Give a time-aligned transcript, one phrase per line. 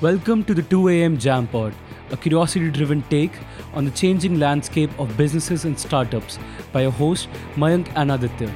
[0.00, 1.18] Welcome to the 2 a.m.
[1.18, 1.74] Jam Pod,
[2.12, 3.32] a curiosity driven take
[3.74, 6.38] on the changing landscape of businesses and startups
[6.70, 8.48] by your host, Mayank Anaditya.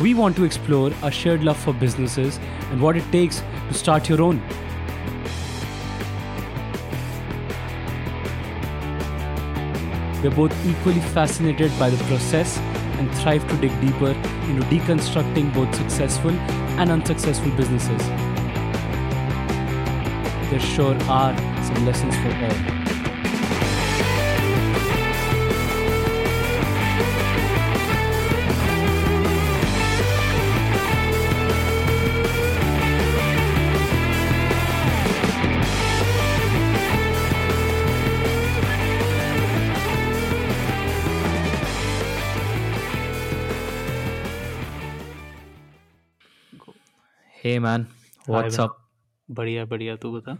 [0.00, 2.38] We want to explore our shared love for businesses
[2.70, 4.40] and what it takes to start your own.
[10.22, 14.12] We're both equally fascinated by the process and thrive to dig deeper
[14.46, 16.30] into deconstructing both successful
[16.78, 18.02] and unsuccessful businesses.
[20.50, 22.83] There sure are some lessons for all.
[47.44, 47.82] Hey man,
[48.26, 48.70] what's भाई up?
[49.30, 50.32] बढ़िया बढ़िया। तू बता।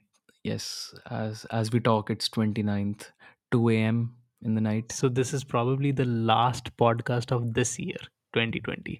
[0.47, 3.03] yes as as we talk it's 29th
[3.51, 3.99] 2 a.m.
[4.47, 4.91] in the night.
[4.91, 8.99] So this is probably the last podcast of this year twenty twenty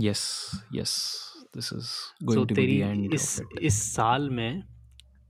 [0.00, 0.20] yes
[0.72, 1.31] yes.
[1.54, 4.62] This is going to be end इस इस साल में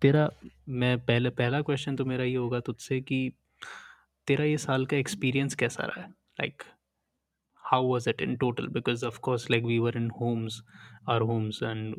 [0.03, 0.31] तेरा
[0.69, 3.33] मैं पहले पहला question तो मेरा ये होगा तुझसे कि
[4.27, 6.63] तेरा ये साल का एक्सपीरियंस कैसा रहा like
[7.57, 10.63] how was it in total because of course like we were in homes
[11.09, 11.95] our homes and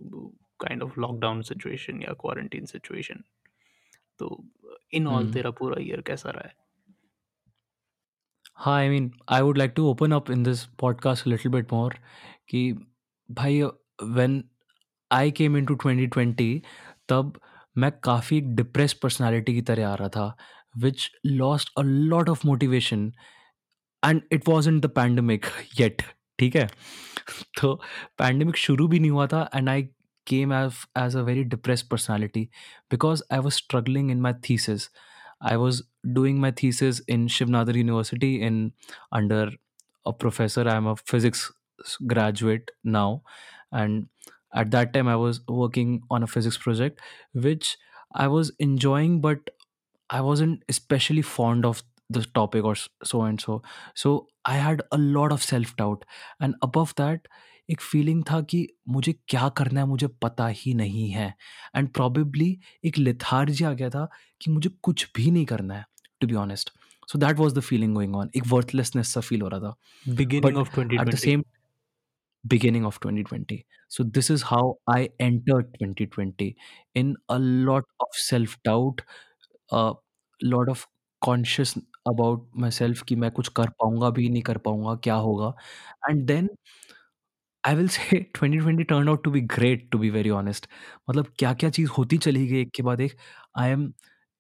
[0.60, 3.24] kind of lockdown situation या क्वारंटाइन सिचुएशन
[4.20, 4.46] तो
[4.94, 6.56] इन ऑल तेरा पूरा ईयर कैसा रहा है?
[8.56, 11.94] हाँ I mean I would like to open up in this podcast little bit more
[12.50, 12.74] कि
[13.32, 13.62] भाई
[14.04, 14.44] when
[15.12, 16.62] I came in to twenty twenty
[17.10, 17.40] तब
[17.78, 20.36] मैं काफ़ी डिप्रेस पर्सनैलिटी की तरह आ रहा था
[20.78, 23.12] which lost a lot of motivation
[24.04, 25.46] and it was in the pandemic
[25.80, 26.02] yet
[26.40, 26.68] ठीक है?
[27.62, 27.74] तो
[28.18, 29.84] पैंडमिक शुरू भी नहीं हुआ था and I
[30.28, 32.50] came as as a very depress personality
[32.92, 34.90] because I was struggling in my thesis
[35.44, 38.72] I was doing my thesis in Shiv Nadar university in
[39.14, 39.58] under
[40.08, 41.50] a professor I am a physics
[42.04, 43.22] graduate now,
[43.74, 44.08] and
[44.54, 47.00] at that time I was working on a physics project,
[47.34, 47.78] which
[48.16, 49.50] I was enjoying, but
[50.10, 53.62] I wasn't especially fond of the topic or so and so.
[53.96, 56.06] So I had a lot of self doubt,
[56.40, 57.28] and above that,
[57.72, 61.28] एक feeling था कि मुझे क्या करना है मुझे पता ही नहीं है
[61.76, 62.48] एंड प्रॉबेबली
[62.86, 64.08] एक लिथार्जी आ गया था
[64.42, 65.86] कि मुझे कुछ भी नहीं करना है
[66.22, 66.72] to be honest
[67.12, 69.76] so that was the feeling going on एक वर्थलेसनेस सा फील हो रहा था
[70.62, 70.70] of
[71.02, 71.44] at the 2020 same
[72.46, 76.56] beginning of 2020 so, this is how i entered 2020
[76.96, 79.02] in a lot of self doubt
[79.72, 79.94] a
[80.42, 80.88] lot of
[81.22, 81.76] conscious
[82.12, 85.54] about myself कि मैं कुछ कर पाऊँगा भी नहीं कर पाऊँगा, क्या होगा?
[86.10, 86.50] And then
[87.64, 90.68] I will say 2020 turn out to be great to be very honest
[91.10, 93.16] मतलब क्या क्या चीज़ होती चली गई एक के बाद एक
[93.60, 93.92] I am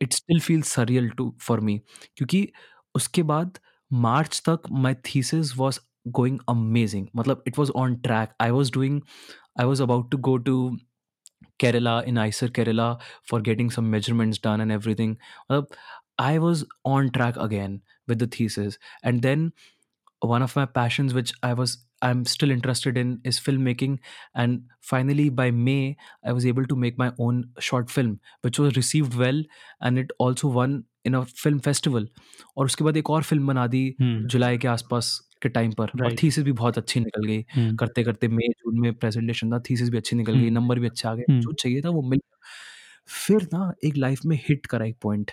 [0.01, 1.77] it still feel surreal to for me
[2.17, 2.47] क्योंकि
[2.95, 3.59] उसके बाद
[3.91, 5.79] मार्च तक my thesis was
[6.18, 9.00] going amazing मतलब it was on track I was doing
[9.60, 10.58] I was about to go to
[11.62, 15.18] Kerala in ICER Kerala for getting some measurements done and everything.
[15.48, 15.68] Well,
[16.18, 18.78] I was on track again with the thesis.
[19.02, 19.52] And then
[20.20, 23.98] one of my passions, which I was I'm still interested in, is filmmaking.
[24.34, 28.76] And finally, by May, I was able to make my own short film, which was
[28.76, 29.42] received well,
[29.80, 32.06] and it also won in a film festival.
[32.56, 34.26] और उसके बाद एक और film बना दी hmm.
[34.26, 36.21] जुलाई के आसपास के time पर और Right.
[36.23, 37.75] थीसिस भी बहुत अच्छी निकल गई Hmm.
[37.77, 40.87] करते करते मई जून में प्रेजेंटेशन था थीसिस भी अच्छी निकल गई हम्म। नंबर भी
[40.87, 42.39] अच्छे आ गए हम्म। जो चाहिए था वो मिल गया
[43.17, 45.31] फिर ना एक लाइफ में हिट करा एक पॉइंट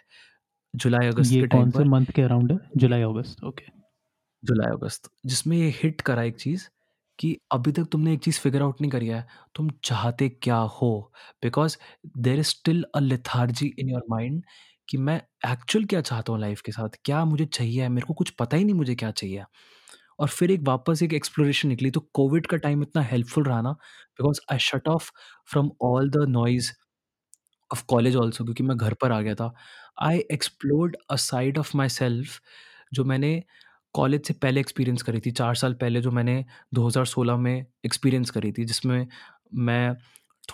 [0.75, 3.65] जुलाई अगस्त ये के टाइम कौन से पर मंथ के अराउंड है जुलाई अगस्त ओके
[4.43, 6.69] जुलाई अगस्त जिसमें ये हिट करा एक चीज़
[7.19, 10.91] कि अभी तक तुमने एक चीज़ फिगर आउट नहीं करी है तुम चाहते क्या हो
[11.43, 11.77] because
[12.19, 14.43] there is still a lethargy in your mind
[14.89, 18.31] कि मैं एक्चुअल क्या चाहता हूँ लाइफ के साथ क्या मुझे चाहिए मेरे को कुछ
[18.39, 19.45] पता ही नहीं मुझे क्या चाहिए
[20.21, 23.73] और फिर एक वापस एक एक्सप्लोरेशन निकली। तो कोविड का टाइम इतना हेल्पफुल रहा ना
[23.73, 25.11] because I shut off
[25.51, 26.73] from all the noise
[27.71, 29.53] of college also क्योंकि मैं घर पर आ गया था।
[30.03, 32.41] I explored a side of myself
[32.95, 33.43] जो मैंने
[33.95, 36.45] कॉलेज से पहले एक्सपीरियंस करी थी, चार साल पहले जो मैंने
[36.75, 39.07] 2016 में एक्सपीरियंस करी थी, जिसमें
[39.57, 39.97] मैं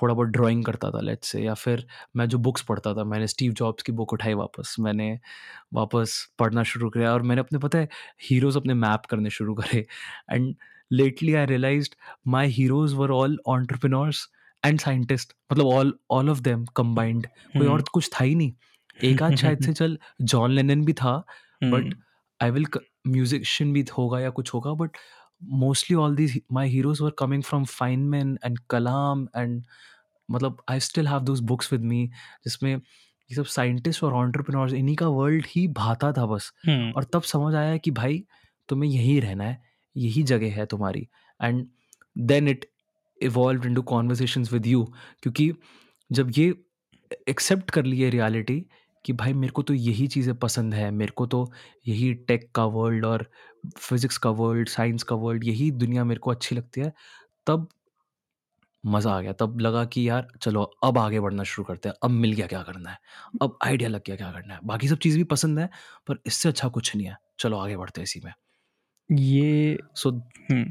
[0.02, 3.26] थोड़ा बहुत ड्राइंग करता था लेट्स से या फिर मैं जो बुक्स पढ़ता था मैंने
[3.26, 5.18] स्टीव जॉब्स की बुक उठाई वापस मैंने
[5.74, 7.88] वापस पढ़ना शुरू किया और मैंने अपने पता है
[8.22, 9.86] हीरोज़ अपने मैप करने शुरू करे।
[10.32, 10.54] And
[10.92, 11.94] lately I realised
[12.26, 14.28] my heroes were all entrepreneurs
[14.66, 18.52] and scientist मतलब all all of them combined कोई और हम्म, कुछ था ही नहीं।
[19.04, 21.16] एक आध शायद से चल जॉन लेनन भी था
[21.64, 21.94] बट
[22.40, 22.66] आई विल
[23.06, 24.96] म्यूजिशियन भी होगा या कुछ होगा but
[25.42, 29.62] mostly all these my heroes were coming from Feynman and Kalam and
[30.30, 32.06] मतलब I still have those books with me
[32.44, 37.04] जिसमें ये सब साइंटिस्ट और ऑन्टरप्रिनोर्स इन्हीं का वर्ल्ड ही भाता था बस। हम्म, और
[37.04, 38.24] तब समझ आया कि भाई
[38.68, 39.62] तुम्हें यहीं रहना है
[39.96, 41.08] यही जगह है तुम्हारी।
[41.42, 41.66] And
[42.18, 42.70] then it
[43.22, 44.84] evolve in to conversation with you
[45.22, 45.52] क्योंकि
[46.10, 46.54] जब ये
[47.28, 48.66] एक्सेप्ट कर लिए रियलिटी
[49.06, 51.46] कि भाई मेरे को तो यही चीज़ें पसंद है मेरे को तो
[51.88, 53.28] यही टेक का वर्ल्ड और
[53.78, 56.92] फिजिक्स का वर्ल्ड साइंस का वर्ल्ड यही दुनिया मेरे को अच्छी लगती है।
[57.46, 57.68] तब
[58.84, 62.10] मज़ा आ गया तब लगा कि यार चलो अब आगे बढ़ना शुरू करते हैं अब
[62.12, 62.98] मिल गया क्या करना है
[63.42, 65.68] अब आइडिया लग गया क्या करना है। बाकी सब चीज़ भी पसंद है
[66.08, 68.32] पर इससे अच्छा कुछ नहीं है चलो आगे बढ़ते हैं इसी में।
[69.10, 70.64] ये so hmm,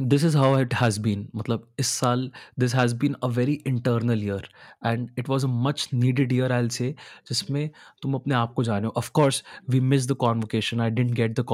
[0.00, 4.22] this is how it has been मतलब इस साल this has been a very internal
[4.24, 4.48] year
[4.86, 6.94] and it was a much needed year I say
[7.28, 7.70] जिसमें
[8.02, 11.38] तुम अपने आप को जाने हो। Of course we miss the convocation I didn't get
[11.40, 11.44] the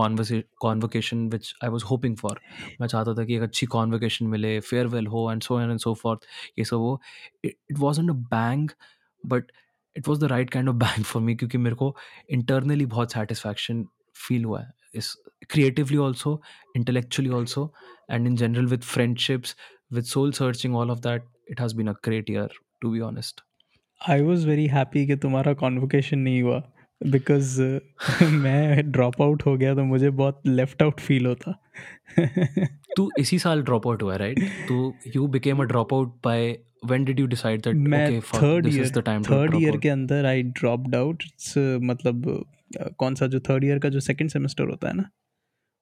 [0.60, 2.40] convocation which I was hoping for
[2.80, 6.26] मैं चाहता था कि एक अच्छी कॉन्वोकेशन मिले फेयरवेल हो and so and so fourth
[6.58, 7.00] ये सब हो
[7.44, 8.68] it was and a bang
[9.24, 9.52] but
[9.96, 11.96] it was the right kind of bang for me क्योंकि मेरे को
[12.30, 13.84] इंटरनली बहुत सेटिस्फैक्शन
[14.16, 15.14] फील हुआ है। इस
[15.54, 16.30] creatively also
[16.78, 17.62] intellectually also
[18.14, 19.52] and in general with friendships
[19.98, 22.48] with soul searching all of that it has been a great year
[22.84, 23.40] to be honest
[24.00, 26.58] I was very happy कि तुम्हारा convocation नहीं हुआ
[27.00, 27.60] because
[28.42, 31.52] मैं drop out हो गया तो मुझे बहुत लेफ़्ट आउट फील होता
[32.96, 36.56] तू इसी साल ड्रॉप आउट हुआ राइट तो you became a drop out by
[36.90, 39.54] when did you decide that मैं okay fuck third this is year the time third
[39.62, 41.22] year के अंदर आई ड्रॉप्ड आउट
[41.90, 42.40] मतलब अ,
[42.76, 45.10] कौन सा जो थर्ड ईयर का जो सेकंड सेमेस्टर होता है ना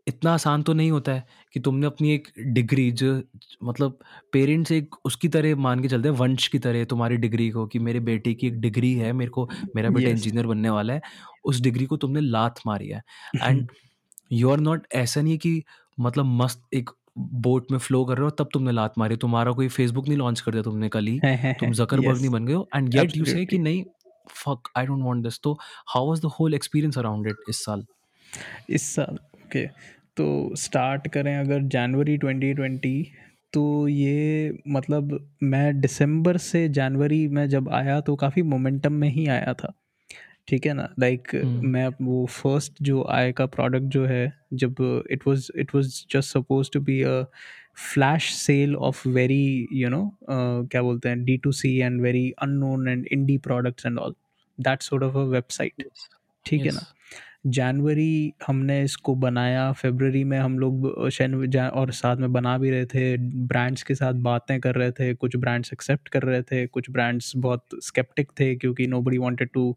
[0.09, 1.25] इतना आसान तो नहीं होता है
[1.55, 3.23] कि तुमने अपनी एक डिग्री जो
[3.65, 3.99] मतलब
[4.33, 7.79] पेरेंट्स एक उसकी तरह मान के चलते हैं वंश की तरह तुम्हारी डिग्री को कि
[7.79, 10.19] मेरे बेटे की एक डिग्री है मेरे को मेरा बेटा Yes.
[10.19, 11.01] इंजीनियर बनने वाला है
[11.45, 13.03] उस डिग्री को तुमने लात मारी है
[13.43, 13.69] एंड
[14.33, 15.63] यू आर नॉट ऐसा नहीं है कि
[15.99, 19.69] मतलब मस्त एक बोट में फ्लो कर रहे हो तब तुमने लात मारी तुम्हारा कोई
[19.69, 21.19] फेसबुक नहीं लॉन्च कर दिया तुमने कल ही
[21.61, 22.21] तुम जकरबर्ग Yes.
[22.21, 23.59] नहीं बन गए हो एंड येट यू से कि.
[23.59, 23.85] नहीं
[24.29, 27.87] fuck I don't want this तो how was the whole experience around it इस साल?
[28.71, 29.67] इस साल ओके
[30.17, 33.05] तो स्टार्ट करें अगर जनवरी 2020
[33.53, 39.27] तो ये मतलब मैं दिसंबर से जनवरी में जब आया तो काफ़ी मोमेंटम में ही
[39.27, 39.73] आया था।
[40.49, 40.89] ठीक है ना?
[40.99, 45.75] Like hmm. मैं वो फ़र्स्ट जो आय का प्रोडक्ट जो है जब it was it
[45.75, 47.25] was just suppose to be a
[47.77, 52.89] flash sale of very you know क्या बोलते हैं D to C and very unknown
[52.89, 54.15] and indie products and all
[54.61, 55.85] that sort of a website
[56.47, 56.93] ठीक है ना?
[57.47, 63.17] जनवरी हमने इसको बनाया फरवरी में हम लोग और साथ में बना भी रहे थे
[63.47, 67.33] ब्रांड्स के साथ बातें कर रहे थे कुछ ब्रांड्स एक्सेप्ट कर रहे थे कुछ ब्रांड्स
[67.37, 69.77] बहुत स्केप्टिक थे क्योंकि nobody wanted to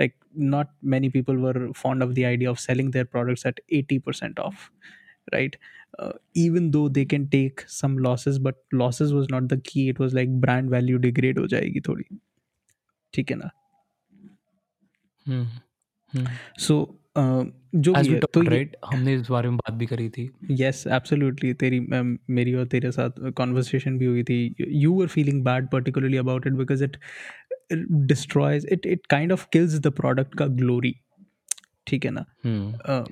[0.00, 3.98] like not many people were fond of the idea of selling their products at eighty
[3.98, 4.70] percent of
[5.32, 5.56] right?
[5.98, 9.88] Uh, even though they can take some losses but losses was not the key.
[9.88, 12.04] It was like brand value degrade हो जाएगी थोड़ी
[13.14, 13.50] ठीक है ना
[16.60, 16.76] सो
[17.76, 20.30] जो भी है तो राइट हमने इस बारे में बात भी करी थी
[20.60, 25.68] यस एब्सोल्युटली तेरी मेरी और तेरे साथ कॉन्वर्सेशन भी हुई थी you were feeling bad
[25.72, 26.96] particularly about it because it
[28.12, 30.94] destroys it it kind of kills the product का ग्लोरी
[31.86, 32.24] ठीक है ना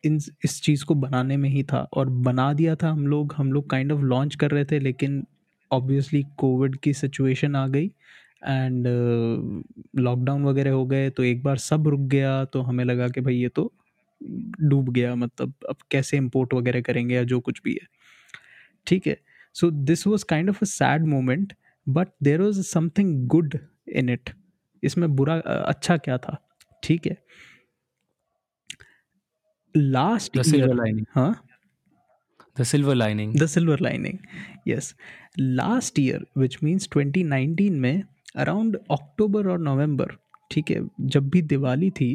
[0.05, 3.53] इन इस चीज़ को बनाने में ही था और बना दिया था हम लोग। हम
[3.53, 5.27] लोग काइंड ऑफ़ लॉन्च कर रहे थे लेकिन
[5.71, 7.91] ऑब्वियसली कोविड की सिचुएशन आ गई।
[8.43, 8.87] एंड
[9.99, 13.35] लॉकडाउन वगैरह हो गए तो एक बार सब रुक गया तो हमें लगा कि भाई
[13.35, 13.71] ये तो
[14.61, 17.87] डूब गया मतलब अब कैसे इम्पोर्ट वगैरह करेंगे या जो कुछ भी है।
[18.87, 19.17] ठीक है
[19.55, 21.53] so this was kind of a sad moment
[21.87, 23.57] but there was something good
[23.95, 24.29] in it
[24.83, 26.37] इसमें बुरा अच्छा क्या था?
[26.83, 27.17] ठीक है।
[29.75, 31.05] Last The year silver lining.
[31.13, 31.33] huh
[32.57, 33.29] The silver lining.
[33.33, 34.17] the silver lining
[34.71, 34.89] yes.
[35.59, 38.03] Last year 2019 में
[38.35, 40.15] अराउंड अक्टूबर और नवंबर
[40.51, 42.11] ठीक है जब भी दिवाली थी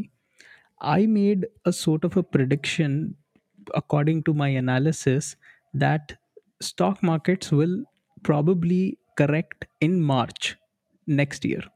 [0.94, 3.02] I made a sort of a prediction
[3.76, 5.36] according to my analysis
[5.76, 6.16] that
[6.62, 7.84] stock markets will
[8.24, 10.56] probably correct in March
[11.08, 11.68] next year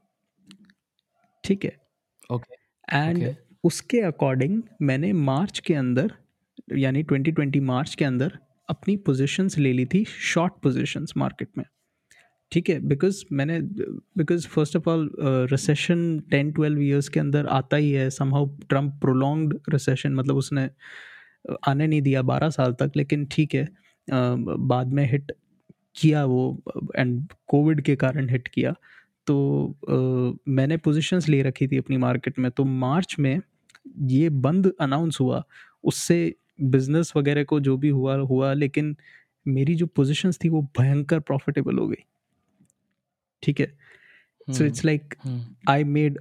[1.45, 1.77] ठीक है?
[2.31, 2.55] Okay
[2.89, 3.35] and
[3.65, 6.13] उसके अकॉर्डिंग मैंने मार्च के अंदर
[6.79, 8.39] यानी 2020 मार्च के अंदर
[8.71, 11.65] अपनी पोजीशंस ले ली थी शॉर्ट पोजीशंस मार्केट में।
[12.53, 13.61] ठीक है बिकॉज़ मैंने
[14.19, 15.11] because first of all
[15.51, 20.67] recession ten twelve years के अंदर आता ही है समहाउ ट्रंप प्रोलॉन्ग्ड रिसेशन मतलब उसने
[21.51, 25.33] uh, आने नहीं दिया बारह साल तक लेकिन ठीक है uh, बाद में हिट
[25.97, 26.63] किया वो
[26.97, 28.75] एंड कोविड के कारण हिट किया।
[29.27, 29.37] तो
[29.89, 29.95] अ,
[30.49, 33.41] मैंने पोजीशंस ले रखी थी अपनी मार्केट में तो मार्च में
[34.01, 35.43] ये बंद अनाउंस हुआ।
[35.85, 38.97] उससे बिज़नेस वगैरह को जो भी हुआ हुआ लेकिन
[39.47, 42.05] मेरी जो पोजीशंस थी वो भयंकर प्रॉफिटेबल हो गई।
[43.43, 44.67] ठीक है so Hmm.
[44.67, 45.41] It's like Hmm.
[45.69, 46.19] I made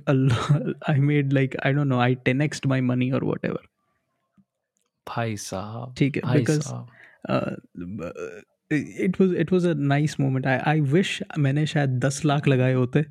[0.89, 3.67] I made like I don't know I ten xed my money और वट एवर
[5.07, 6.67] भाई साहब ठीक है because
[8.71, 12.73] it was it was a nice moment I I wish मैंने शायद दस लाख लगाए
[12.73, 13.05] होते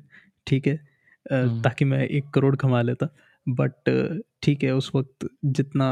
[0.47, 0.79] ठीक है
[1.25, 3.09] हम्म। ताकि मैं एक करोड़ कमा लेता
[3.47, 3.89] बट
[4.43, 5.87] ठीक है उस वक्त जितना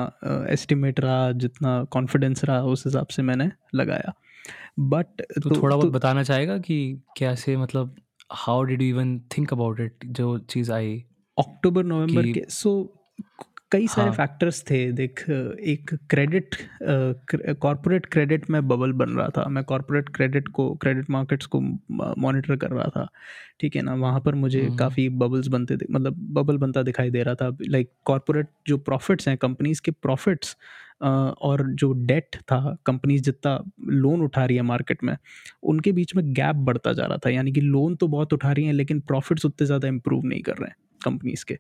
[0.50, 4.14] एस्टिमेट रहा जितना कॉन्फिडेंस रहा उस हिसाब से मैंने लगाया
[4.80, 6.78] बट तो थोड़ा बहुत बताना चाहेगा कि
[7.18, 7.96] कैसे मतलब
[8.32, 11.04] how did you even think about it जो चीज़ आई
[11.38, 12.72] अक्टूबर नवंबर के सो
[13.72, 16.56] कई सारे हाँ। फैक्टर्स थे। देख एक क्रेडिट
[17.62, 22.56] कॉरपोरेट क्रेडिट में बबल बन रहा था। मैं कॉरपोरेट क्रेडिट को क्रेडिट मार्केट्स को मॉनिटर
[22.56, 23.08] कर रहा था।
[23.60, 23.94] ठीक है ना?
[23.96, 27.92] वहाँ पर मुझे हम्म। काफ़ी बबल्स बनते मतलब बबल बनता दिखाई दे रहा था। लाइक
[28.06, 30.56] कॉरपोरेट जो प्रॉफिट्स हैं कंपनीज़ के प्रॉफिट्स
[31.02, 33.58] और जो डेट था कंपनीज़ जितना
[33.90, 35.16] लोन उठा रही है मार्केट में
[35.66, 38.66] उनके बीच में गैप बढ़ता जा रहा था। यानी कि लोन तो बहुत उठा रही
[38.66, 41.58] हैं लेकिन प्रॉफिट्स उतने ज़्यादा इम्प्रूव नहीं कर रहे हैं कंपनीज़ के।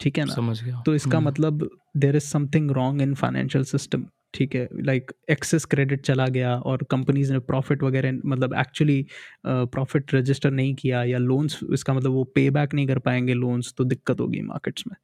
[0.00, 0.36] ठीक है ना?
[0.36, 4.68] समझ गया। तो इसका हम्म, मतलब there is something wrong in financial system ठीक है?
[4.82, 9.06] लाइक एक्सेस क्रेडिट चला गया और कंपनीज़ ने प्रॉफिट वगैरह मतलब एक्चुअली
[9.46, 13.74] प्रॉफिट रजिस्टर नहीं किया या लोन्स इसका मतलब वो पे बैक नहीं कर पाएँगे लोन्स
[13.78, 14.96] तो दिक्कत होगी मार्केट्स में।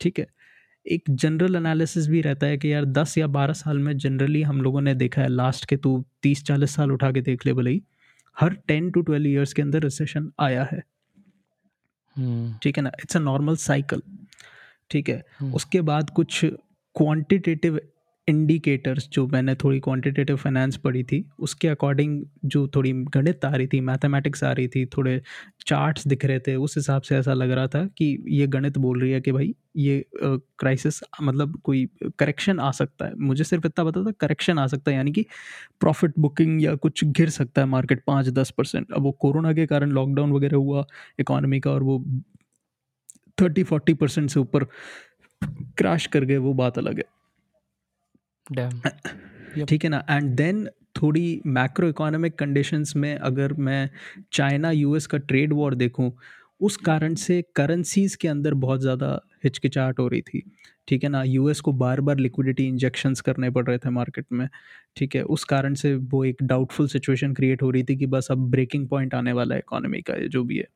[0.00, 0.26] ठीक है?
[0.86, 4.60] एक जनरल एनालिसिस भी रहता है कि यार दस या बारह साल में जनरली हम
[4.60, 7.70] लोगों ने देखा है लास्ट के तू तीस चालीस साल उठा के देख ले भले
[7.70, 7.82] ही
[8.40, 10.82] हर टेन टू ट्वेल्व ईयर्स के अंदर रिसेशन आया है।
[12.16, 12.90] हम्म, ठीक है ना?
[13.02, 14.02] इट्स अ नॉर्मल साइकिल
[14.90, 15.24] ठीक है?
[15.38, 16.44] हम्म, उसके बाद कुछ
[16.94, 17.80] क्वांटिटेटिव
[18.28, 23.66] इंडिकेटर्स जो मैंने थोड़ी क्वांटिटेटिव फाइनेंस पढ़ी थी, उसके अकॉर्डिंग जो थोड़ी गणित आ रही
[23.66, 25.20] थी मैथमेटिक्स आ रही थी, थोड़े
[25.66, 29.00] चार्ट्स दिख रहे थे, उस हिसाब से ऐसा लग रहा था कि ये गणित बोल
[29.00, 33.84] रही है कि भाई ये क्राइसिस मतलब कोई करेक्शन आ सकता है मुझे सिर्फ़ इतना
[33.84, 35.24] पता था करेक्शन आ सकता है, यानी कि
[35.80, 39.66] प्रॉफिट बुकिंग या कुछ गिर सकता है मार्केट पाँच दस परसेंट अब वो कोरोना के
[39.66, 40.84] कारण लॉकडाउन वगैरह हुआ
[41.20, 42.04] इकोनॉमी का और वो
[43.38, 44.64] थर्टी फोर्टी परसेंट से ऊपर
[45.78, 47.04] क्रैश कर गए, वो बात अलग है.
[48.50, 50.04] ठीक है ना?
[50.10, 50.68] एंड देन
[51.02, 53.88] थोड़ी मैक्रो इकोनॉमिक कंडीशंस में अगर मैं
[54.32, 56.12] चाइना यूएस का ट्रेड वॉर देखूँ,
[56.60, 60.42] उस कारण से करेंसीज के अंदर बहुत ज़्यादा हिचकिचाहट हो रही थी।
[60.88, 61.22] ठीक है ना?
[61.22, 64.48] यूएस को बार बार लिक्विडिटी इंजेक्शंस करने पड़ रहे थे मार्केट में।
[64.96, 65.22] ठीक है?
[65.22, 68.88] उस कारण से वो एक डाउटफुल सिचुएशन क्रिएट हो रही थी कि बस अब ब्रेकिंग
[68.88, 70.66] पॉइंट आने वाला है इकोनॉमी का जो भी है।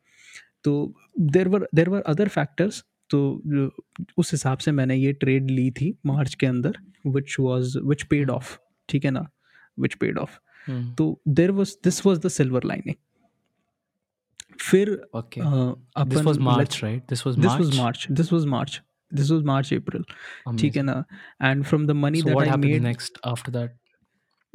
[0.64, 3.18] तो देर वर देर वर अदर फैक्टर्स तो
[4.18, 8.30] उस हिसाब से मैंने ये ट्रेड ली थी मार्च के अंदर which was which paid.
[8.30, 8.56] Off
[8.88, 9.26] ठीक है ना?
[9.80, 10.38] विच पेड ऑफ़
[10.98, 12.94] तो there was this was the silver lining
[14.60, 16.26] फिर this March.
[16.26, 18.80] Was March this was March
[19.14, 20.04] this was March April
[20.58, 21.04] ठीक है ना?
[21.42, 23.68] And from the money that I made next after that?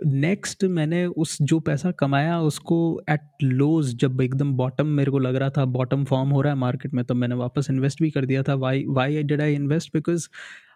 [0.06, 2.78] Next मैंने उस जो पैसा कमाया उसको
[3.10, 6.60] एट लोज जब एकदम बॉटम मेरे को लग रहा था बॉटम फॉर्म हो रहा है
[6.60, 9.94] मार्केट में, तब मैंने वापस इन्वेस्ट भी कर दिया था। Why why did I invest
[9.94, 10.28] because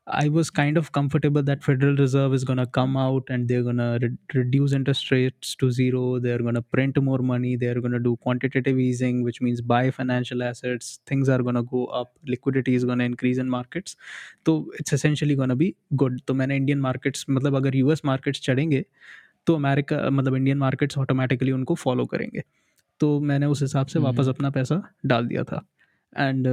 [0.07, 3.63] I was kind of comfortable that Federal Reserve is going to come out and they're
[3.63, 6.19] going to re- reduce interest rates to zero.
[6.19, 7.57] They're going to print more money.
[7.57, 11.01] They're going to do quantitative easing, which means buy financial assets.
[11.07, 12.17] Things are going to go up.
[12.27, 13.97] Liquidity is going to increase in markets.
[14.45, 16.21] तो it's essentially going to be good.
[16.27, 18.85] तो मैंने Indian markets मतलब अगर US markets चढ़ेंगे
[19.47, 22.43] तो America मतलब Indian markets automatically उनको follow करेंगे
[23.01, 25.65] तो मैंने उस हिसाब से वापस हम्म। अपना पैसा डाल दिया था
[26.18, 26.48] एंड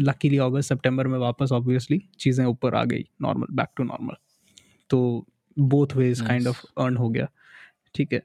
[0.00, 4.16] लकीली अगस्त सितंबर में वापस ऑब्वियसली चीज़ें ऊपर आ गई नॉर्मल बैक टू नॉर्मल
[4.90, 7.28] तो both ways kind of earn हो गया
[7.94, 8.22] ठीक है?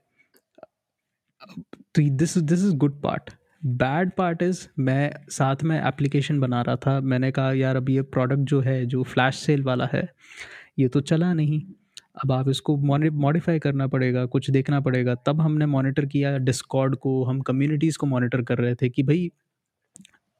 [1.96, 3.30] तो this this is good part
[3.66, 8.02] bad part is मैं साथ में एप्लीकेशन बना रहा था मैंने कहा यार अब ये
[8.02, 10.08] प्रोडक्ट जो है जो फ्लैश सेल वाला है
[10.80, 11.62] ये तो चला नहीं।
[12.24, 17.24] अब आप इसको मॉडिफाई करना पड़ेगा कुछ देखना पड़ेगा। तब हमने मॉनिटर किया डिस्कॉर्ड को
[17.24, 19.32] हम कम्युनिटीज़ को मॉनिटर कर रहे थे कि भाई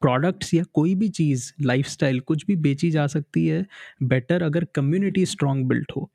[0.00, 3.66] प्रोडक्ट्स या कोई भी चीज़ लाइफस्टाइल कुछ भी बेची जा सकती है
[4.02, 6.10] बेटर अगर कम्युनिटी स्ट्रांग बिल्ट हो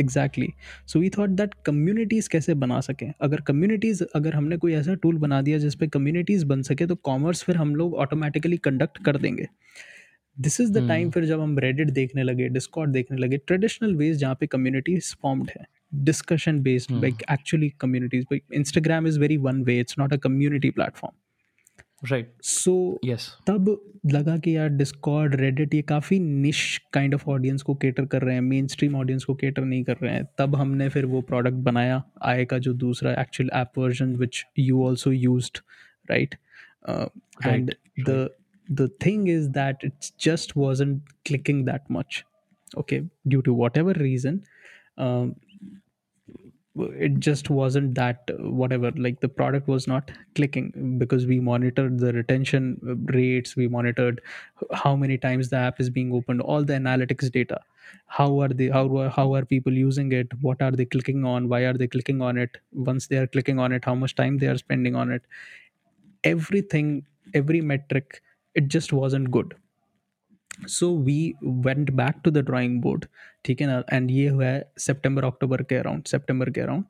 [0.00, 0.48] exactly
[0.86, 3.12] so we thought that communities कैसे बना सकें?
[3.20, 6.94] अगर कम्युनिटीज़ अगर हमने कोई ऐसा टूल बना दिया जिस पे कम्युनिटीज़ बन सके तो
[6.94, 9.46] कॉमर्स फिर हम लोग ऑटोमेटिकली कंडक्ट कर देंगे।
[10.38, 11.10] This is the time.
[11.10, 15.50] फिर जब हम रेडिट देखने लगे डिस्कॉर्ड देखने लगे ट्रेडिशनल वेज जहाँ पे कम्युनिटीज फॉर्म्ड
[15.50, 15.64] है।
[15.94, 16.92] Discussion based.
[16.94, 21.16] Like actually communities Instagram is very one way it's not a community platform
[22.04, 23.76] right so yes तब
[24.06, 26.60] लगा कि यार डिस्कॉर्ड रेडिट ये काफ़ी निश
[26.92, 29.96] काइंड ऑफ़ ऑडियंस को केटर कर रहे हैं मेन स्ट्रीम ऑडियंस को केटर नहीं कर
[30.02, 34.14] रहे हैं। तब हमने फिर वो प्रोडक्ट बनाया आए का जो दूसरा actual app version
[34.16, 35.50] which you also use
[36.10, 36.34] right
[37.46, 38.28] and the
[38.68, 42.24] the thing is that it just wasn't clicking that much
[42.76, 44.44] okay due to whatever reason
[44.98, 45.34] um,
[46.76, 51.98] it just wasn't that uh, whatever like the product was not clicking because we monitored
[51.98, 54.20] the retention uh, rates we monitored
[54.72, 57.60] how many times the app is being opened all the analytics data.
[58.06, 60.28] How are they how how are people using it?
[60.40, 61.48] What are they clicking on?
[61.48, 62.58] Why are they clicking on it?
[62.72, 65.22] Once they are clicking on it how much time they are spending on it?
[66.24, 68.22] Everything every metric
[68.54, 69.54] it just wasn't good.
[70.66, 71.36] So we
[71.66, 73.06] went back to the drawing board,
[73.44, 73.82] ठीक है ना?
[73.92, 76.84] And ये हुआ है सितंबर अक्टूबर के around सितंबर के around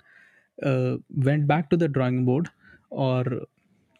[1.27, 2.49] went back to the drawing board
[2.93, 3.47] और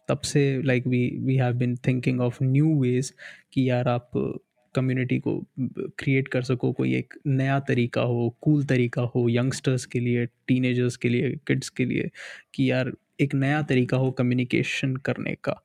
[0.09, 3.13] तब से like we we have been thinking of new ways
[3.53, 4.11] कि यार आप
[4.75, 9.99] कम्युनिटी को क्रिएट कर सको, कोई एक नया तरीका हो कूल तरीका हो यंगस्टर्स के
[9.99, 12.09] लिए टीनेजर्स के लिए किड्स के लिए
[12.53, 15.61] कि यार एक नया तरीका हो कम्युनिकेशन करने का।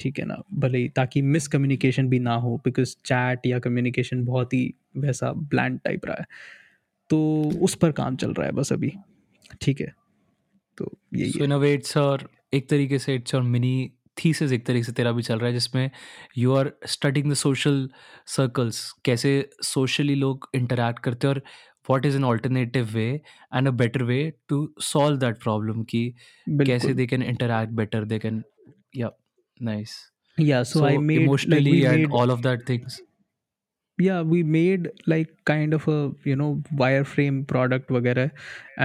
[0.00, 4.54] ठीक है ना भले ही ताकि मिसकम्युनिकेशन भी ना हो बिकॉज़ चैट या कम्युनिकेशन बहुत
[4.54, 6.26] ही वैसा ब्लैंड टाइप रहा है।
[7.10, 8.92] तो उस पर काम चल रहा है बस अभी
[9.60, 9.92] ठीक है?
[10.78, 13.92] तो यही सो इट्स और एक तरीके से इट्स और मिनी
[14.24, 15.90] थीसिस एक तरीके से तेरा भी चल रहा है जिसमें
[16.38, 17.88] you are studying the social
[18.26, 21.42] circles कैसे सोशली लोग इंटरेक्ट करते हैं और
[21.90, 23.20] what is an alternative way
[23.54, 26.14] and a better way to solve that problem की
[26.50, 28.42] कैसे they can interact better they can
[28.96, 29.10] या
[29.59, 33.01] nice yeah so, i made emotionally like we and made all of that things
[33.97, 38.31] yeah we made like kind of a you know wireframe product वगैरह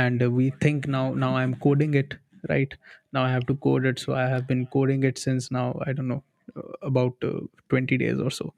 [0.02, 2.16] and we think now now i'm coding it
[2.50, 2.74] right
[3.12, 5.92] now i have to code it so i have been coding it since now i
[5.92, 6.22] don't know
[6.56, 7.40] uh, about uh,
[7.74, 8.52] 20 days or so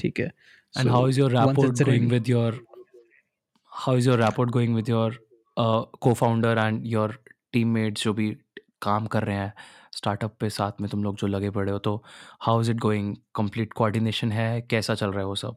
[0.00, 0.30] ठीक है
[0.80, 2.50] and So how is your once rapport it's going ready- with your
[3.84, 5.12] how is your rapport going with your
[5.56, 7.08] uh, co-founder and your
[7.54, 8.30] teammates जो भी
[8.82, 9.52] काम कर रहे हैं
[9.95, 12.03] startup पे साथ में तुम लोग जो लगे पड़े हो तो
[12.41, 15.55] how is it going complete coordination है कैसा चल रहा है वो सब?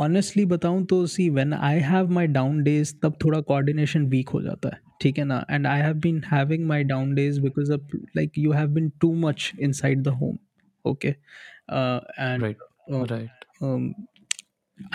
[0.00, 4.42] ऑनेस्टली बताऊँ तो see when I have my down days तब थोड़ा कोऑर्डिनेशन वीक हो
[4.42, 5.44] जाता है ठीक है ना?
[5.50, 9.14] And I have been having my down days because of like you have been too
[9.14, 10.38] much inside the home
[10.84, 12.54] okay and
[12.90, 13.92] right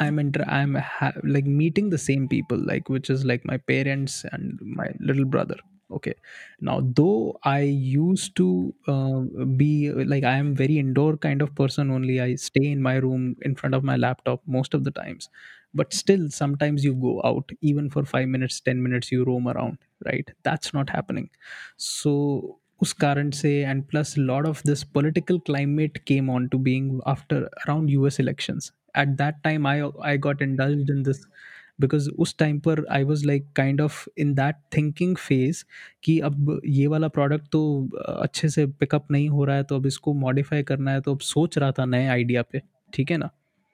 [0.01, 4.15] I'm inter- I'm ha- like meeting the same people, like which is like my parents
[4.31, 5.57] and my little brother.
[5.90, 6.14] Okay,
[6.61, 9.20] now though I used to uh,
[9.57, 12.18] be like I am very indoor kind of person only.
[12.20, 15.29] I stay in my room in front of my laptop most of the times,
[15.75, 19.12] but still sometimes you go out even for five minutes, ten minutes.
[19.12, 20.27] You roam around, right?
[20.44, 21.29] That's not happening.
[21.77, 26.59] So उस कारण से and plus a lot of this political climate came on to
[26.59, 28.72] being after around US elections.
[28.94, 29.77] At that time, I
[30.12, 31.03] I got indulged in
[31.82, 35.63] Because उस time पर I was like kind of in that thinking phase
[36.04, 39.86] कि अब ये वाला product तो अच्छे से pickup नहीं हो रहा है तो अब
[39.86, 42.62] इसको मॉडिफाई करना है तो अब सोच रहा था नए आइडिया पे
[42.94, 43.30] ठीक है ना?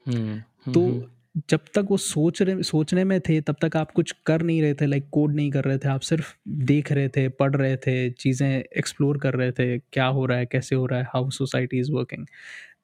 [0.07, 0.39] हम्म
[0.71, 1.09] तो
[1.49, 4.73] जब तक वो सोच रहे सोचने में थे तब तक आप कुछ कर नहीं रहे
[4.73, 8.09] थे लाइक कोड नहीं कर रहे थे आप सिर्फ़ देख रहे थे पढ़ रहे थे
[8.09, 11.79] चीज़ें एक्सप्लोर कर रहे थे क्या हो रहा है कैसे हो रहा है हाउ सोसाइटी
[11.79, 12.25] इज़ वर्किंग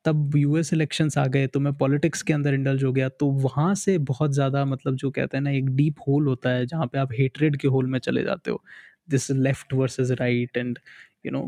[0.06, 3.74] तब यूएस इलेक्शंस आ गए तो मैं पॉलिटिक्स के अंदर इंडल्ज हो गया। तो वहाँ
[3.76, 7.00] से बहुत ज़्यादा मतलब जो कहते हैं ना एक डीप होल होता है जहाँ पे
[7.00, 8.62] आप हेटरेड के होल में चले जाते हो।
[9.10, 10.80] This left versus right and
[11.24, 11.40] you know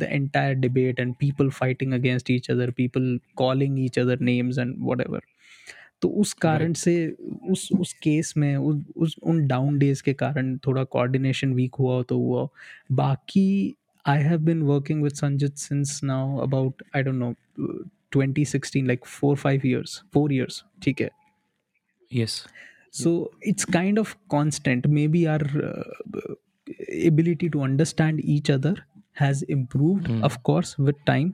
[0.00, 3.06] the entire debate and people fighting against each other people
[3.38, 5.20] calling each other names and whatever
[6.02, 6.94] तो उस कारण से
[7.50, 12.02] उस उस केस में उस, उस उन डाउन डेज़ के कारण थोड़ा कोऑर्डिनेशन वीक हुआ
[12.02, 12.46] तो हुआ।
[12.92, 13.76] बाकी
[14.07, 17.33] I have been working with Sanjit since now about I don't know
[18.15, 21.09] 2016 like 4 5 years 4 years ठीक है
[22.11, 22.33] yes
[22.97, 23.11] so
[23.51, 26.33] it's kind of constant maybe our uh,
[27.11, 28.73] ability to understand each other
[29.21, 30.21] has improved Hmm.
[30.29, 31.31] of course with time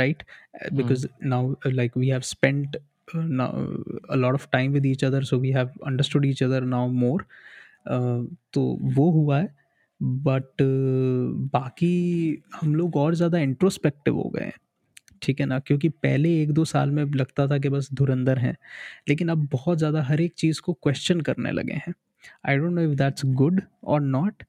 [0.00, 0.26] right
[0.58, 2.76] Uh, because now uh, like we have spent
[3.14, 3.48] uh, now
[4.16, 7.18] a lot of time with each other so we have understood each other now more
[7.94, 8.20] uh,
[8.52, 8.64] तो
[8.98, 9.48] वो हुआ है
[10.01, 10.61] but
[11.53, 14.53] बाकी हम लोग और ज़्यादा introspective हो गए हैं।
[15.21, 15.59] ठीक है ना?
[15.59, 18.55] क्योंकि पहले एक दो साल में लगता था कि बस धुरंधर हैं,
[19.09, 21.93] लेकिन अब बहुत ज़्यादा हर एक चीज़ को क्वेश्चन करने लगे हैं।
[22.47, 24.43] I don't know if that's good और नॉट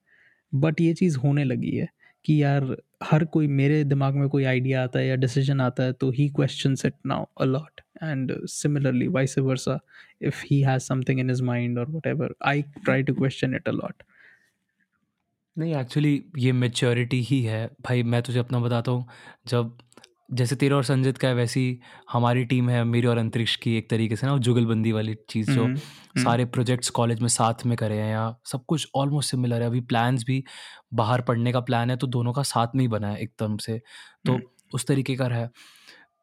[0.53, 1.87] बट ये चीज़ होने लगी है
[2.25, 5.93] कि यार, हर कोई, मेरे दिमाग में कोई आइडिया आता है या डिसीज़न आता है
[5.93, 9.79] तो ही question it now a lot and similarly vice versa
[10.21, 14.03] if he has something in his mind और whatever I try to question it a lot
[15.57, 19.05] नहीं एक्चुअली ये मेच्योरिटी ही है। भाई मैं तुझे अपना बताता हूँ
[19.47, 19.77] जब
[20.33, 21.79] जैसे तेरा और संजित का है वैसी
[22.11, 25.51] हमारी टीम है मेरी और अंतरिक्ष की एक तरीके से ना वो जुगलबंदी वाली चीज़
[25.51, 25.67] जो
[26.23, 29.81] सारे प्रोजेक्ट्स कॉलेज में साथ में करे हैं या सब कुछ ऑलमोस्ट सिमिलर है। अभी
[29.81, 30.43] प्लान्स भी
[30.93, 33.81] बाहर पढ़ने का प्लान है तो दोनों का साथ में ही बना है एकदम से।
[34.25, 34.43] तो हम्म।
[34.73, 35.49] उस तरीके का रहा है।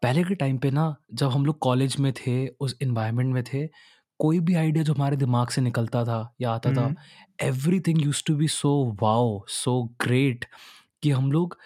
[0.03, 3.69] पहले के टाइम पे ना जब हम लोग कॉलेज में थे उस इन्वायरमेंट में थे
[4.19, 6.95] कोई भी आइडिया जो हमारे दिमाग से निकलता था या आता था
[7.81, 10.45] everything use to be so wow so great
[11.03, 11.59] कि हम लोग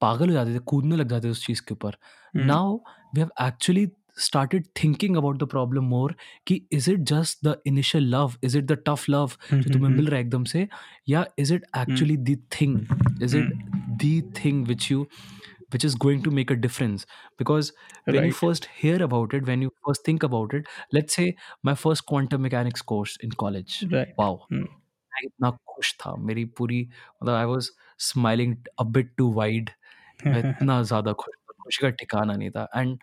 [0.00, 1.96] पागल हो जाते थे कूदने लग जाते थे उस चीज़ के ऊपर।
[2.36, 2.76] Now
[3.14, 3.88] we have actually
[4.18, 8.64] started thinking about the problem more कि is it just the initial love is it
[8.64, 10.68] the tough love जो तुम्हें मिल रहा है एकदम से
[11.08, 12.80] या is it actually the thing
[13.22, 13.54] is it
[13.88, 15.06] thing which you
[15.73, 17.05] which is going to make a difference
[17.43, 17.71] because
[18.15, 18.39] when you Right.
[18.41, 21.27] first hear about it when you first think about it let's say
[21.69, 24.13] my first quantum mechanics course in college right.
[24.23, 24.67] wow Hmm.
[25.15, 26.81] मैं इतना खुश था मेरी पूरी
[27.21, 27.69] मतलब I was
[28.07, 29.69] smiling a bit too wide
[30.25, 32.97] मैं इतना ज़्यादा खुश था खुशी का ठिकाना नहीं था and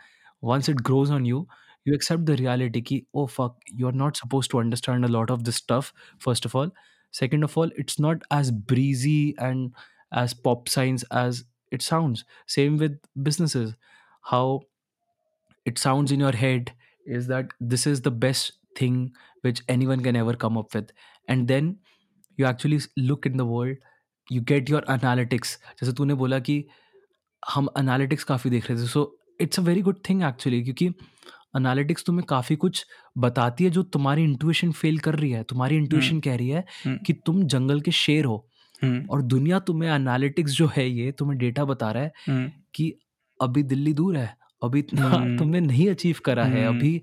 [0.52, 1.38] once it grows on you
[1.88, 5.44] you accept the reality ki oh fuck you're not supposed to understand a lot of
[5.48, 5.88] this stuff
[6.26, 6.72] first of all
[7.20, 9.16] second of all it's not as breezy
[9.48, 9.80] and
[10.24, 11.40] as pop science as
[11.71, 13.73] it sounds same with businesses
[14.25, 14.43] how
[15.65, 16.71] it sounds in your head
[17.05, 18.99] is that this is the best thing
[19.43, 20.91] which anyone can ever come up with
[21.27, 21.71] and then
[22.37, 23.77] you actually look in the world
[24.29, 26.63] you get your analytics जैसे तूने बोला कि
[27.43, 29.03] हम analytics काफ़ी देख रहे थे so
[29.41, 30.87] it's a very good thing actually क्योंकि
[31.57, 32.85] एनालिटिक्स तुम्हें काफ़ी कुछ
[33.17, 36.97] बताती है जो तुम्हारी इंट्यूशन फेल कर रही है तुम्हारी इंट्यूशन कह रही है हम्म,
[37.05, 38.45] कि तुम जंगल के शेर हो
[38.83, 42.93] हम्म, और दुनिया तुम्हें एनालिटिक्स जो है ये तुम्हें डेटा बता रहा है हम्म, कि
[43.39, 47.01] अभी दिल्ली दूर है अभी इतना हम्म, तुमने नहीं अचीव करा है। अभी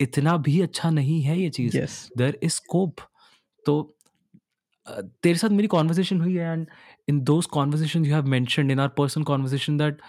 [0.00, 1.76] इतना भी अच्छा नहीं है ये चीज़.
[2.18, 3.00] देर इज़ स्कोप
[3.66, 3.82] तो
[5.22, 6.66] तेरे साथ मेरी कॉन्वर्जेशन हुई है and
[7.08, 10.00] in those conversation you have mentioned in our personal conversation that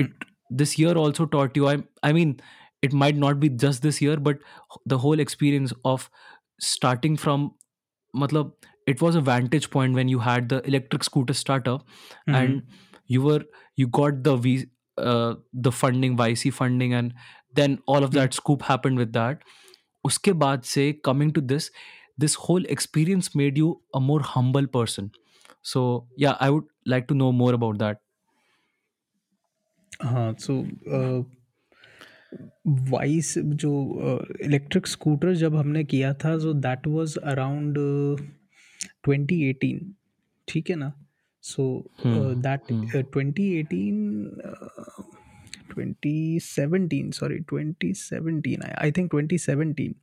[0.00, 2.36] it this year also taught you I I mean
[2.84, 4.42] it might not be just this year but
[4.92, 6.02] the whole experience of
[6.66, 7.46] starting from
[8.14, 8.50] matlab
[8.93, 11.85] it was a vantage point when you had the electric scooter startup
[12.27, 12.37] Mhm.
[12.41, 12.79] and
[13.15, 13.41] you were
[13.83, 14.53] you got the v
[14.97, 15.33] uh,
[15.67, 17.13] the funding yc funding and
[17.59, 19.45] then all of that scoop happened with that
[20.09, 21.69] uske baad se coming to this
[22.25, 23.69] this whole experience made you
[23.99, 25.09] a more humble person
[25.73, 25.83] so
[26.25, 28.01] yeah i would like to know more about that
[30.01, 30.53] हाँ so
[32.91, 33.71] vice जो
[34.45, 37.77] electric scooter जब हमने किया था so that was around
[39.08, 39.80] 2018
[40.48, 40.92] ठीक है ना?
[41.42, 43.04] So Hmm, that hmm.
[43.16, 44.30] 2018
[45.78, 49.94] 2017 sorry 2017 I think 2017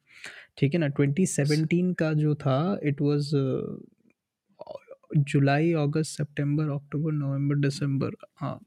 [0.58, 0.88] ठीक है ना?
[0.88, 3.32] 2017 का जो था इट वाज
[5.18, 8.66] जुलाई अगस्त सितंबर अक्टूबर नवंबर दिसंबर हाँ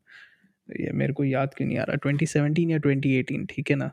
[0.81, 1.97] ये मेरे को याद क्यों नहीं आ रहा?
[1.97, 3.91] 2017 या 2018 ठीक है ना?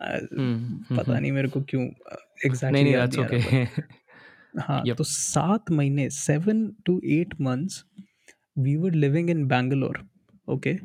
[0.00, 1.20] अ, Hmm, पता hmm.
[1.20, 3.84] नहीं मेरे को क्यों नहीं एग्जैक्टली नहीं याद that's नहीं आ रहा okay.
[3.84, 3.99] but
[4.54, 4.96] हाँ Yep.
[4.96, 7.84] तो सात महीने seven to eight months
[8.58, 9.96] we were living in Bangalore.
[10.48, 10.76] Okay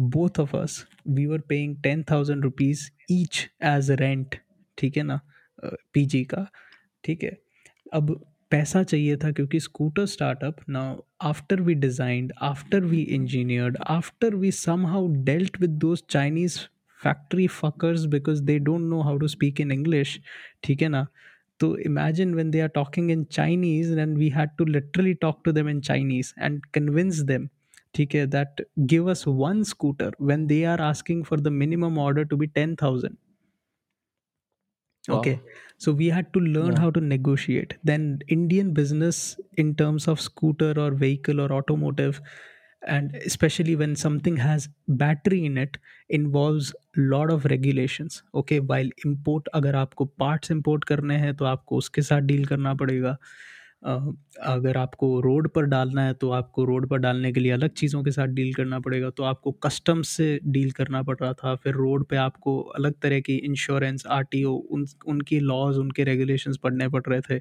[0.00, 4.36] both of us we were paying ten thousand rupees each as rent
[4.78, 5.20] ठीक है ना
[5.94, 6.46] पीजी का
[7.04, 7.36] ठीक है
[7.92, 10.82] अब पैसा चाहिए था क्योंकि स्कूटर स्टार्टअप ना
[11.22, 14.50] after we designed after we engineered after we
[14.86, 16.58] somehow dealt with those Chinese
[17.00, 20.18] factory fuckers because they don't know how to speak in English
[20.62, 21.06] ठीक है ना
[21.60, 25.52] So imagine when they are talking in Chinese, and we had to literally talk to
[25.52, 27.50] them in Chinese and convince them.
[27.98, 32.36] Okay, that give us one scooter when they are asking for the minimum order to
[32.36, 33.18] be 10,000.
[35.08, 35.38] Okay.
[35.38, 35.44] Wow.
[35.78, 36.76] So we had to learn Yeah.
[36.76, 37.74] how to negotiate.
[37.84, 42.20] Then Indian business in terms of scooter or vehicle or automotive
[42.84, 45.78] and especially when something has battery in it,
[46.10, 48.22] involves lot of regulations.
[48.34, 52.74] Okay, while import, अगर आपको parts import करने हैं तो आपको उसके साथ deal करना
[52.74, 53.16] पड़ेगा।
[53.84, 58.02] अगर आपको रोड पर डालना है तो आपको रोड पर डालने के लिए अलग चीज़ों
[58.04, 61.74] के साथ डील करना पड़ेगा। तो आपको कस्टम्स से डील करना पड़ रहा था। फिर
[61.74, 67.02] रोड पे आपको अलग तरह की इंश्योरेंस आर उन, उनकी लॉज उनके रेगुलेशंस पढ़ने पड़
[67.08, 67.40] रहे थे।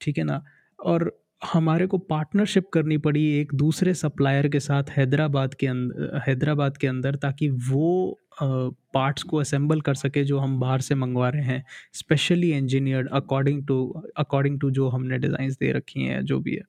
[0.00, 0.42] ठीक है ना?
[0.78, 1.12] और
[1.44, 6.86] हमारे को पार्टनरशिप करनी पड़ी एक दूसरे सप्लायर के साथ हैदराबाद के अंदर हैदराबाद के
[6.86, 11.64] अंदर ताकि वो पार्ट्स को असेंबल कर सके जो हम बाहर से मंगवा रहे हैं
[11.92, 13.76] specially engineered according to
[14.16, 16.62] according to जो हमने डिज़ाइंस दे रखी हैं जो भी है।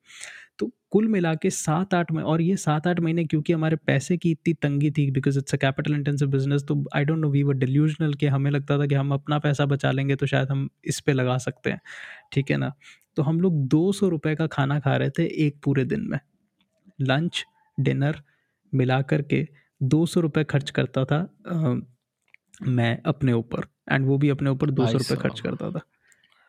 [0.95, 4.29] कुल मिला के सात आठ में और ये सात आठ महीने क्योंकि हमारे पैसे की
[4.31, 7.55] इतनी तंगी थी because it's a capital intensive business तो I don't know we were
[7.55, 10.99] delusional कि हमें लगता था कि हम अपना पैसा बचा लेंगे तो शायद हम इस
[10.99, 11.79] पे लगा सकते हैं
[12.33, 12.71] ठीक है ना?
[13.15, 16.19] तो हम लोग दो सौ रुपये का खाना खा रहे थे एक पूरे दिन में।
[17.01, 17.43] लंच
[17.77, 18.21] डिनर
[18.73, 19.47] मिला कर के
[19.83, 21.75] दो सौ रुपये खर्च करता था आ,
[22.63, 25.81] मैं अपने ऊपर एंड वो भी अपने ऊपर दो सौ रुपये खर्च करता था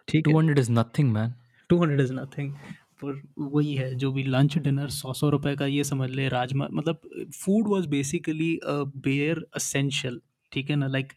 [0.09, 0.33] ठीक है?
[0.33, 1.35] Two hundred is nothing man
[1.71, 2.55] two hundred is nothing.
[3.03, 6.69] पर वही है जो भी लंच डिनर सौ सौ रुपये का ये समझ ले राजमा
[6.73, 7.01] मतलब
[7.35, 10.21] food was basically a bare essential
[10.53, 10.87] ठीक है ना?
[10.87, 11.13] लाइक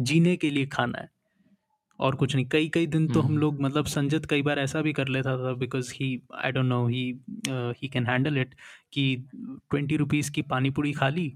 [0.00, 1.08] जीने के लिए खाना है।
[2.00, 4.82] और कुछ नहीं कई कई दिन तो हम हम्म। लोग मतलब संजत कई बार ऐसा
[4.82, 7.04] भी कर लेता था because he I don't know he
[7.48, 8.54] he can handle it
[8.92, 11.26] कि ट्वेंटी रुपीज़ की पानी पूरी खा ली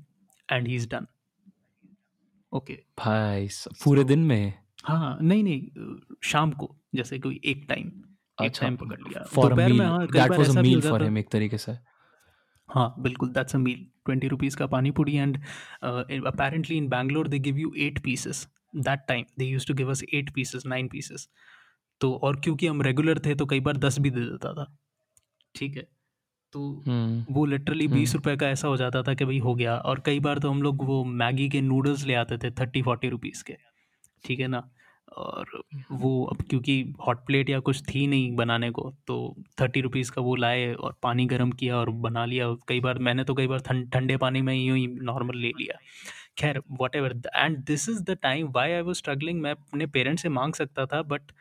[0.48, 1.06] and he is done
[2.52, 3.48] okay भाई
[3.84, 4.52] पूरे दिन में?
[4.84, 7.90] हाँ नहीं नहीं शाम को जैसे कोई एक टाइम
[8.40, 11.72] एक टाइम अच्छा, पकड़ लिया। That was a meal for him एक तरीके से।
[12.68, 15.38] हाँ बिल्कुल that's a meal twenty rupees का pani puri and
[16.26, 20.02] apparently in Bangalore they give you eight pieces that time they use to give us
[20.14, 21.28] eight pieces nine pieces
[22.00, 24.64] तो और क्योंकि हम रेगुलर थे तो कई बार दस भी दे देता था।
[25.54, 25.86] ठीक है?
[26.52, 29.54] तो हम्म, वो लिटरली बीस हम्म। रुपए का ऐसा हो जाता था कि भाई हो
[29.54, 32.82] गया। और कई बार तो हम लोग वो मैगी के नूडल्स ले आते थे थर्टी
[32.82, 33.56] फोर्टी रुपीज़ के।
[34.24, 34.62] ठीक है ना?
[35.16, 40.10] और वो अब क्योंकि हॉट प्लेट या कुछ थी नहीं बनाने को तो थर्टी रुपीज़
[40.12, 43.46] का वो लाए और पानी गर्म किया और बना लिया। कई बार मैंने तो कई
[43.46, 43.58] बार
[43.94, 45.78] ठंडे पानी में यूँ ही नॉर्मल ले लिया।
[46.38, 46.62] खैर
[46.96, 50.54] whatever and this is the time why I was struggling मैं अपने पेरेंट्स से मांग
[50.54, 51.32] सकता था बट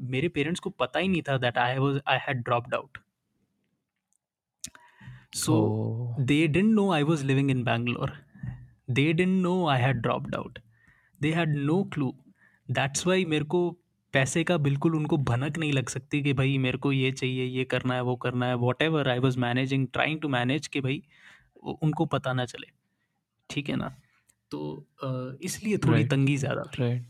[0.00, 2.98] मेरे पेरेंट्स को पता ही नहीं था that I was I had dropped out
[5.34, 8.12] so they they didn't know I was living in Bangalore.
[8.88, 10.58] They didn't know I had dropped out.
[11.20, 11.84] They had no
[12.68, 13.06] clue.
[13.06, 13.76] Why मेरे को
[14.12, 17.64] पैसे का बिल्कुल उनको भनक नहीं लग सकती कि भाई मेरे को ये चाहिए ये
[17.64, 21.02] करना है वो करना है whatever I was managing trying to manage कि भाई
[21.82, 22.66] उनको पता ना चले
[23.50, 23.96] ठीक है ना
[24.50, 24.86] तो
[25.42, 26.10] इसलिए थोड़ी right.
[26.10, 27.02] तंगी ज़्यादा right.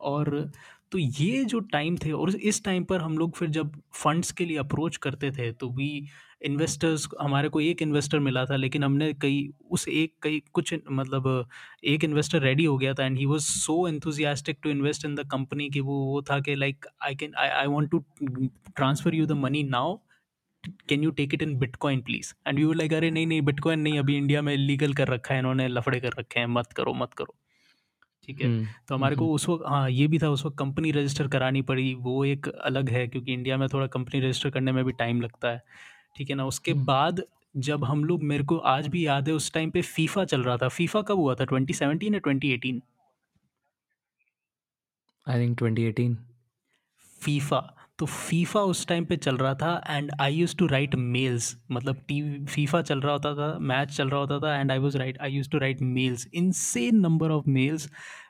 [0.00, 0.52] और
[0.92, 4.44] तो ये जो टाइम थे और इस टाइम पर हम लोग फिर जब फंड्स के
[4.44, 6.06] लिए अप्रोच करते थे तो वी
[6.42, 11.46] इन्वेस्टर्स हमारे को एक इन्वेस्टर मिला था लेकिन हमने कई उस एक कई कुछ मतलब
[11.84, 15.26] एक इन्वेस्टर रेडी हो गया था and he was so enthusiastic to invest in the
[15.30, 18.04] company कि वो वो था कि like I can I I want to
[18.76, 19.96] transfer you the money now
[20.88, 23.98] can you take it in bitcoin please and you like अरे नहीं नहीं bitcoin नहीं
[23.98, 27.14] अभी इंडिया में लीगल कर रखा है इन्होंने लफड़े कर रखे हैं मत करो मत
[27.14, 27.34] करो।
[28.24, 28.48] ठीक है?
[28.48, 31.28] हम्म, तो हमारे को हम्म। उस वक्त हाँ ये भी था उस वक्त कंपनी रजिस्टर
[31.28, 34.92] करानी पड़ी वो एक अलग है क्योंकि इंडिया में थोड़ा कंपनी रजिस्टर करने में भी
[34.92, 35.62] टाइम लगता है।
[36.16, 36.46] ठीक है ना?
[36.46, 37.22] उसके बाद
[37.56, 40.56] जब हम लोग मेरे को आज भी याद है उस टाइम पे फीफा चल रहा
[40.56, 41.44] था। फीफा कब हुआ था?
[41.44, 42.80] 2017 या 2018
[45.28, 46.16] आई थिंक 2018
[47.20, 51.56] फीफा। तो फीफा उस टाइम पे चल रहा था and I use to write mails
[51.70, 54.98] मतलब टी फीफा चल रहा होता था मैच चल रहा होता था and I was
[54.98, 57.88] write I use to write mails in same number of mails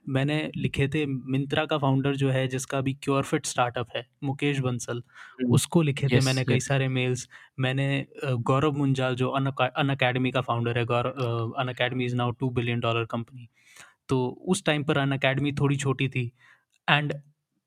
[0.08, 4.96] मैंने लिखे थे। मिंत्रा का फाउंडर जो है जिसका अभी क्योरफिट स्टार्टअप है मुकेश बंसल
[4.96, 10.30] हम्म। उसको लिखे थे yes, मैंने कई सारे मेल्स मैंने गौरव मुंजाल जो अन अकेडमी
[10.30, 13.48] का फाउंडर है Gaurav Unacademy is now two billion dollar company
[14.08, 16.30] तो उस टाइम पर अन अकेडमी थोड़ी छोटी थी
[16.88, 17.12] and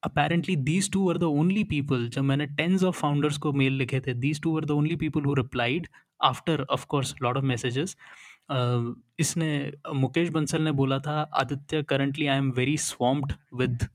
[0.05, 3.99] apparently these two are the only people जब मैंने टेंस ऑफ़ फाउंडर्स को मेल लिखे
[3.99, 5.87] थे these two are the only people who replied
[6.23, 7.95] after of course lot of messages
[9.19, 9.49] इसने
[9.95, 13.87] मुकेश बंसल ने बोला था Aditya currently I am very swamped with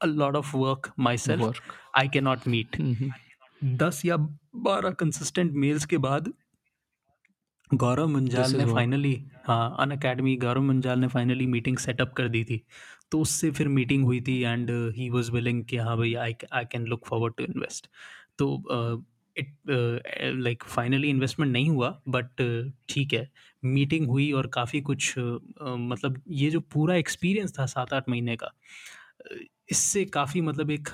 [0.00, 1.60] a lot of work my self
[1.98, 2.76] I can not meet
[3.64, 4.16] दस या
[4.66, 6.32] बारह consistent mails के बाद
[7.70, 9.14] गौरव मुंजाल ने फाइनली
[9.46, 12.62] हाँ अन अकेडमी गौरव मुंजाल ने फाइनली मीटिंग सेटअप कर दी थी।
[13.12, 16.64] तो उससे फिर मीटिंग हुई थी एंड ही वॉज़ विलिंग कि हाँ भाई I I
[16.64, 17.88] can look forward to invest
[18.38, 18.62] तो
[19.36, 19.56] इट
[20.36, 22.30] लाइक फाइनली इन्वेस्टमेंट नहीं हुआ बट
[22.88, 23.30] ठीक है
[23.64, 28.36] मीटिंग हुई और काफ़ी कुछ uh, मतलब ये जो पूरा एक्सपीरियंस था सात आठ महीने
[28.36, 28.52] का
[29.70, 30.88] इससे काफ़ी मतलब एक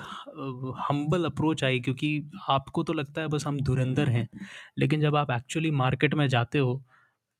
[0.89, 4.29] हम्बल अप्रोच आई क्योंकि आपको तो लगता है बस हम धुरंधर हैं
[4.77, 6.83] लेकिन जब आप एक्चुअली मार्केट में जाते हो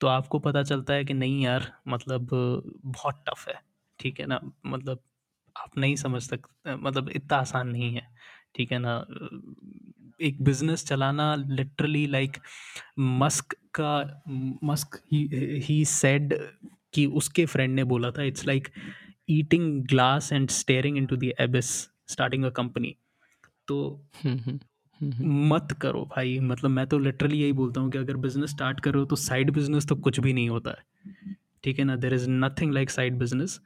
[0.02, 2.28] तो आपको पता चलता है कि नहीं यार मतलब
[2.86, 4.40] बहुत टफ है। ठीक है ना?
[4.66, 5.00] मतलब
[5.56, 8.08] आप नहीं समझ सकते मतलब इतना आसान नहीं है
[8.56, 8.96] ठीक है ना?
[10.22, 12.38] एक बिज़नेस चलाना लिटरली लाइक
[13.00, 14.22] मस्क का
[14.64, 15.00] मस्क
[15.64, 16.34] ही सेड
[16.94, 18.68] कि उसके फ्रेंड ने बोला था it's like
[19.30, 21.70] eating glass and staring into the abyss
[22.08, 22.96] starting a company
[23.68, 23.78] तो
[24.24, 24.60] हम्म, हम्म,
[25.02, 28.80] हम्म, मत करो भाई मतलब मैं तो लिटरली यही बोलता हूँ कि अगर बिज़नेस स्टार्ट
[28.80, 31.96] करो तो साइड बिज़नेस तो कुछ भी नहीं होता है ठीक है ना?
[31.96, 33.60] There is nothing like side business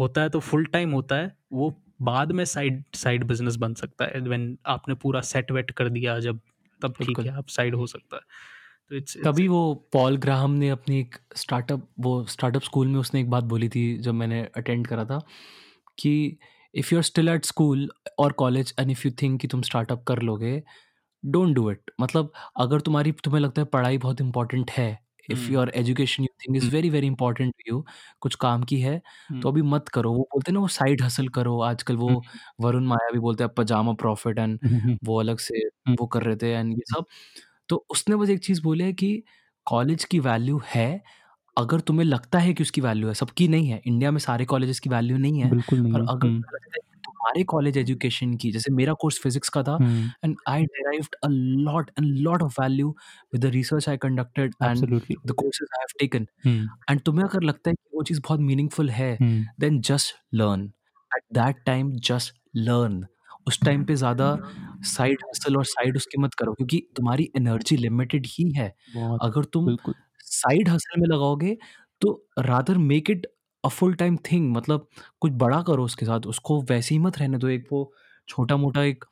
[0.00, 4.04] होता है तो फुल टाइम होता है वो बाद में साइड साइड बिज़नेस बन सकता
[4.04, 6.40] है व्हेन आपने पूरा सेट वेट कर दिया जब
[6.82, 8.22] तब ठीक है आप साइड हो सकता है।
[8.90, 13.20] तो इट्स तभी वो पॉल ग्राहम ने अपनी एक स्टार्टअप वो स्टार्टअप स्कूल में उसने
[13.20, 15.20] एक बात बोली थी जब मैंने अटेंड करा था
[15.98, 16.38] कि
[16.74, 20.04] if you are still at school और college and if you think कि तुम स्टार्टअप
[20.04, 20.62] कर लोगे
[21.24, 25.52] डोंट डू इट मतलब अगर तुम्हारी तुम्हें लगता है पढ़ाई बहुत इंपॉर्टेंट है if hmm.
[25.52, 26.74] Your education you think is hmm.
[26.74, 27.84] Very very important to you
[28.20, 28.94] कुछ काम की है
[29.28, 32.08] हम्म, तो अभी मत करो। वो बोलते हैं ना वो साइड हसल करो। आजकल वो
[32.08, 32.20] हम्म,
[32.60, 36.22] वरुण माया भी बोलते हैं पजामा प्रॉफिट एंड हम्म, वो अलग से हम्म। वो कर
[36.22, 37.04] रहे थे एंड ये सब।
[37.68, 39.22] तो उसने बस एक चीज़ बोली है कि
[39.66, 41.02] कॉलेज की वैल्यू है
[41.56, 44.80] अगर तुम्हें लगता है कि उसकी वैल्यू है सबकी नहीं है। इंडिया में सारे कॉलेजेस
[44.80, 46.89] की वैल्यू नहीं है बिल्कुल नहीं पर है। अगर हम्म, तुम्हें लगता है
[47.20, 50.34] तुम्हारे कॉलेज एजुकेशन की जैसे मेरा कोर्स फिजिक्स का था हम्म,
[50.66, 51.30] derived a
[51.66, 52.92] lot and lot of value
[53.32, 56.26] with the research I conducted and absolutely the courses I have taken.
[56.46, 60.14] Hmm, And तुम्हें अगर लगता है कि वो चीज़ बहुत मीनिंगफुल है hmm, then just
[60.42, 60.68] learn.
[61.10, 62.36] At that time just
[62.68, 63.00] learn.
[63.46, 64.26] उस time पे ज़्यादा
[64.86, 69.44] साइड हसल और साइड उसकी मत करो क्योंकि तुम्हारी एनर्जी लिमिटेड ही है बहुत अगर
[69.44, 69.94] तुम बिल्कुल
[70.30, 71.56] साइड हसल में लगाओगे
[72.02, 73.26] तो rather make it
[73.64, 74.86] a full time thing मतलब
[75.22, 77.92] कुछ बड़ा करो उसके साथ, उसको वैसे ही मत रहने दो। एक वो
[78.28, 79.04] छोटा मोटा एक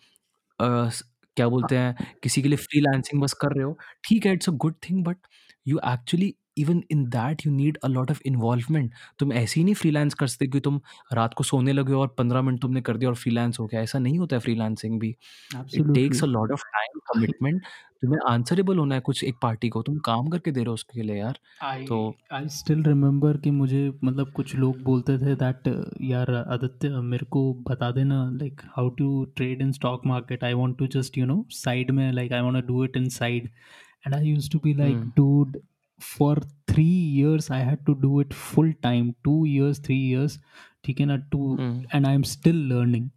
[0.58, 1.02] स,
[1.36, 4.52] क्या बोलते हैं, किसी के लिए फ्रीलांसिंग बस कर रहे हो। ठीक है it's a
[4.56, 5.18] good thing but
[5.66, 9.74] you actually even in that you need a lot of involvement तुम ऐसे ही नहीं
[9.74, 10.80] फ्रीलांस कर सकते कि तुम
[11.12, 13.80] रात को सोने लगे हो और पंद्रह मिनट तुमने कर दिया और फ्रीलांस हो गया।
[13.80, 17.62] ऐसा नहीं होता है फ्रीलांसिंग भी। It takes a absolutely lot of time commitment
[18.02, 21.02] तुम्हें आंसरेबल होना है कुछ एक पार्टी को। तुम काम करके दे रहे हो उसके
[21.02, 21.96] लिए यार। आई तो
[22.32, 25.68] आई स्टिल रिमेंबर कि मुझे मतलब कुछ लोग बोलते थे दैट
[26.02, 30.78] यार आदित्य मेरे को बता देना like how to trade in stock market I want
[30.78, 33.48] to just you know side में like I want to do it in side
[34.06, 35.12] and I used to be like hmm.
[35.16, 35.58] Dude
[36.01, 36.85] for three
[37.21, 40.37] years I had to do it full time two years three years
[40.85, 43.09] ठीक है ना two hmm and I am still learning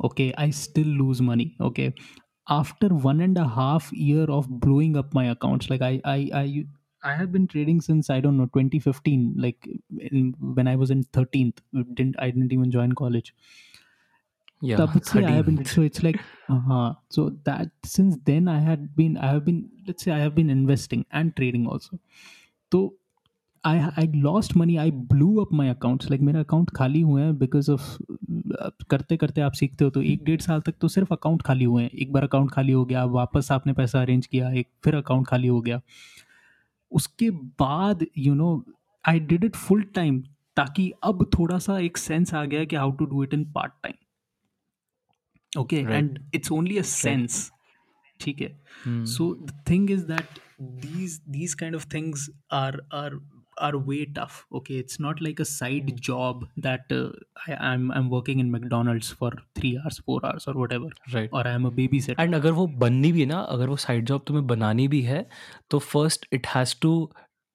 [0.00, 1.92] okay i still lose money okay
[2.54, 6.64] after one and a half year of blowing up my accounts like i i i
[7.02, 9.66] I have been trading since I don't know 2015 like
[10.10, 11.58] in, when I was in 13th
[11.98, 13.34] didn't I didn't even join college
[14.63, 16.17] तब से I have been so it's like
[16.53, 16.93] uh-huh.
[17.09, 20.49] so that since then I had been I have been let's say I have been
[20.55, 21.99] investing and trading also.
[22.71, 22.95] तो
[23.63, 27.37] I I lost money I blew up my accounts like मेरा account खाली हुए हैं
[27.37, 27.97] because of
[28.89, 31.83] करते करते आप सीखते हो तो एक डेढ़ साल तक तो सिर्फ़ अकाउंट खाली हुए
[31.83, 35.27] हैं। एक बार अकाउंट खाली हो गया वापस आपने पैसा अरेंज किया एक फिर अकाउंट
[35.27, 35.81] खाली हो गया।
[36.91, 38.63] उसके बाद you know
[39.07, 40.23] I did it full time
[40.55, 43.71] ताकि अब थोड़ा सा एक सेंस आ गया कि how to do it in part
[43.83, 43.95] time
[45.57, 47.49] okay and it's only a sense
[48.19, 48.55] ठीक है?
[48.87, 53.19] So the thing is that these these kind of things are are
[53.61, 58.09] are way tough okay it's not like a side job that I am I am
[58.09, 61.65] working in McDonald's for three hours four hours और whatever right और I am
[61.65, 64.45] a baby set and अगर वो बननी भी है ना अगर वो साइड जॉब तुम्हें
[64.47, 65.25] बनानी भी है
[65.71, 66.93] तो first it has to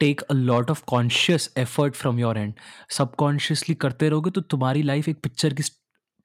[0.00, 2.54] take a lot of conscious effort from your end
[2.90, 5.62] subconsciously करते रहोगे तो तुम्हारी लाइफ एक पिक्चर की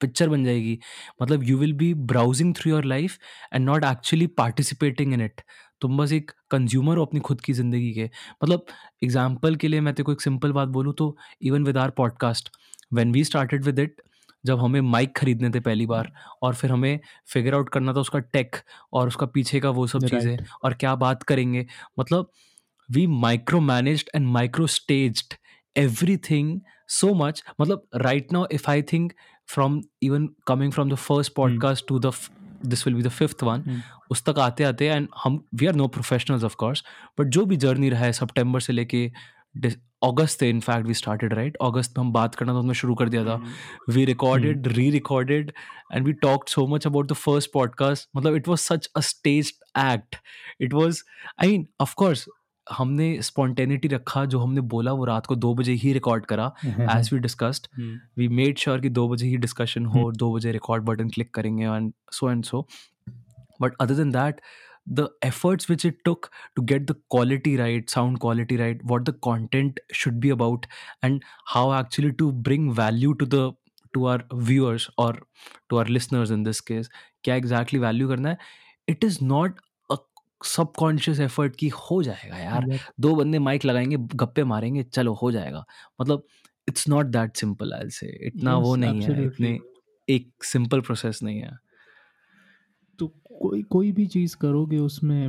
[0.01, 0.77] पिक्चर बन जाएगी।
[1.21, 3.17] मतलब you will be browsing through your life
[3.53, 5.41] and not actually participating in it
[5.81, 8.09] तुम बस एक कंज्यूमर हो अपनी खुद की ज़िंदगी के।
[8.43, 8.65] मतलब
[9.03, 12.49] एग्ज़ाम्पल के लिए मैं तेरे को एक सिंपल बात बोलूँ तो even with our podcast
[12.93, 14.01] when we started with it
[14.43, 16.11] जब हमें माइक खरीदने थे पहली बार
[16.43, 18.55] और फिर हमें फिगर आउट करना था उसका टेक
[18.93, 21.65] और उसका पीछे का वो सब चीज़ें और क्या बात करेंगे।
[21.99, 22.31] मतलब
[22.89, 25.33] we micro manage and micro staged
[25.75, 26.59] everything
[26.89, 29.13] so much मतलब right now if I think
[29.49, 32.11] from even coming from the first podcast to the
[32.65, 33.79] this will be the fifth one Hmm.
[34.11, 36.83] उस तक आते आते एंड हम we are no professionals of course
[37.19, 39.11] but जो भी journey रहा है सितंबर से लेके
[40.03, 43.09] अगस्त थे in fact we started right अगस्त में हम बात करना तो हमने शुरू कर
[43.09, 43.43] दिया था।
[43.89, 45.51] We recorded re-recorded
[45.95, 47.99] and we talked so much about the first podcast.
[48.15, 50.15] मतलब it was such a staged act.
[50.67, 50.93] It was
[51.43, 52.27] I mean of course
[52.71, 57.09] हमने स्पॉन्टेनिटी रखा जो हमने बोला वो रात को दो बजे ही रिकॉर्ड करा as
[57.13, 57.67] we discussed
[58.17, 61.33] we made sure कि दो बजे ही डिस्कशन हो हम्म। दो बजे रिकॉर्ड बटन क्लिक
[61.33, 62.67] करेंगे and so and so
[63.61, 64.41] but other than that
[64.89, 69.13] the efforts which it took to get the quality right sound quality right what the
[69.21, 70.65] content should be about
[71.05, 73.51] and how actually to bring value to the
[73.93, 75.25] to our viewers और
[75.69, 76.89] to our listeners in this case
[77.23, 78.37] क्या exactly value करना है?
[78.87, 79.59] It is not
[80.41, 82.67] subconscious effort की हो जाएगा यार.
[82.99, 85.65] दो बंदे माइक लगाएँगे गप्पे मारेंगे चलो हो जाएगा।
[86.01, 86.23] मतलब
[86.67, 89.33] it's not that simple I say इतना वो नहीं है absolutely.
[89.33, 89.59] इतने
[90.07, 91.57] एक सिंपल प्रोसेस नहीं है।
[92.99, 95.25] तो कोई कोई भी चीज़ करोगे उसमें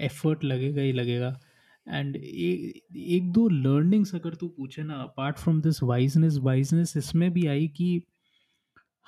[0.00, 1.40] एफर्ट लगेगा ही लगेगा।
[1.88, 7.30] एंड एक एक दो लर्निंग्स अगर तू पूछे ना apart from this wiseness wiseness इसमें
[7.32, 8.02] भी आई कि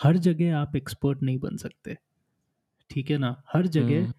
[0.02, 1.96] हर जगह आप एक्सपर्ट नहीं बन सकते।
[2.90, 3.42] ठीक है ना?
[3.52, 4.12] हर जगह हम्म,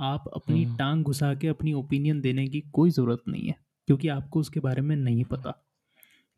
[0.00, 3.54] आप अपनी हम्म। टांग घुसा के अपनी ओपिनियन देने की कोई ज़रूरत नहीं है
[3.88, 5.54] क्योंकि आपको उसके बारे में नहीं पता।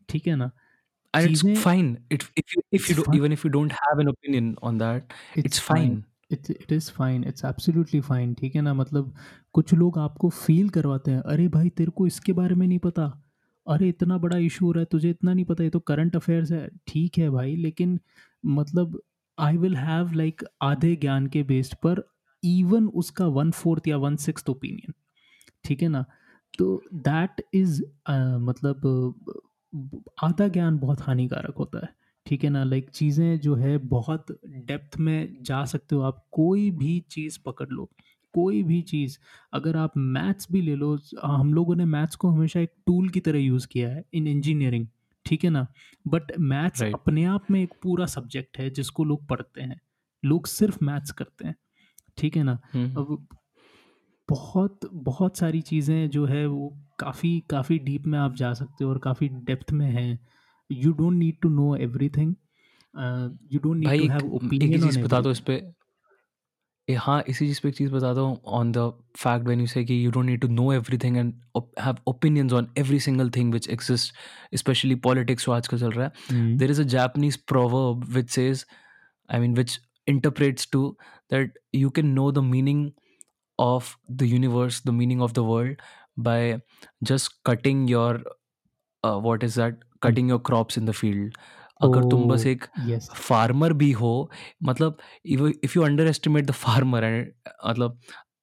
[0.08, 0.50] ठीक है ना?
[1.14, 1.88] And it's चीज़ें fine.
[2.10, 3.16] It, if you if It's you do, fine.
[3.16, 5.96] even if you don't have an opinion on that it's, fine,
[6.30, 8.72] it's it is fine it's absolutely fine ठीक है ना?
[8.74, 9.14] मतलब
[9.54, 13.04] कुछ लोग आपको फील करवाते हैं अरे भाई तेरे को इसके बारे में नहीं पता।
[13.66, 16.52] अरे इतना बड़ा इशू हो रहा है तुझे इतना नहीं पता ये तो करंट अफेयर्स
[16.52, 17.98] है। ठीक है भाई लेकिन
[18.44, 19.00] मतलब
[19.38, 22.02] आई विल हैव लाइक आधे ज्ञान के बेस्ड पर
[22.42, 24.94] इवन उसका वन फोर्थ या वन सिक्स ओपिनियन
[25.64, 26.04] ठीक है ना?
[26.54, 27.82] तो दैट इज़
[28.40, 29.32] मतलब
[30.24, 31.88] आधा ज्ञान बहुत हानिकारक होता है
[32.26, 32.64] ठीक है ना?
[32.64, 37.68] लाइक चीज़ें जो है बहुत डेप्थ में जा सकते हो आप कोई भी चीज़ पकड़
[37.70, 37.90] लो
[38.34, 39.18] कोई भी चीज़
[39.54, 43.20] अगर आप मैथ्स भी ले लो हम लोगों ने मैथ्स को हमेशा एक टूल की
[43.20, 44.86] तरह यूज़ किया है इन इंजीनियरिंग
[45.26, 45.66] ठीक है ना?
[46.04, 46.94] But maths Right.
[46.94, 49.80] अपने आप में एक पूरा सब्जेक्ट है जिसको लोग पढ़ते हैं
[50.22, 51.54] लोग सिर्फ़ मैथ्स करते हैं।
[52.18, 52.58] ठीक है ना?
[52.72, 53.26] हम्म, अब
[54.28, 58.90] बहुत बहुत सारी चीज़ें जो है वो काफ़ी काफ़ी डीप में आप जा सकते हो
[58.90, 60.18] और काफ़ी डेप्थ में हैं।
[60.70, 62.34] You don't need to know everything
[63.52, 65.62] you don't need to have एक ओपिनियन चीज़ बता दो इस पे।
[66.88, 68.78] हाँ इसी चीज़ पे एक चीज़ बता दो on the
[69.16, 71.32] fact when you say कि you don't need to know everything and
[71.80, 74.14] have opinions on every single thing which exist
[74.54, 78.64] specially politics जो आजकल चल रहा है। There is a Japanese proverb which says,
[79.28, 80.96] I mean, which interprets to
[81.30, 82.92] that you can know the meaning
[83.58, 85.76] of the universe, the meaning of the world
[86.16, 86.60] by
[87.02, 88.20] just cutting your,
[89.04, 89.78] uh, what is that?
[90.00, 91.32] Cutting your crops in the field.
[91.80, 94.10] अगर तुम बस एक yes farmer भी हो
[94.64, 97.32] मतलब if you underestimate the farmer and
[97.66, 97.98] मतलब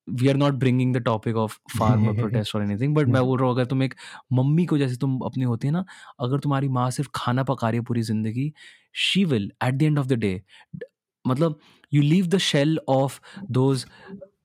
[0.08, 3.48] we are not bringing the topic of farmer protest और anything but मैं बोल रहा
[3.48, 3.94] हूँ अगर तुम एक
[4.34, 5.84] मम्मी को जैसे तुम अपनी होती है ना
[6.22, 8.52] अगर तुम्हारी माँ सिर्फ़ खाना पका रही है पूरी ज़िंदगी
[9.06, 10.42] she will at the end of the day
[11.26, 11.60] मतलब
[11.92, 13.20] you leave the shell of
[13.52, 13.86] those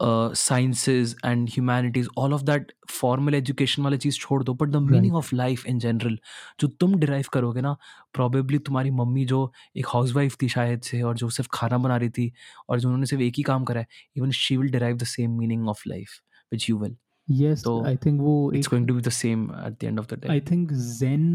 [0.02, 5.14] sciences and humanities all of that formal education वाली चीज़ छोड़ दो but the meaning
[5.14, 6.18] of life in general
[6.60, 7.76] जो तुम डिराइव करोगे ना
[8.14, 11.96] प्रॉबेबली तुम्हारी मम्मी जो एक हाउस वाइफ थी शायद से और जो सिर्फ़ खाना बना
[11.96, 12.32] रही थी
[12.68, 15.38] और जो उन्होंने सिर्फ़ एक ही काम करा है even she will derive the same
[15.38, 16.20] meaning of life
[16.52, 16.96] which you will
[17.28, 20.00] yes तो आई थिंक वो इट्स एक going to be the same at the end
[20.00, 21.28] of the day I think Zen.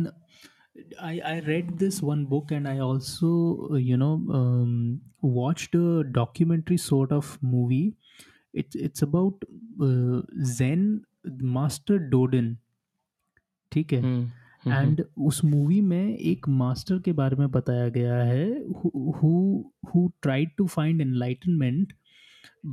[1.01, 3.31] I I read this one book and I also
[3.71, 7.95] uh, you know um, watched a documentary sort of movie.
[8.55, 9.45] It's it's about
[9.81, 10.23] uh,
[10.57, 11.05] Zen
[11.59, 12.55] Master Doden.
[13.73, 18.47] ठीक है हम्म and उस movie में एक master के बारे में बताया गया है
[18.85, 19.33] who
[19.95, 21.93] who tried to find enlightenment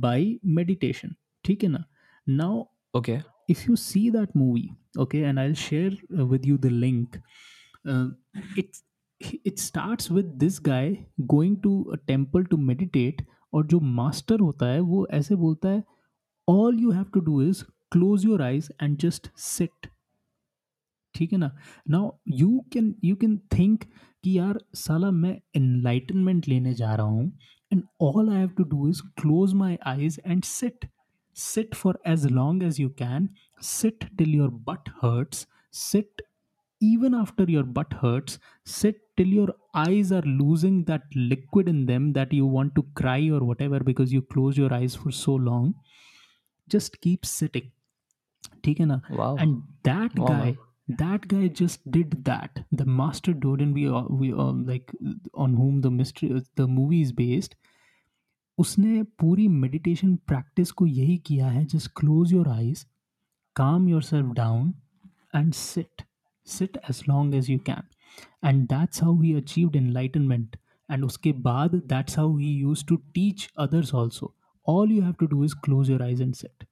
[0.04, 0.26] by
[0.58, 1.14] meditation
[1.44, 1.84] ठीक है ना
[2.28, 2.64] now
[2.96, 3.18] okay
[3.52, 4.68] if you see that movie
[5.04, 7.16] okay and i'll share uh, with you the link
[7.87, 8.07] uh,
[8.57, 14.79] it with this guy going to a temple to meditate और जो master होता है
[14.79, 15.83] वो ऐसे बोलता है
[16.49, 19.87] all you have to do is close your eyes and just sit
[21.15, 21.55] ठीक है ना?
[21.89, 23.83] Now you can you can think
[24.23, 27.31] कि यार साला मैं एनलाइटनमेंट लेने जा रहा हूँ
[27.73, 30.85] and all I have to do is close my eyes and sit
[31.37, 33.29] sit for as long as you can.
[33.61, 35.45] Sit till your butt hurts.
[35.71, 36.21] Sit
[36.80, 42.12] even after your butt hurts sit till your eyes are losing that liquid in them
[42.12, 45.72] that you want to cry or whatever because you close your eyes for so long
[46.68, 47.70] just keep sitting
[48.64, 50.56] ठीक है ना wow and that Wow, guy
[51.00, 54.92] that guy just did that the master doden we uh, we uh, like
[55.44, 56.30] on whom the mystery
[56.60, 57.58] the movie is based
[58.58, 62.86] उसने पूरी meditation practice को यही किया है just close your eyes
[63.56, 64.72] calm yourself down
[65.34, 66.02] and sit
[66.47, 67.83] sit as long as you can
[68.47, 70.57] and that's how he achieved enlightenment
[70.91, 74.35] and उसके बाद that's how he use to teach others also
[74.67, 76.67] all you have to do is close your eyes and set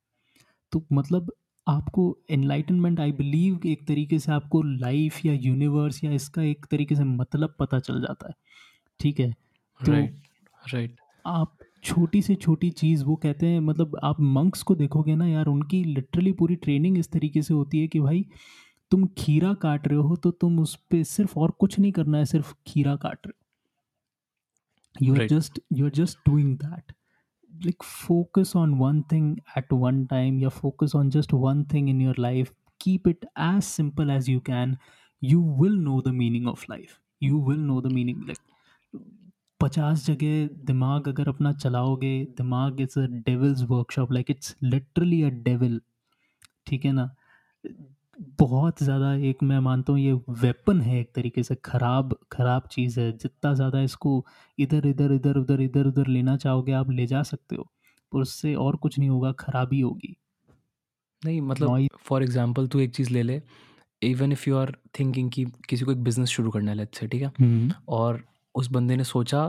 [0.71, 1.32] तो मतलब
[1.67, 6.95] आपको enlightenment I believe एक तरीके से आपको life या यूनिवर्स या इसका एक तरीके
[6.95, 8.34] से मतलब पता चल जाता है।
[8.99, 9.32] ठीक है?
[9.86, 10.13] तो right
[10.73, 10.89] right.
[11.26, 15.45] आप छोटी से छोटी चीज़ वो कहते हैं मतलब आप मंक्स को देखोगे ना यार
[15.45, 18.26] उनकी लिटरली पूरी ट्रेनिंग इस तरीके से होती है कि भाई
[18.95, 22.25] तुम खीरा काट रहे हो तो तुम उस पर सिर्फ़ और कुछ नहीं करना है
[22.25, 23.31] सिर्फ़ खीरा काट रहे
[25.05, 26.91] हो। You just you are just doing that
[27.65, 32.01] like focus on one thing at one time या focus on just one thing in
[32.01, 34.77] your life keep it as simple as you can
[35.23, 38.39] you will know the meaning of life you will know the meaning like
[39.61, 45.29] पचास जगह दिमाग अगर अपना चलाओगे दिमाग is a devil's workshop like it's literally a
[45.29, 45.81] devil
[46.67, 47.15] ठीक है ना?
[48.39, 52.99] बहुत ज़्यादा एक मैं मानता हूँ ये वेपन है एक तरीके से खराब खराब चीज़
[52.99, 54.26] है। जितना ज़्यादा इसको
[54.57, 57.68] इधर इधर इधर उधर इधर उधर लेना चाहोगे आप ले जा सकते हो
[58.11, 60.16] पर उससे और कुछ नहीं होगा खराबी होगी।
[61.22, 63.41] नहीं मतलब फॉर एग्जांपल तू एक चीज़ ले ले
[64.01, 67.07] even if you are thinking कि किसी को एक बिज़नेस शुरू करना है लेट्स से
[67.07, 67.32] ठीक है?
[67.39, 68.24] हम्म। और
[68.55, 69.43] उस बंदे ने सोचा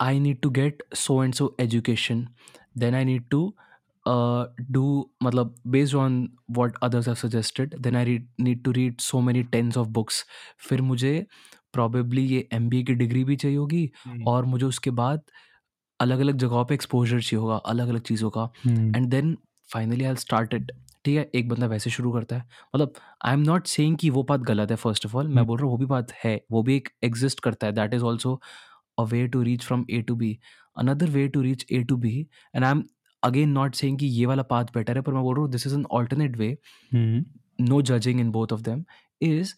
[0.00, 2.26] I need to get so and so education
[2.78, 3.52] then I need to
[4.06, 9.42] do मतलब based on what others have suggested then I need to read so many
[9.52, 10.24] tens of books
[10.68, 11.14] फिर मुझे
[11.72, 13.90] प्रॉबेबली ये एमबीए की degree भी चाहिए होगी
[14.26, 15.22] और मुझे उसके बाद
[16.00, 19.36] अलग अलग जगहों पे एक्सपोजर चाहिए होगा अलग अलग चीज़ों का। हम्म। And then
[19.70, 20.72] finally I start it
[21.04, 21.30] ठीक है?
[21.34, 22.42] एक बंदा वैसे शुरू करता है।
[22.74, 22.92] मतलब
[23.24, 25.58] आई एम नॉट सेइंग कि वो बात गलत है फ़र्स्ट ऑफ़ ऑल मैं हम्म। बोल
[25.58, 28.40] रहा हूँ वो भी बात है वो भी एक एग्जिस्ट करता है that is also
[28.98, 30.38] a way to reach from A to B
[30.76, 32.18] another way to reach A to B
[32.54, 32.84] and I am
[33.24, 35.66] again not saying कि ये वाला पाथ बेटर है पर मैं बोल रहा हूँ this
[35.66, 36.56] is an alternate way
[37.62, 38.84] no judging in both of them
[39.20, 39.54] is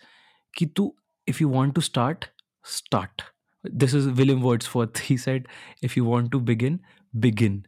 [0.54, 0.94] कि तू
[1.28, 2.24] if you want to start
[2.64, 3.22] start
[3.64, 5.48] this is William words for the set
[5.82, 6.80] if you want to begin
[7.14, 7.62] begin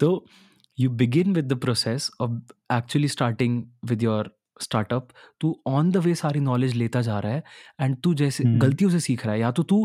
[0.00, 0.24] तो
[0.78, 2.32] you begin with the process of
[2.72, 5.08] actually starting with your startup
[5.40, 7.42] तू on the way सारी knowledge लेता जा रहा है
[7.80, 8.60] and तू जैसे hmm.
[8.60, 9.84] गलतियों से सीख रहा है या तो तू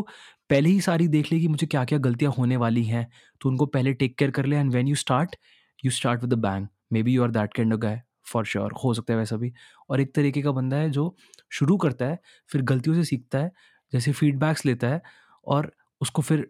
[0.50, 3.06] पहले ही सारी देख ले कि मुझे क्या क्या गलतियाँ होने वाली हैं
[3.40, 5.36] तो उनको पहले टेक केयर कर ले and when you start
[5.84, 6.66] you start with the bang
[7.02, 9.52] maybe you are that of guy for sure हो सकता है वैसा भी।
[9.90, 11.14] और एक तरीके का बंदा है जो
[11.52, 12.18] शुरू करता है,
[12.50, 13.50] फिर गलतियों से सीखता है,
[13.92, 15.00] जैसे फीडबैक्स लेता है
[15.46, 16.46] और उसको फिर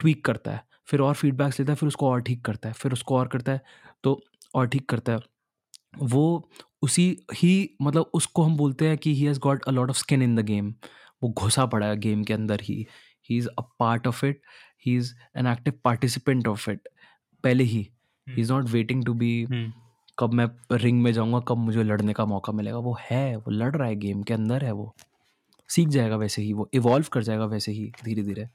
[0.00, 2.92] ट्वीक करता है। फिर और फीडबैक्स लेता है, फिर उसको और ठीक करता है, फिर
[2.92, 3.60] उसको और करता है
[4.04, 4.20] तो
[4.54, 5.18] और ठीक करता है।
[6.04, 6.50] वो
[6.82, 10.22] उसी ही मतलब उसको हम बोलते हैं कि he has got a lot of skin
[10.22, 10.74] in the game
[11.22, 12.86] वो घुसा पड़ा है गेम के अंदर ही।
[13.30, 14.40] He is a part of it
[14.86, 16.88] he is an active participant of it
[17.44, 17.88] पहले ही।
[18.26, 19.72] He is not waiting to be hmm.
[20.18, 23.74] कब मैं ring में जाऊँगा कब मुझे लड़ने का मौका मिलेगा। वो है वो लड़
[23.76, 24.94] रहा है गेम के अंदर है वो।
[25.70, 28.48] सीख जाएगा वैसे ही वो इवॉल्व कर जाएगा वैसे ही धीरे धीरे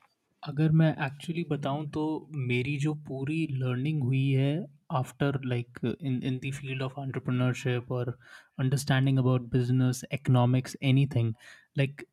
[0.43, 4.53] अगर मैं एक्चुअली बताऊँ तो मेरी जो पूरी लर्निंग हुई है
[4.91, 8.17] after like in in the field of entrepreneurship और
[8.59, 11.34] understanding about business economics anything
[11.78, 12.05] like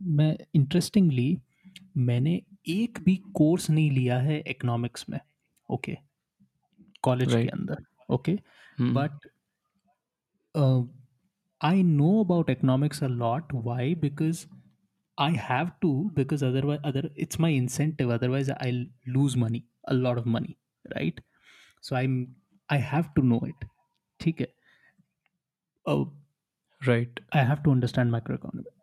[0.00, 1.36] मैं इंटरेस्टिंगली
[1.96, 5.18] मैंने एक भी कोर्स नहीं लिया है इकोनॉमिक्स में
[5.68, 5.96] ओके
[7.04, 7.52] कॉलेज के Right.
[7.56, 7.84] अंदर
[8.14, 8.38] okay
[8.78, 9.26] hmm, but
[10.54, 10.82] uh,
[11.60, 13.52] I know about economics a lot.
[13.52, 13.94] Why?
[13.94, 14.46] Because
[15.18, 16.10] I have to.
[16.14, 18.10] Because otherwise, other it's my incentive.
[18.10, 20.58] Otherwise, I'll lose money, a lot of money,
[20.96, 21.20] right?
[21.80, 22.36] So I'm
[22.70, 23.68] I have to know it.
[24.20, 24.46] ठीक है.
[25.86, 26.06] Uh,
[26.86, 28.74] right I have to understand macroeconomics.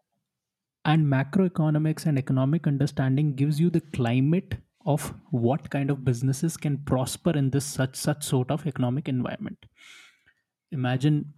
[0.86, 4.58] And macroeconomics and economic understanding gives you the climate
[4.89, 9.67] of what kind of businesses can prosper in this such such sort of economic environment.
[10.73, 11.33] Imagine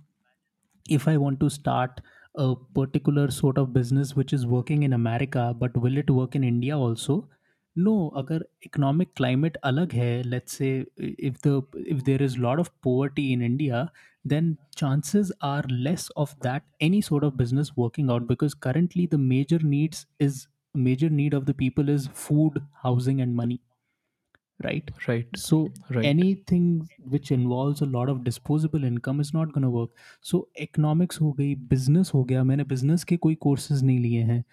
[0.89, 2.01] if I want to start
[2.35, 6.45] a particular sort of business which is working in America, but will it work in
[6.45, 7.29] India also?
[7.79, 11.63] No, अगर economic climate अलग है, let's say if the
[11.95, 13.91] if there is a lot of poverty in India,
[14.25, 19.19] then chances are less of that any sort of business working out because currently the
[19.19, 23.60] major needs is major need of the people is food, housing, and money,
[24.60, 24.90] right?
[25.08, 29.70] right So right anything which involves a lot of disposable income is not going to
[29.70, 29.90] work.
[30.22, 34.44] So economics हो गई business हो गया मैंने business के कोई courses नहीं लिए हैं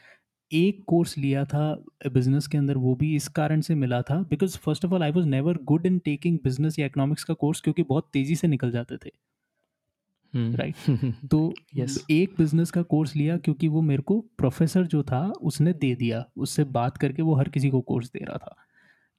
[0.53, 1.62] एक कोर्स लिया था
[2.12, 5.11] बिज़नेस के अंदर वो भी इस कारण से मिला था because first of all I
[5.12, 8.71] was never good in taking business या इकोनॉमिक्स का कोर्स क्योंकि बहुत तेज़ी से निकल
[8.71, 9.11] जाते थे
[10.35, 10.74] हम्म, right.
[11.31, 11.99] तो Yes.
[12.11, 16.24] एक बिज़नेस का कोर्स लिया क्योंकि वो मेरे को प्रोफेसर जो था उसने दे दिया।
[16.37, 18.57] उससे बात करके वो हर किसी को कोर्स दे रहा था।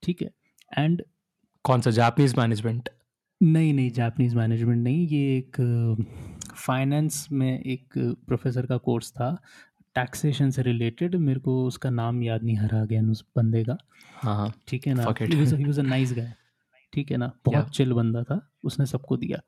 [0.04, 0.30] ठीक है?
[0.78, 1.04] एंड
[1.64, 1.92] कौन सा?
[1.92, 2.90] जापानीज मैनेजमेंट
[3.44, 5.58] नहीं नहीं जापानीज मैनेजमेंट नहीं। ये एक
[6.56, 9.42] फाइनेंस में एक प्रोफेसर का कोर्स था।
[9.96, 13.78] टैक्सेशन से रिलेटेड मेरे को उसका नाम याद नहीं हरा गया उस बंदे का।
[14.16, 15.14] हाँ हाँ। ठीक है ना?
[15.22, 16.34] He was a nice guy
[16.94, 17.32] ठीक है ना?
[17.46, 17.76] बहुत Yeah.
[17.76, 19.42] चिल बंदा था। उसने सबको दिया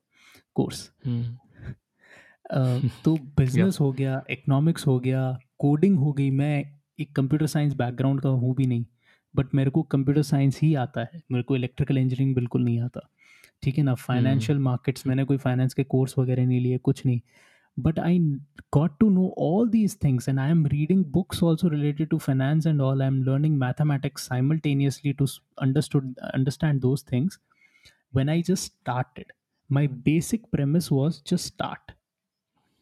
[0.56, 0.92] कोर्स
[2.52, 5.22] तो बिज़नेस हो गया इकोनॉमिक्स हो गया
[5.60, 6.64] कोडिंग हो गई मैं
[7.00, 8.86] एक कंप्यूटर साइंस बैकग्राउंड का हूँ भी नहीं
[9.36, 13.08] बट मेरे को कंप्यूटर साइंस ही आता है मेरे को इलेक्ट्रिकल इंजीनियरिंग बिल्कुल नहीं आता
[13.64, 13.94] ठीक है ना?
[13.96, 15.10] Financial markets hmm.
[15.10, 17.20] मैंने कोई फाइनेंस के कोर्स वगैरह नहीं लिए कुछ नहीं
[17.78, 18.20] but I
[18.74, 22.68] got to know all these things and I am reading books also related to finance
[22.68, 25.26] and all I am learning mathematics simultaneously to
[25.62, 27.40] understood understand those things
[28.14, 29.32] when I just started
[29.70, 31.92] my basic premise was just start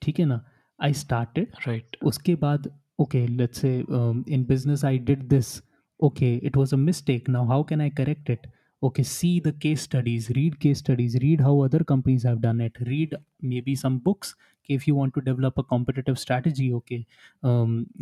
[0.02, 0.42] ठीक है ना?
[0.80, 2.70] I start right उसके बाद
[3.00, 5.62] okay let's say in business I did this
[6.00, 8.48] okay it was a mistake now how can I correct it
[8.82, 12.82] okay see the case studies read case studies read how other companies have done it
[12.82, 13.16] read
[13.62, 14.36] maybe some books
[14.66, 16.96] कि if you want to develop a competitive strategy okay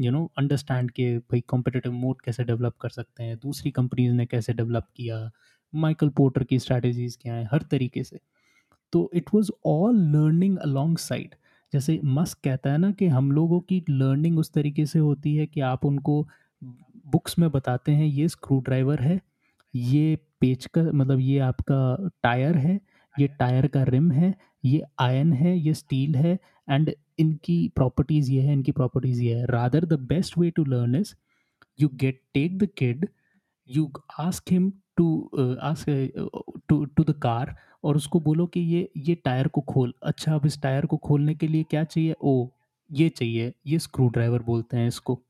[0.03, 4.25] you know understand के भाई competitive mode कैसे develop कर सकते हैं दूसरी companies ने
[4.25, 5.29] कैसे डेवलप किया
[5.73, 8.19] माइकल पोर्टर की स्ट्रैटेजीज क्या हैं हर तरीके से।
[8.93, 10.57] तो it was all learning
[10.97, 11.35] alongside
[11.73, 15.47] जैसे मस्क कहता है ना कि हम लोगों की लर्निंग उस तरीके से होती है
[15.47, 16.27] कि आप उनको
[17.05, 19.21] बुक्स में बताते हैं ये स्क्रू ड्राइवर है
[19.75, 22.79] ये पेच का मतलब ये आपका टायर है
[23.19, 26.39] ये टायर का रिम है ये आयन है ये स्टील है
[26.69, 30.95] एंड इनकी प्रॉपर्टीज़ ये है इनकी प्रॉपर्टीज़ ये है। Rather the best way to learn
[30.95, 31.15] is
[31.81, 33.07] you get take the kid
[34.49, 36.07] him to uh, ask uh,
[36.69, 40.45] to to the car और उसको बोलो कि ये ये टायर को खोल। अच्छा अब
[40.45, 42.15] इस टायर को खोलने के लिए क्या चाहिए?
[42.21, 42.47] ओ
[42.89, 45.21] ये चाहिए ये स्क्रू ड्राइवर बोलते हैं इसको।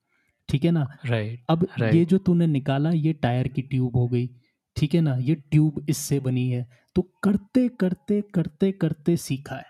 [0.50, 0.88] ठीक है ना?
[1.06, 4.30] राइट अब ये राइट। जो तूने निकाला ये टायर की ट्यूब हो गई।
[4.78, 5.16] ठीक है ना?
[5.16, 9.66] ये ट्यूब इससे बनी है। तो करते करते करते करते सीखा है।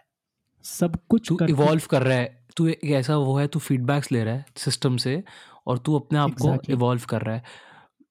[0.66, 4.12] सब कुछ तू करते इवॉल्व कर रहा है। तू एक ऐसा वो है तू फीडबैक्स
[4.12, 5.24] ले रहा है सिस्टम से
[5.68, 6.56] और तू अपने आप को.
[6.70, 7.44] इवॉल्व कर रहा है।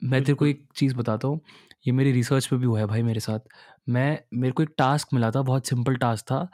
[0.02, 1.40] मैं तेरे को बिल्कुल। एक चीज़ बताता हूँ।
[1.86, 3.40] ये मेरी रिसर्च पे भी हुआ है भाई मेरे साथ।
[3.88, 6.48] मैं मेरे को एक टास्क मिला था बहुत सिंपल टास्क था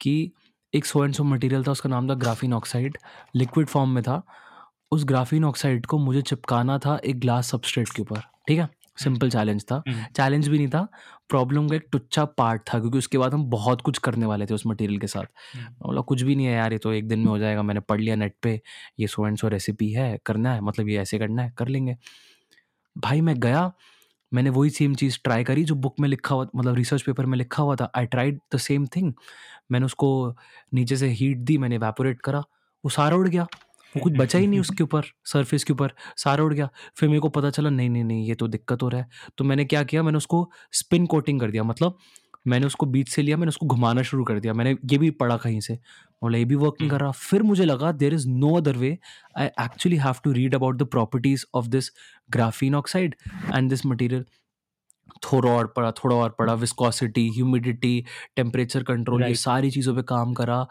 [0.00, 0.32] कि
[0.74, 2.98] एक सो एंड सो मटेरियल था उसका नाम था ग्राफीन ऑक्साइड
[3.36, 4.22] लिक्विड फॉर्म में था।
[4.92, 8.68] उस ग्राफीन ऑक्साइड को मुझे चिपकाना था एक ग्लास सबस्ट्रेट के ऊपर ठीक है?
[8.98, 10.86] सिंपल चैलेंज था। हम्म, चैलेंज भी नहीं था
[11.28, 14.54] प्रॉब्लम का एक टुच्चा पार्ट था क्योंकि उसके बाद हम बहुत कुछ करने वाले थे
[14.54, 15.24] उस मटेरियल के साथ।
[15.54, 17.62] हम्म, मैं बोला कुछ भी नहीं है यार ये तो एक दिन में हो जाएगा
[17.62, 18.60] मैंने पढ़ लिया नेट पे
[19.00, 21.96] ये सो एंड सो रेसिपी है करना है मतलब ये ऐसे करना है कर लेंगे।
[22.96, 23.70] भाई मैं गया
[24.34, 27.38] मैंने वही सेम चीज़ ट्राई करी जो बुक में लिखा हुआ मतलब रिसर्च पेपर में
[27.38, 29.12] लिखा हुआ था। I tried the same thing
[29.72, 30.36] मैंने उसको
[30.74, 32.38] नीचे से हीट दी, मैंने वेपोरेट करा।
[32.84, 36.44] वो सारा उड़ गया। वो कुछ बचा ही नहीं उसके ऊपर सरफेस के ऊपर। सारा
[36.44, 39.00] उड़ गया। फिर मेरे को पता चला, नहीं नहीं नहीं, ये तो दिक्कत हो रहा
[39.00, 39.08] है।
[39.38, 41.98] तो मैंने क्या किया, मैंने उसको स्पिन कोटिंग कर दिया। मतलब
[42.46, 45.36] मैंने उसको बीच से लिया मैंने उसको घुमाना शुरू कर दिया। मैंने ये भी पढ़ा
[45.36, 45.74] कहीं से।
[46.22, 48.96] बोला ये भी वर्क नहीं कर रहा। फिर मुझे लगा there is no other way
[49.38, 51.90] I actually have to read about the properties of this
[52.30, 53.14] graphene oxide
[53.54, 54.24] and this material
[55.24, 58.04] थोड़ा और पढ़ा थोड़ा और पढ़ा। विस्कोसिटी ह्यूमिडिटी
[58.36, 60.66] टेम्परेचर कंट्रोल ये सारी चीज़ों पे काम करा।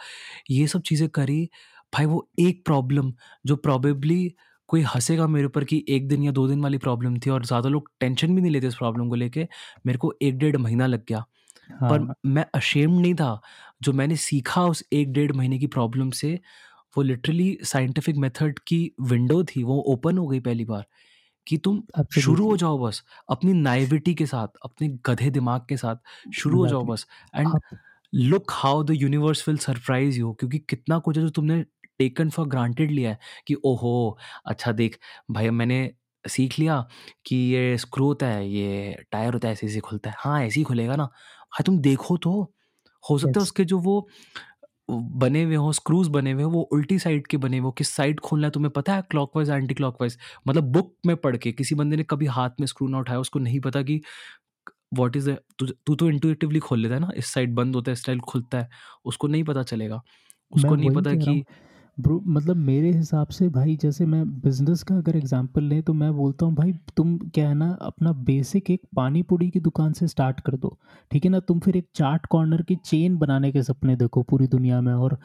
[0.52, 1.44] ये सब चीज़ें करी।
[1.94, 3.14] भाई वो एक प्रॉब्लम
[3.46, 4.34] जो प्रॉबेबली
[4.70, 7.70] कोई हंसेगा मेरे ऊपर कि एक दिन या दो दिन वाली प्रॉब्लम थी और ज़्यादा
[7.70, 9.48] लोग टेंशन भी नहीं लेते इस प्रॉब्लम को लेके
[9.86, 11.24] मेरे को एक डेढ़ महीना लग गया।
[11.89, 13.39] पर हाँ। मैं अशेम्ड नहीं था।
[13.84, 16.34] जो मैंने सीखा उस एक डेढ़ महीने की प्रॉब्लम से
[16.95, 20.86] वो लिटरली साइंटिफिक मेथड की विंडो थी वो ओपन हो गई पहली बार
[21.47, 21.84] कि तुम
[22.16, 22.57] शुरू हो.
[22.57, 25.97] जाओ बस अपनी नाइविटी के साथ अपने गधे दिमाग के साथ
[26.36, 26.86] शुरू हो जाओ.
[26.86, 27.61] बस। एंड आप
[28.13, 31.61] look how the universe will surprise you क्योंकि कितना कुछ है जो तुमने
[31.99, 34.97] टेकन फॉर ग्रांटेड लिया है कि ओहो अच्छा देख
[35.32, 35.91] भाई मैंने
[36.26, 36.82] सीख लिया
[37.28, 40.59] कि ये स्क्रू होता है ये टायर होता है ऐसे ऐसे खुलता है। हाँ ऐसे
[40.59, 41.09] ही खुलेगा ना।
[41.56, 42.32] भाई तुम देखो तो।
[43.03, 43.43] हो सकता है.
[43.43, 44.08] उसके जो वो
[44.89, 47.89] बने हुए हो स्क्रूज बने हुए हों वो उल्टी साइड के बने हुए हो किस
[47.91, 49.01] साइड खोलना है तुम्हें पता है?
[49.12, 52.88] क्लॉकवाइज एंटी क्लॉकवाइज मतलब बुक में पढ़ के किसी बंदे ने कभी हाथ में स्क्रू
[52.89, 54.01] ना उठाया उसको नहीं पता कि
[54.95, 55.30] व्हाट इज़
[55.60, 58.22] तू तू तो इंटुइटिवली खोल लेता है ना इस साइड बंद होता है इस साइड
[58.24, 58.70] खुलता है
[59.06, 60.01] उसको नहीं पता चलेगा।
[60.56, 61.45] मैं उसको नहीं वही पता कह रहा कि हूँ
[62.00, 66.14] ब्रो मतलब मेरे हिसाब से भाई जैसे मैं बिज़नेस का अगर एग्जांपल लें तो मैं
[66.14, 70.08] बोलता हूँ भाई तुम क्या है ना अपना बेसिक एक पानी पूड़ी की दुकान से
[70.08, 70.78] स्टार्ट कर दो
[71.12, 74.48] ठीक है ना तुम फिर एक चाट कॉर्नर की चेन बनाने के सपने देखो पूरी
[74.48, 75.18] दुनिया में और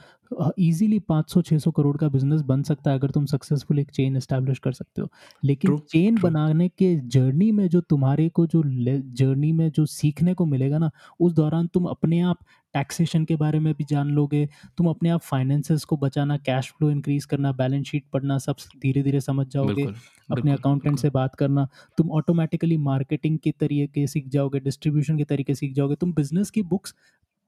[0.58, 4.58] इजीली 500 600 करोड़ का बिज़नेस बन सकता है अगर तुम सक्सेसफुल एक चेन एस्टैब्लिश
[4.58, 5.08] कर सकते हो
[5.44, 6.22] लेकिन True, चेन true.
[6.22, 10.90] बनाने के जर्नी में जो तुम्हारे को जो जर्नी में जो सीखने को मिलेगा ना
[11.20, 12.38] उस दौरान तुम अपने आप
[12.74, 14.48] टैक्सेशन के बारे में भी जान लोगे।
[14.78, 19.02] तुम अपने आप फाइनेंसेस को बचाना कैश फ्लो इंक्रीज करना बैलेंस शीट पढ़ना सब धीरे
[19.02, 19.94] धीरे समझ जाओगे। बिल्कुल
[20.30, 21.66] अपने बिल्कुल अकाउंटेंट बिल्कुल। से बात करना।
[21.98, 26.62] तुम ऑटोमेटिकली मार्केटिंग के तरीके सीख जाओगे डिस्ट्रीब्यूशन के तरीके सीख जाओगे। तुम बिज़नेस की
[26.64, 26.94] बुक्स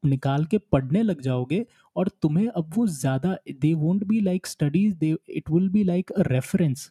[0.02, 1.64] निकाल के पढ़ने लग जाओगे
[1.96, 6.12] और तुम्हें अब वो ज़्यादा they won't be like studies they it will be like
[6.12, 6.90] a reference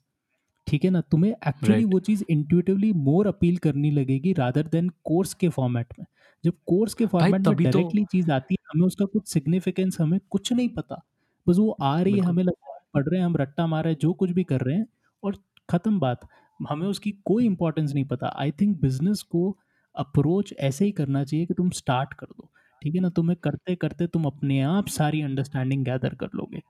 [0.68, 1.02] ठीक है ना?
[1.04, 5.94] तुम्हें एक्चुअली राइट वो चीज़ इंट्यूटिवली मोर अपील करनी लगेगी रादर देन कोर्स के फॉर्मेट
[6.00, 6.06] में।
[6.44, 9.28] जब कोर्स के भाई फॉर्मेट में तभी तो डायरेक्टली चीज़ आती है हमें उसका कुछ
[9.30, 11.02] सिग्निफिकेंस हमें कुछ नहीं पता।
[11.48, 13.84] बस वो आ रही है बिल्कुल। हमें लगता है पढ़ रहे हैं हम रट्टा मार
[13.84, 14.86] रहे हैं जो कुछ भी कर रहे हैं
[15.24, 15.36] और
[15.70, 16.28] ख़त्म बात
[16.60, 19.50] हमें उसकी कोई इंपॉर्टेंस नहीं पता। आई थिंक बिज़नेस को
[19.96, 22.50] अप्रोच ऐसे ही करना चाहिए कि तुम स्टार्ट कर दो
[22.82, 23.10] ठीक है ना?
[23.12, 26.62] तुम्हें करते करते तुम अपने आप सारी अंडरस्टैंडिंग गैदर कर लोगे।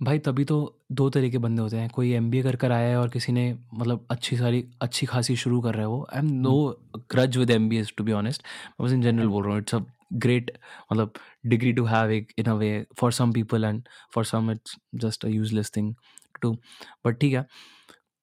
[0.00, 0.56] भाई तभी तो
[0.92, 3.08] दो तरह के बंदे होते हैं। कोई एम बी ए कर कर आया है और
[3.08, 6.52] किसी ने मतलब अच्छी सारी अच्छी खासी शुरू कर रहा है वो। I am no
[7.12, 9.60] grudge with M B S to be honest मैं बस इन जनरल बोल रहा हूँ
[9.60, 9.80] इट्स अ
[10.12, 10.50] ग्रेट
[10.92, 11.12] मतलब
[11.46, 13.82] डिग्री टू हैव एक in a way for some people and
[14.14, 15.94] for some it's just a useless thing
[16.42, 16.52] to
[17.06, 17.46] but ठीक है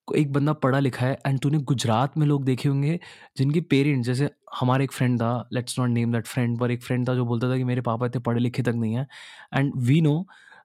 [0.08, 3.00] एक बंदा पढ़ा लिखा है एंड तूने गुजरात में लोग देखे होंगे
[3.38, 7.08] जिनके पेरेंट्स जैसे हमारा एक फ्रेंड था let's not name that friend पर एक फ्रेंड
[7.10, 9.08] था जो बोलता था कि मेरे पापा इतने पढ़े लिखे तक नहीं है।
[9.54, 10.20] And we know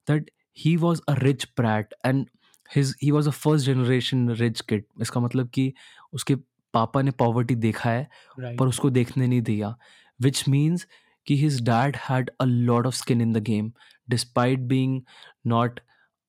[0.08, 2.26] that he was a rich brat and
[2.70, 5.72] his he was a first generation rich kid इसका मतलब कि
[6.12, 6.34] उसके
[6.74, 9.76] पापा ने पॉवर्टी देखा है राइट पर उसको देखने नहीं दिया
[10.20, 10.86] विच मीन्स
[11.26, 13.72] कि his dad had a lot of skin in the game
[14.08, 15.00] despite being
[15.46, 15.80] not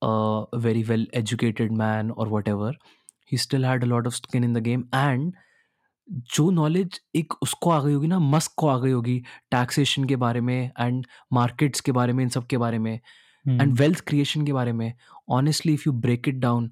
[0.01, 2.73] a very well educated man or whatever
[3.25, 5.35] he still had a lot of skin in the game and
[6.33, 9.17] जो knowledge एक उसको आ गई होगी ना Musk को आ गई होगी
[9.51, 12.99] taxation के बारे में एंड मार्केट्स के बारे में इन सब के बारे में
[13.48, 14.92] एंड वेल्थ क्रिएशन के बारे में
[15.38, 16.70] honestly if you break it down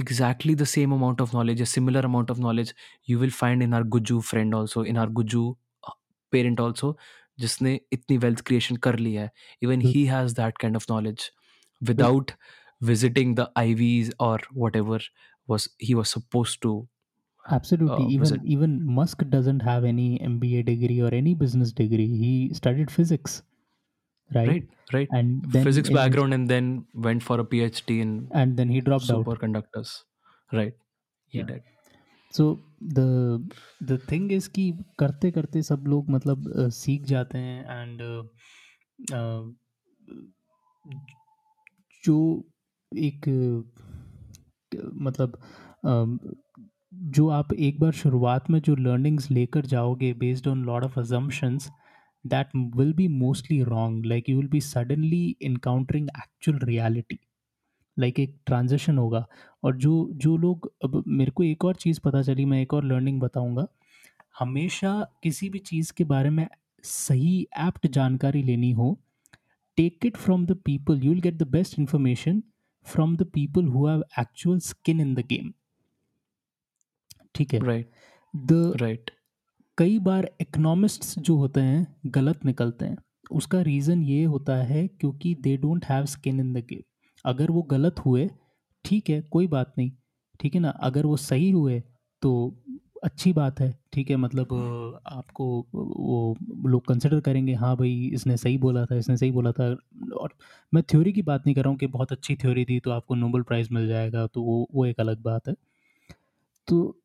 [0.00, 2.70] exactly the same amount of knowledge a similar amount of knowledge
[3.08, 5.42] you will find in our guju friend also in our guju
[5.88, 5.96] uh,
[6.36, 6.94] parent also
[7.40, 9.30] जिसने इतनी wealth creation कर लिया है
[9.62, 11.30] even he has that kind of knowledge
[11.90, 12.32] without
[12.82, 14.98] visiting the IVs or whatever
[15.48, 16.88] was he was supposed to
[17.44, 18.40] absolutely uh, even visit.
[18.44, 23.42] even musk doesn't have any mba degree or any business degree he studied physics
[24.31, 26.65] Right right right and then physics in- background and then
[27.07, 28.11] went for a PhD in
[28.41, 29.93] and then he dropped out superconductors
[30.51, 30.73] right
[31.33, 31.49] he Yeah.
[31.53, 31.73] did
[32.33, 32.45] so
[32.95, 32.99] the
[33.83, 34.63] the thing is कि
[34.99, 38.01] करते करते सब लोग मतलब अ, सीख जाते हैं and
[42.03, 42.17] जो
[42.91, 45.37] एक अ, मतलब
[47.15, 51.69] जो आप एक बार शुरुआत में जो लर्निंग्स लेकर जाओगे based on lot of assumptions
[52.27, 57.19] that will be mostly wrong like you will be suddenly encountering actual reality
[57.97, 59.25] like एक ट्रांजिशन होगा।
[59.63, 62.83] और जो जो लोग अब मेरे को एक और चीज़ पता चली मैं एक और
[62.83, 63.67] लर्निंग बताऊँगा।
[64.39, 66.47] हमेशा किसी भी चीज़ के बारे में
[66.83, 68.97] सही एप्ट जानकारी लेनी हो
[69.77, 72.43] take it from the people you will get the best information
[72.87, 75.53] from the people who have actual skin in the game
[77.35, 77.59] ठीक है?
[77.59, 77.85] Right.
[78.33, 79.16] The right.
[79.77, 82.97] कई बार इकोनॉमिस्ट्स जो होते हैं, गलत निकलते हैं।
[83.31, 86.81] उसका रीज़न ये होता है क्योंकि they don't have skin in the game
[87.25, 88.29] अगर वो गलत हुए,
[88.85, 89.91] ठीक है, कोई बात नहीं।
[90.39, 90.69] ठीक है ना?
[90.69, 91.81] अगर वो सही हुए
[92.21, 92.31] तो
[93.03, 94.15] अच्छी बात है। ठीक है?
[94.17, 94.53] मतलब
[95.07, 96.35] आपको वो
[96.67, 99.69] लोग कंसिडर करेंगे हाँ भाई, इसने सही बोला था, इसने सही बोला था।
[100.15, 100.33] और
[100.73, 103.15] मैं थ्योरी की बात नहीं कर रहा हूँ कि बहुत अच्छी थ्योरी थी तो आपको
[103.15, 105.55] नोबल प्राइज़ मिल जाएगा तो वो वो एक अलग बात है।
[106.67, 106.95] तो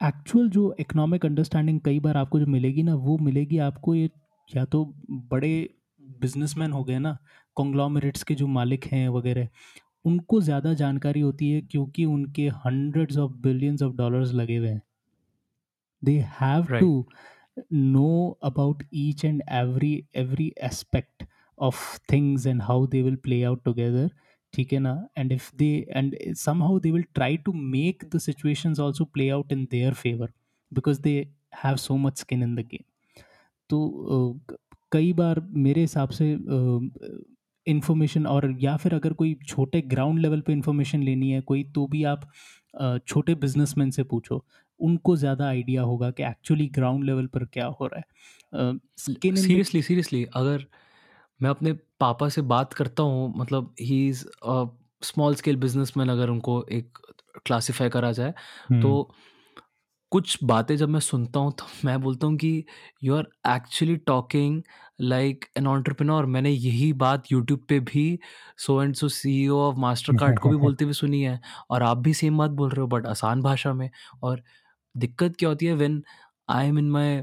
[0.00, 4.10] एक्चुअल जो इकोनॉमिक अंडरस्टैंडिंग कई बार आपको जो मिलेगी ना वो मिलेगी आपको ये
[4.50, 5.68] या तो बड़े
[6.20, 7.16] बिजनेसमैन हो गए ना
[7.56, 9.48] कॉन्ग्लोमरेट्स के जो मालिक हैं वगैरह
[10.04, 14.82] उनको ज़्यादा जानकारी होती है क्योंकि उनके hundreds of billions of dollars लगे हुए हैं
[16.04, 16.78] they have.
[16.80, 17.06] To
[17.72, 21.24] know about each and every every aspect
[21.58, 24.08] of things and how they will play out together
[24.54, 24.94] ठीक है ना?
[25.18, 29.54] And if they and somehow they will try to make the situations also play out
[29.56, 30.28] in their favor
[30.72, 31.16] because they
[31.62, 32.86] have so much skin in the game.
[33.70, 34.40] तो
[34.92, 36.32] कई बार मेरे हिसाब से
[37.66, 41.86] information और या फिर अगर कोई छोटे ग्राउंड लेवल पे इंफॉर्मेशन लेनी है कोई तो
[41.86, 42.28] भी आप
[43.08, 44.44] छोटे बिजनेसमैन से पूछो
[44.80, 49.42] उनको ज़्यादा आइडिया होगा कि एक्चुअली ग्राउंड लेवल पर क्या हो रहा है। स्किन इन
[49.42, 50.66] सीरियसली सीरियसली अगर
[51.40, 54.24] मैं अपने पापा से बात करता हूँ मतलब he is
[55.02, 56.98] small scale businessman अगर उनको एक
[57.46, 58.34] क्लासिफाई करा जाए
[58.72, 59.10] तो
[60.12, 62.64] कुछ बातें जब मैं सुनता हूँ तो मैं बोलता हूँ कि
[63.04, 64.62] you are actually talking
[65.02, 68.06] like an entrepreneur मैंने यही बात यूट्यूब पे भी
[68.58, 69.76] so and so C E of
[70.16, 72.86] Mastercard को भी बोलते हुए सुनी है और आप भी सेम बात बोल रहे हो
[72.86, 73.88] बट आसान भाषा में
[74.22, 74.42] और
[74.94, 76.02] दिक्कत क्या होती है when
[76.50, 77.20] I am in my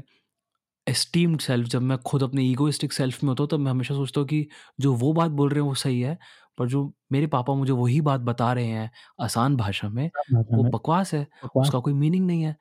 [0.86, 4.20] esteemed self जब मैं खुद अपने ईगोइस्टिक सेल्फ में होता हूँ तब मैं हमेशा सोचता
[4.20, 4.46] हूँ कि
[4.80, 6.18] जो वो बात बोल रहे हैं वो सही है
[6.58, 10.10] पर जो मेरे पापा मुझे वही बात बता रहे हैं आसान भाषा में
[10.52, 11.26] वो बकवास है
[11.56, 12.56] उसका कोई मीनिंग नहीं है।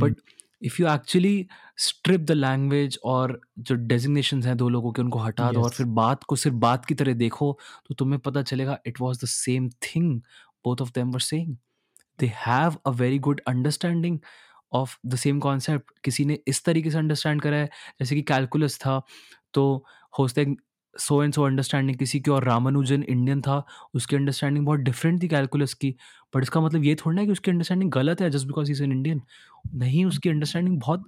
[0.00, 0.16] But
[0.62, 1.46] if you actually
[1.78, 5.70] strip the language और जो डेजिग्नेशन हैं दो लोगों के उनको हटा दो और.
[5.70, 7.58] फिर बात को सिर्फ़ बात की तरह देखो
[7.88, 10.20] तो तुम्हें पता चलेगा it was the same thing
[10.64, 11.56] both of them were saying
[12.18, 14.18] they have a very good understanding
[14.74, 17.68] of the same concept किसी ने इस तरीके से अंडरस्टैंड करा है,
[18.00, 19.00] जैसे कि कैलकुलस था
[19.54, 19.84] तो
[20.18, 20.56] हो सकता है
[20.96, 23.64] सो एंड सो अंडरस्टैंडिंग किसी की और रामानुजन इंडियन था,
[23.94, 25.90] उसकी अंडरस्टैंडिंग बहुत डिफरेंट थी कैलकुलस की
[26.34, 28.92] बट इसका मतलब ये थोड़ा ना कि उसकी अंडरस्टैंडिंग गलत है just because is an
[28.92, 29.22] Indian
[29.74, 31.04] नहीं, उसकी अंडरस्टैंडिंग बहुत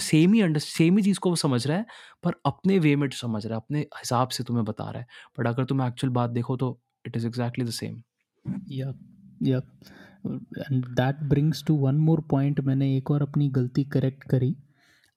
[0.00, 1.84] सेम ही अंडर सेम ही चीज़ को वो समझ रहा है,
[2.24, 5.06] पर अपने वे में समझ रहा है, अपने हिसाब से तुम्हें बता रहा है।
[5.38, 8.02] बट अगर तुम एक्चुअल बात देखो तो it is exactly the same
[8.70, 8.92] yeah
[9.42, 9.60] yeah
[10.26, 14.54] and that brings to one more point मैंने एक और अपनी गलती करेक्ट करी।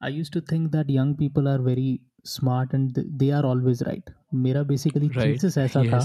[0.02, 4.10] I use to think that young people are very smart and they are always right
[4.34, 5.99] मेरा बेसिकली थीसिस ऐसा था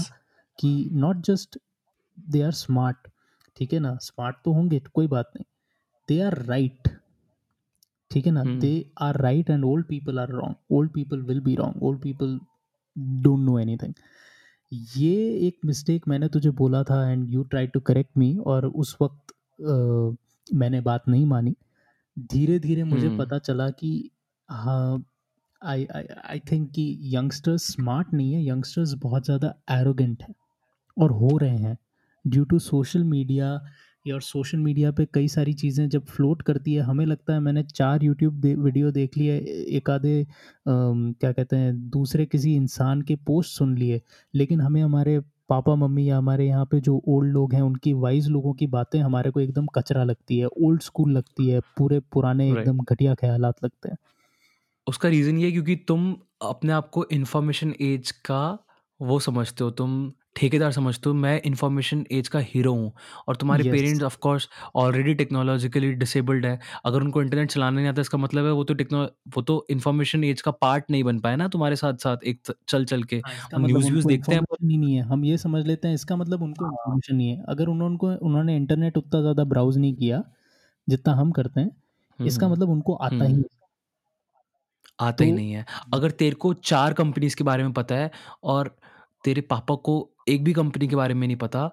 [0.59, 1.57] कि not just
[2.17, 3.07] they are smart
[3.57, 3.95] ठीक है ना?
[4.01, 5.45] स्मार्ट तो होंगे कोई बात नहीं।
[6.09, 6.87] दे आर राइट
[8.11, 8.43] ठीक है ना?
[8.43, 12.39] They are right and old people are wrong old people will be wrong old people
[13.23, 13.93] don't know anything
[14.71, 15.11] ये
[15.47, 19.31] एक मिस्टेक मैंने तुझे बोला था and you try to correct me और उस वक्त
[19.61, 21.55] अ, मैंने बात नहीं मानी।
[22.31, 23.91] धीरे धीरे मुझे हम्म। पता चला कि
[24.49, 25.03] हाँ
[25.61, 25.85] आई
[26.25, 26.83] आई थिंक कि
[27.15, 30.35] यंगस्टर्स स्मार्ट नहीं है यंगस्टर्स बहुत ज़्यादा एरोगेंट हैं
[30.97, 31.77] और हो रहे हैं।
[32.25, 33.49] ड्यू टू सोशल मीडिया
[34.07, 37.39] या और सोशल मीडिया पे कई सारी चीज़ें जब फ्लोट करती है हमें लगता है
[37.39, 39.37] मैंने चार यूट्यूब दे, वीडियो देख लिए
[39.77, 44.01] एक आधे अम, क्या कहते हैं दूसरे किसी इंसान के पोस्ट सुन लिए
[44.33, 48.27] लेकिन हमें हमारे पापा मम्मी या हमारे यहाँ पे जो ओल्ड लोग हैं उनकी वाइज
[48.29, 52.53] लोगों की बातें हमारे को एकदम कचरा लगती है ओल्ड स्कूल लगती है पूरे पुराने
[52.53, 53.97] राइट एकदम घटिया ख्यालात लगते हैं।
[54.87, 58.41] उसका रीज़न ये है क्योंकि तुम अपने आप को इन्फॉर्मेशन एज का
[58.99, 62.91] वो समझते हो तुम ठेकेदार समझते हो मैं इन्फॉर्मेशन एज का हीरो हूँ
[63.27, 67.87] और तुम्हारे yes parents of course already technologically disabled है। अगर उनको इंटरनेट चलाना नहीं
[67.87, 69.03] आता इसका मतलब है वो तो टेक्नो
[69.35, 72.55] वो तो इन्फॉर्मेशन एज का पार्ट नहीं बन पाया ना तुम्हारे साथ साथ एक त-
[72.69, 74.77] चल चल के। हाँ इसका हम मतलब न्यूज़ व्यूज़ उनको देखते हैं पर इन्फॉर्मेशन ही
[74.77, 77.67] नहीं है हम ये समझ लेते हैं इसका मतलब उनको हाँ। इन्फॉर्मेशन नहीं है। अगर
[77.67, 80.23] उन्होंने उन्होंने इंटरनेट उतना ज़्यादा ब्राउज नहीं किया
[80.87, 83.43] जितना हम करते हैं हम्म इसका हम्म। मतलब उनको आता ही हम्म। नहीं।
[84.99, 88.11] आता तो ही नहीं है। अगर तेरे को चार कंपनीज़ के बारे में पता है
[88.43, 88.75] और
[89.23, 89.97] तेरे पापा को
[90.27, 91.71] एक भी कंपनी के बारे में नहीं पता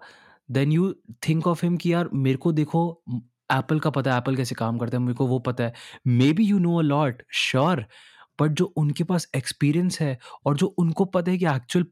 [0.48, 0.92] then you
[1.28, 2.82] think of him कि यार मेरे को देखो
[3.52, 5.72] एप्पल का पता है एप्पल कैसे काम करता है मेरे को वो पता है।
[6.32, 7.84] Maybe you know a lot sure
[8.40, 11.84] but जो उनके पास एक्सपीरियंस है और जो उनको पता है कि एक्चुअल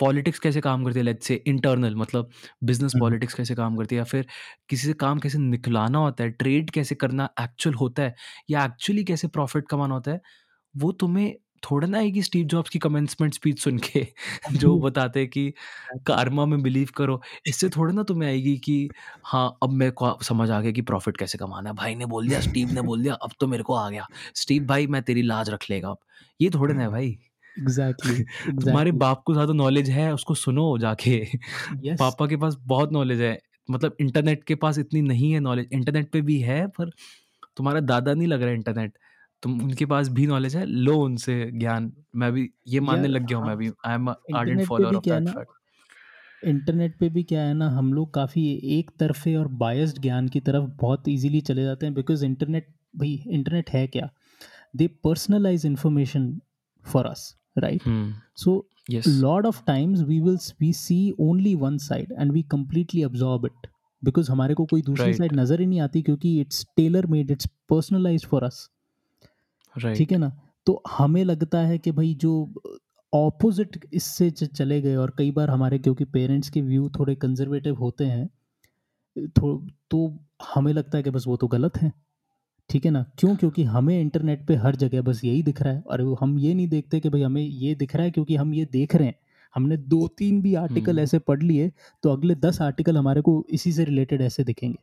[0.00, 2.30] पॉलिटिक्स कैसे काम करती है लेट्स से इंटरनल मतलब
[2.64, 4.26] बिज़नेस हम्म, पॉलिटिक्स कैसे काम करती है या फिर
[4.68, 8.14] किसी से काम कैसे निकलाना होता है ट्रेड कैसे करना एक्चुअल होता है
[8.50, 10.20] या एक्चुअली कैसे प्रॉफिट कमाना होता है
[10.74, 14.06] वो तुम्हें थोड़ा ना आएगी स्टीव जॉब्स की कमेंसमेंट स्पीच सुन के
[14.54, 15.52] जो बताते हैं कि
[16.06, 18.76] कार्मा में बिलीव करो। इससे थोड़ा ना तुम्हें आएगी कि
[19.24, 22.28] हाँ अब मेरे को समझ आ गया कि प्रॉफिट कैसे कमाना है। भाई ने बोल
[22.28, 24.06] दिया स्टीव ने बोल दिया अब तो मेरे को आ गया।
[24.36, 25.98] स्टीव भाई मैं तेरी लाज रख लेगा अब।
[26.40, 27.16] ये थोड़े ना है भाई।
[27.56, 28.22] एग्जैक्टली
[28.60, 31.18] तुम्हारे एग्जैक्टली बाप को ज़्यादा नॉलेज है उसको सुनो जाके।
[31.80, 33.38] यस पापा के पास बहुत नॉलेज है।
[33.68, 36.90] मतलब इंटरनेट के पास इतनी नहीं है नॉलेज इंटरनेट पे भी है पर
[37.56, 38.98] तुम्हारा दादा नहीं लग रहा है इंटरनेट
[39.42, 43.26] तुम उनके पास भी नॉलेज है लो उनसे ज्ञान। मैं भी ये मानने यार लग
[43.26, 45.34] गया हूँ मैं भी आई एम आर्डेंट इंटरनेट पे फॉलोअर भी ऑफ़ क्या है दैट
[45.34, 49.98] ना फैक्ट इंटरनेट पे भी क्या है ना हम लोग काफ़ी एक तरफे और बायस्ड
[50.02, 52.66] ज्ञान की तरफ़ बहुत इजीली चले जाते हैं बिकॉज़ इंटरनेट
[52.96, 54.10] भाई इंटरनेट है क्या?
[54.76, 56.40] They personalize information
[56.86, 57.80] for us right
[58.36, 63.02] so yes lot of times we will we see only one side and we completely
[63.10, 63.68] absorb it
[64.06, 67.30] because हमारे को कोई दूसरी राइट साइड नज़र ही नहीं आती क्योंकि it's tailor made
[67.30, 68.70] it's personalized for us
[69.76, 70.40] ठीक right है ना?
[70.66, 72.52] तो हमें लगता है कि भाई जो
[73.14, 77.74] ऑपोजिट इससे च- चले गए और कई बार हमारे क्योंकि पेरेंट्स के व्यू थोड़े कंजर्वेटिव
[77.74, 78.30] होते हैं
[79.18, 80.18] तो तो
[80.54, 81.92] हमें लगता है कि बस वो तो गलत है।
[82.70, 83.02] ठीक है ना?
[83.18, 83.36] क्यों?
[83.36, 86.54] क्योंकि हमें इंटरनेट पे हर जगह बस यही दिख रहा है और वो हम ये
[86.54, 89.14] नहीं देखते कि भाई हमें ये दिख रहा है क्योंकि हम ये देख रहे हैं।
[89.54, 93.46] हमने दो तीन भी आर्टिकल हम्म। ऐसे पढ़ लिए तो अगले दस आर्टिकल हमारे को
[93.50, 94.78] इसी से रिलेटेड ऐसे दिखेंगे।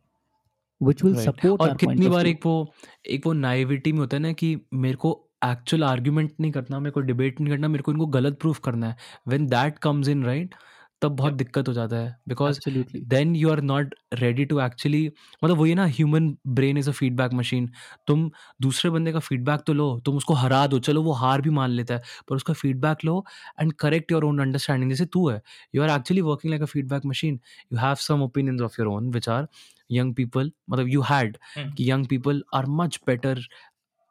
[0.82, 2.74] विच विल राइट सपोर्ट और आर पॉइंट कितनी ऑफ़ बार व्यू एक वो
[3.10, 5.12] एक वो नाइविटी में होता है ना कि मेरे को
[5.46, 8.88] एक्चुअल आर्ग्यूमेंट नहीं करना मेरे को डिबेट नहीं करना मेरे को इनको गलत प्रूफ करना
[8.88, 8.96] है.
[9.28, 10.56] When that comes in right
[11.02, 12.60] तब बहुत दिक्कत हो जाता है। Because
[13.06, 15.06] then you are not ready to actually
[15.44, 17.70] मतलब वही ना human brain is a feedback machine
[18.08, 18.30] तुम
[18.62, 21.70] दूसरे बंदे का फीडबैक तो लो तुम उसको हरा दो चलो वो हार भी मान
[21.72, 23.24] लेता है पर उसका feedback low
[23.62, 25.42] and correct your own understanding जैसे तू है
[25.76, 27.40] you are actually working like a feedback machine
[27.74, 29.48] you have some opinions of your own which are
[29.90, 31.38] young people मतलब you had
[31.78, 33.36] कि young people are much better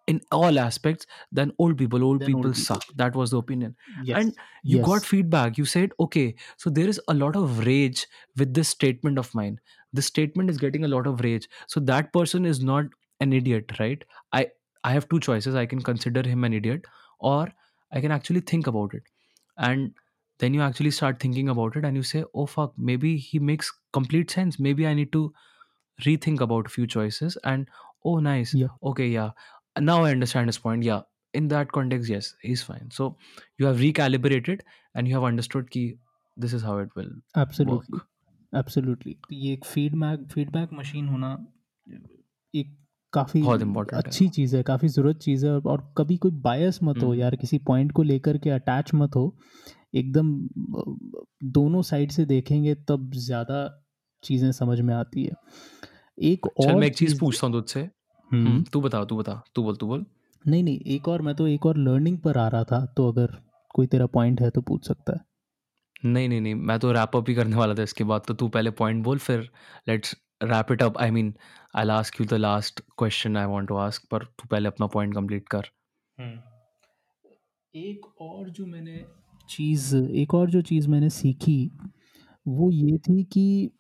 [0.09, 1.07] in all aspects
[1.39, 2.65] than old people old Than old people people.
[2.65, 2.85] suck.
[2.97, 3.77] That was the opinion.
[4.03, 4.19] Yes.
[4.23, 4.35] And
[4.65, 5.05] you got yes.
[5.07, 5.59] feedback.
[5.59, 8.07] You said okay so there is a lot of rage
[8.37, 9.61] with this statement of mine.
[9.93, 11.49] This statement is getting a lot of rage.
[11.67, 12.87] So that person is not
[13.21, 14.05] an idiot right?
[14.33, 14.49] I
[14.85, 15.55] i have two choices.
[15.55, 16.87] I can consider him an idiot
[17.21, 17.49] or
[17.93, 19.03] i can actually think about it.
[19.59, 19.95] And
[20.39, 23.73] then you actually start thinking about it and you say oh fuck maybe he makes
[23.93, 24.59] complete sense.
[24.59, 25.33] Maybe i need to
[26.07, 27.39] rethink about a few choices.
[27.45, 27.69] And
[28.05, 28.55] oh nice.
[28.55, 28.69] Yeah.
[28.83, 29.31] Okay yeah
[29.81, 30.83] now i understand his point.
[30.83, 31.03] Yeah
[31.35, 32.91] in that context yes he's fine.
[32.91, 33.17] So
[33.59, 34.61] you have recalibrated
[34.95, 35.99] and you have understood key
[36.37, 38.07] this is how it will absolutely work
[38.55, 41.33] absolutely ये एक feedback feedback machine होना
[42.55, 42.77] एक
[43.13, 43.41] काफ़ी
[43.95, 47.37] अच्छी चीज़ है काफ़ी ज़रूरत चीज़ है और कभी कोई बायस मत हो हम्म, यार
[47.37, 49.39] किसी पॉइंट को लेकर के अटैच मत हो।
[49.95, 50.49] एकदम
[51.53, 53.61] दोनों साइड से देखेंगे तब ज़्यादा
[54.25, 55.33] चीज़ें समझ में आती है।
[56.19, 57.89] एक और मैं एक चीज़ पूछता हूँ तुझसे।
[58.73, 60.05] तू बता तू बता तू बोल तू बोल।
[60.45, 63.37] नहीं नहीं एक और मैं तो एक और लर्निंग पर आ रहा था तो अगर
[63.75, 65.21] कोई तेरा पॉइंट है तो पूछ सकता है।
[66.05, 68.49] नहीं नहीं नहीं मैं तो रैप अप ही करने वाला था इसके बाद तो तू
[68.49, 69.49] पहले पॉइंट बोल फिर
[69.89, 71.33] let's wrap it up I mean
[71.77, 75.15] I ask you the last question I want to ask पर तू पहले अपना पॉइंट
[75.15, 75.71] कंप्लीट कर।
[77.75, 79.05] एक और जो मैंने
[79.49, 81.61] चीज़ एक और जो चीज़ मैंने सीखी
[82.47, 83.71] वो ये थी कि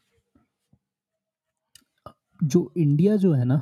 [2.42, 3.60] जो इंडिया जो है ना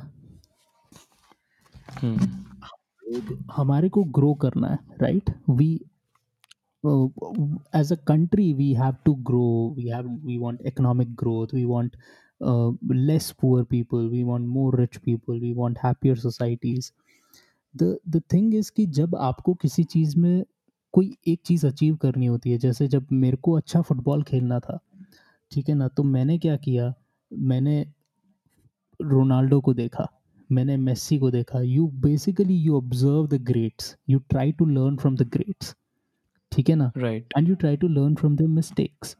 [3.51, 5.73] हमारे को ग्रो करना है right we
[7.75, 11.95] as a country we have to grow we have we want economic growth we want
[12.91, 16.91] less poor people we want more rich people we want happier societies
[17.75, 20.43] the the thing is कि जब आपको किसी चीज़ में
[20.93, 24.79] कोई एक चीज़ achieve करनी होती है, जैसे जब मेरे को अच्छा फुटबॉल खेलना था,
[25.51, 25.87] ठीक है ना?
[25.87, 26.93] तो मैंने क्या किया?
[27.31, 27.81] मैंने
[29.01, 30.07] रोनाल्डो को देखा।
[30.49, 35.15] मैंने मेस्सी को देखा। You basically you observe the greats you try to learn from
[35.17, 35.75] the greats
[36.51, 36.91] ठीक है ना?
[36.97, 39.15] Right and you try to learn from their mistakes.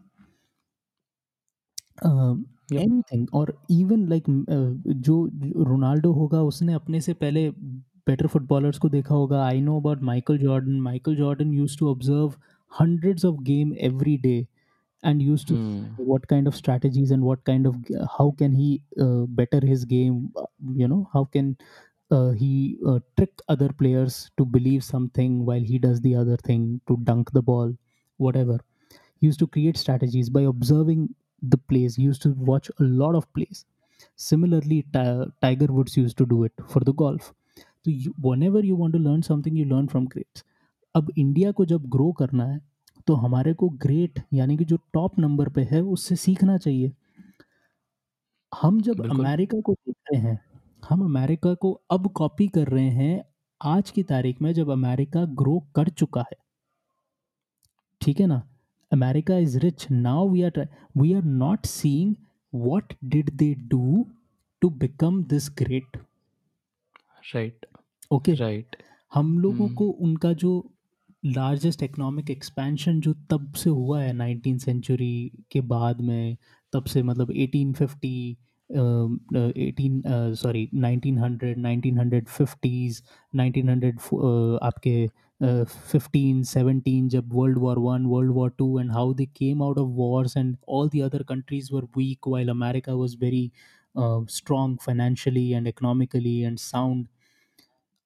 [2.73, 4.23] Anything और इवन लाइक
[4.89, 5.23] जो
[5.67, 10.37] रोनाल्डो होगा उसने अपने से पहले बेटर फुटबॉलर्स को देखा होगा। I know about Michael
[10.37, 12.33] Jordan Michael Jordan use to observe
[12.71, 14.39] hundreds of game every day.
[15.02, 15.94] and used to Hmm.
[15.96, 17.76] what kind of strategies and what kind of
[18.18, 21.56] how can he uh, better his game uh, you know how can
[22.10, 26.80] uh, he uh, trick other players to believe something while he does the other thing
[26.88, 27.74] to dunk the ball
[28.18, 28.58] whatever
[29.20, 33.14] he used to create strategies by observing the plays he used to watch a lot
[33.14, 33.64] of plays
[34.16, 37.32] similarly Ti- tiger woods used to do it for the golf
[37.84, 40.44] so you, whenever you want to learn something you learn from greats
[40.96, 42.60] अब India को जब grow करना है
[43.07, 46.91] तो हमारे को great यानी कि जो टॉप नंबर पे है उससे सीखना चाहिए।
[48.51, 50.39] हम जब बिल्कुल। अमेरिका को देख रहे हैं
[50.83, 53.23] हम अमेरिका को अब कॉपी कर रहे हैं
[53.61, 56.37] आज की तारीख में जब अमेरिका ग्रो कर चुका है।
[58.01, 58.41] ठीक है ना?
[58.91, 62.15] America is rich now we are we are not seeing
[62.53, 64.05] what did they do
[64.61, 65.97] to become this great
[67.35, 67.65] right
[68.11, 68.75] okay right
[69.11, 70.51] हम लोगों हम्म। को उनका जो
[71.27, 76.37] लार्जेस्ट इकोनॉमिक एक्सपेंशन जो तब से हुआ है नाइनटीन सेंचुरी के बाद में,
[76.73, 78.35] तब से मतलब 1850
[79.57, 80.01] एटीन
[80.35, 83.01] सॉरी 1900 1950s
[83.33, 85.07] 1900 आपके
[85.41, 89.89] फिफ्टीन सेवनटीन जब world war one world war two and how they came out of
[89.97, 93.51] wars and all the other countries were weak while America was very
[93.95, 97.07] strong financially and economically and sound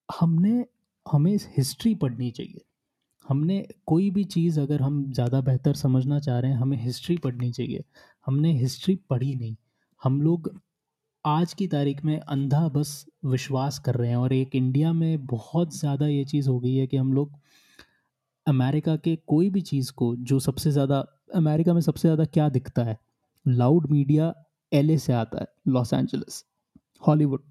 [0.10, 0.66] हमने,
[1.06, 2.62] हमें history पढ़नी चाहिए।
[3.26, 7.52] हमने कोई भी चीज़ अगर हम ज़्यादा बेहतर समझना चाह रहे हैं, हमें हिस्ट्री पढ़नी
[7.52, 7.84] चाहिए।
[8.28, 9.56] हमने हिस्ट्री पढ़ी नहीं।
[10.02, 10.52] हम लोग
[11.26, 15.76] आज की तारीख में अंधा बस विश्वास कर रहे हैं और एक इंडिया में बहुत
[15.78, 17.32] ज़्यादा ये चीज़ हो गई है कि हम लोग
[18.48, 21.00] अमेरिका के कोई भी चीज़ को, जो सबसे ज़्यादा,
[21.36, 22.98] अमेरिका में सबसे ज़्यादा क्या दिखता है?
[23.46, 24.34] लाउड मीडिया
[24.72, 26.44] एलए से आता है लॉस एंजलिस
[27.08, 27.44] हॉलीवुड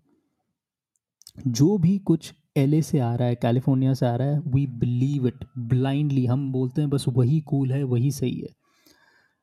[1.48, 5.26] जो भी कुछ एलए से आ रहा है कैलिफ़ोर्निया से आ रहा है वी बिलीव
[5.26, 8.48] इट ब्लाइंडली हम बोलते हैं बस वही कूल cool है वही सही है।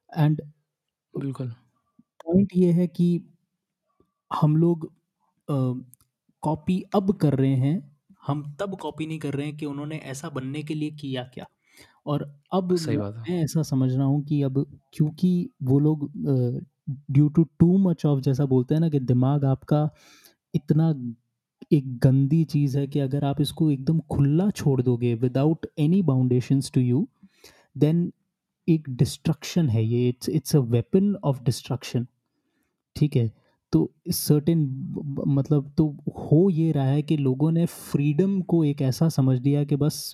[0.10, 0.42] एंड
[1.14, 1.54] बिल्कुल।
[2.20, 3.08] पॉइंट ये है कि
[4.32, 4.92] हम लोग
[6.44, 7.76] कॉपी अब कर रहे हैं
[8.24, 11.46] हम तब कॉपी नहीं कर रहे हैं कि उन्होंने ऐसा बनने के लिए किया क्या।
[12.06, 15.32] और अब सही बात मैं ऐसा समझ रहा हूँ कि अब क्योंकि
[15.64, 16.10] वो लोग
[17.12, 19.90] due to too much of जैसा बोलते हैं ना कि दिमाग आपका
[20.54, 20.94] इतना
[21.72, 26.72] एक गंदी चीज़ है कि अगर आप इसको एकदम खुला छोड़ दोगे without any boundations
[26.72, 27.08] to you
[27.76, 28.12] then
[28.68, 32.08] एक डिस्ट्रक्शन है ये। It's it's a weapon of destruction
[32.96, 33.32] ठीक है?
[33.74, 34.60] तो सर्टेन
[35.28, 35.88] मतलब तो
[36.20, 40.12] हो ये रहा है कि लोगों ने फ्रीडम को एक ऐसा समझ लिया कि बस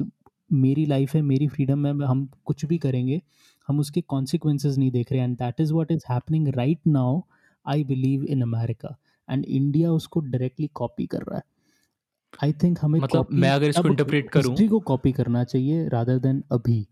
[0.51, 3.22] मेरी लाइफ है, मेरी फ्रीडम है, हम कुछ भी करेंगे,
[3.68, 7.22] हम उसके कॉन्सिक्वेंसेज नहीं देख रहे। And that is what is happening right now
[7.66, 8.95] I believe in America
[9.30, 11.43] and India उसको डायरेक्टली कॉपी कर रहा है।
[12.43, 15.88] आई थिंक हमें मतलब copy मैं अगर इसको इंटरप्रेट करूँ। हिस्ट्री को कॉपी करना चाहिए
[15.88, 16.86] रादर देन अभी।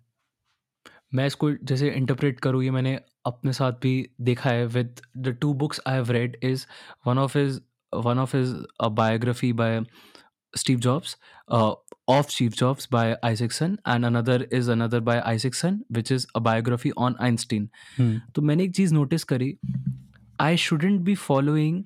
[1.13, 5.53] मैं इसको जैसे इंटरप्रेट करूँ ये मैंने अपने साथ भी देखा है with the two
[5.53, 6.65] books I have read is
[7.07, 7.59] one of is
[7.93, 9.82] one of is a biography by
[10.53, 11.17] Steve Jobs
[11.51, 16.91] of Steve Jobs by Isaacson and another is another by Isaacson which is a biography
[16.97, 17.69] on Einstein
[18.36, 19.55] तो मैंने एक चीज़ notice करी
[20.39, 21.84] I shouldn't be following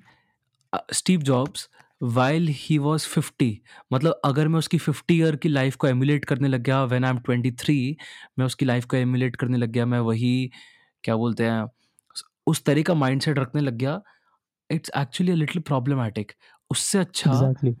[0.92, 1.68] Steve Jobs
[2.02, 3.62] while he was fifty
[3.92, 7.10] मतलब अगर मैं उसकी fifty year की लाइफ को एमुलेट करने लग गया when I
[7.10, 7.96] am twenty three
[8.38, 10.50] मैं उसकी लाइफ को एमुलेट करने लग गया मैं वही
[11.04, 11.66] क्या बोलते हैं
[12.46, 14.00] उस तरह का माइंड सेट रखने लग गया
[14.70, 16.32] it's actually a little problematic
[16.70, 17.76] उससे अच्छा exactly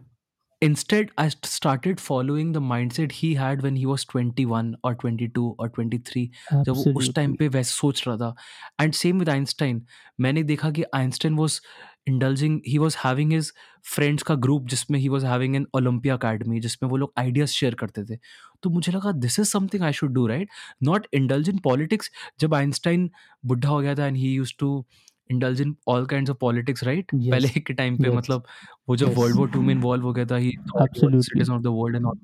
[0.64, 5.48] instead i st- started following the mindset he had when he was 21 or 22
[5.60, 6.26] or 23
[6.64, 8.34] जब वो उस टाइम पे वैसे सोच रहा था।
[8.80, 9.86] एंड सेम विद आइंस्टाइन
[10.20, 11.60] मैंने देखा कि Einstein was
[12.08, 13.52] indulging he was having his
[13.94, 17.74] friends का ग्रुप जिसमें he was having an Olympia academy जिसमें वो लोग आइडियाज़ शेयर
[17.74, 18.18] करते थे।
[18.62, 20.48] तो मुझे लगा this is something I should do right
[20.82, 23.10] not indulge in politics जब आइंस्टाइन
[23.46, 24.86] बुढ़ा हो गया था and he use to
[25.30, 28.44] indulge in all kind of politics right पहले के टाइम पे यस मतलब
[28.88, 31.96] वो जब वर्ल्ड वॉर टू में इन्वॉल्व हो गया था he citizen of the world
[31.96, 32.18] and all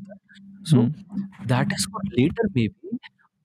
[0.65, 0.83] so
[1.47, 2.99] that is for later maybe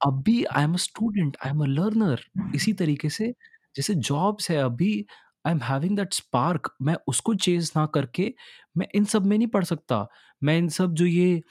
[0.05, 2.19] अभी I am a student I am a learner
[2.55, 3.33] इसी तरीके से
[3.75, 5.05] जैसे जॉब्स है अभी
[5.47, 8.33] I am having that spark मैं उसको चेंज ना करके
[8.77, 10.07] मैं इन सब में नहीं पढ़ सकता।
[10.43, 11.41] मैं इन सब जो ये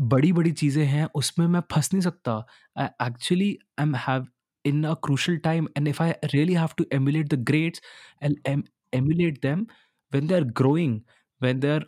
[0.00, 2.46] बड़ी बड़ी चीज़ें हैं, उसमें मैं फंस नहीं सकता।
[2.78, 4.26] I actually I am have
[4.64, 7.80] in a crucial time and if I really have to emulate the greats
[8.22, 8.62] and um
[8.94, 9.66] emulate them
[10.12, 11.00] when they are growing
[11.42, 11.86] when they are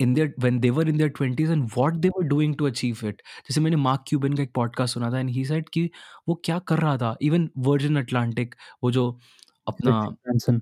[0.00, 3.60] in their when they're in their twenties and what they're doing to achieve it जैसे
[3.60, 5.90] मैंने mark Cuban का एक podcast सुना था and he set कि
[6.28, 7.16] वो क्या कर रहा था?
[7.22, 8.54] इवन वर्जन अटलांटिक
[8.84, 9.18] वो जो
[9.68, 10.60] अपना रिचर्ड ब्रांसन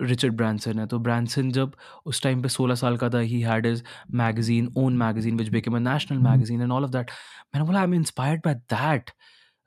[0.00, 1.76] रिचर्ड ब्रांसन है तो ब्रांसन जब
[2.06, 3.82] उस टाइम पे 16 साल का था he had his
[4.14, 7.10] magazine own magazine which became a national magazine and all of that
[7.54, 9.10] मैंने बोला I am inspired by that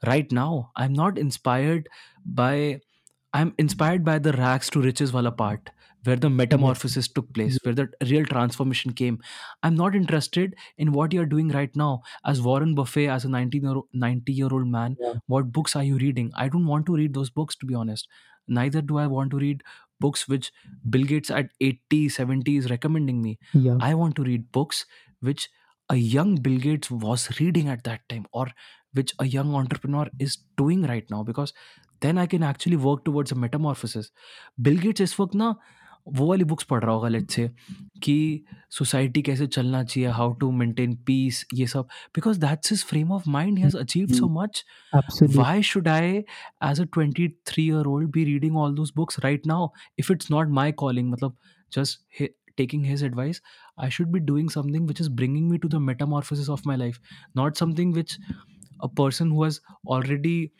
[0.03, 1.87] right now I am not inspired
[2.27, 2.79] by
[3.33, 5.69] I am inspired by the rags to riches वाला part.
[6.03, 6.37] where the mm-hmm.
[6.37, 7.69] metamorphosis took place, mm-hmm.
[7.69, 9.19] where the real transformation came.
[9.63, 12.01] I'm not interested in what you're doing right now.
[12.25, 13.59] As Warren Buffet, as a 90
[14.27, 15.13] year old man, yeah.
[15.27, 16.31] what books are you reading?
[16.35, 18.07] I don't want to read those books, to be honest.
[18.47, 19.63] Neither do I want to read
[19.99, 20.51] books which
[20.89, 23.37] Bill Gates at 80, 70 is recommending me.
[23.53, 23.77] Yeah.
[23.79, 24.85] I want to read books
[25.19, 25.49] which
[25.89, 28.47] a young Bill Gates was reading at that time or
[28.93, 31.53] which a young entrepreneur is doing right now because
[32.01, 34.11] then I can actually work towards a metamorphosis.
[34.61, 35.59] Bill Gates' work now.
[36.07, 37.47] वो वाली books पढ़ रहा होगा late से
[38.03, 43.11] कि society कैसे चलना चाहिए हाउ टू मेंटेन पीस ये सब। Because that's is frame
[43.11, 44.63] of mind has achieve so much
[44.95, 46.23] why should I
[46.69, 49.67] as a twenty three year old be reading all those books right now
[49.99, 51.37] if it's not my calling मतलब
[51.71, 52.23] just
[52.57, 53.41] taking his advice
[53.79, 56.99] I should be doing something which is bringing me to the metamorphosis of my life
[57.37, 58.17] not something which
[58.83, 60.51] a person who has already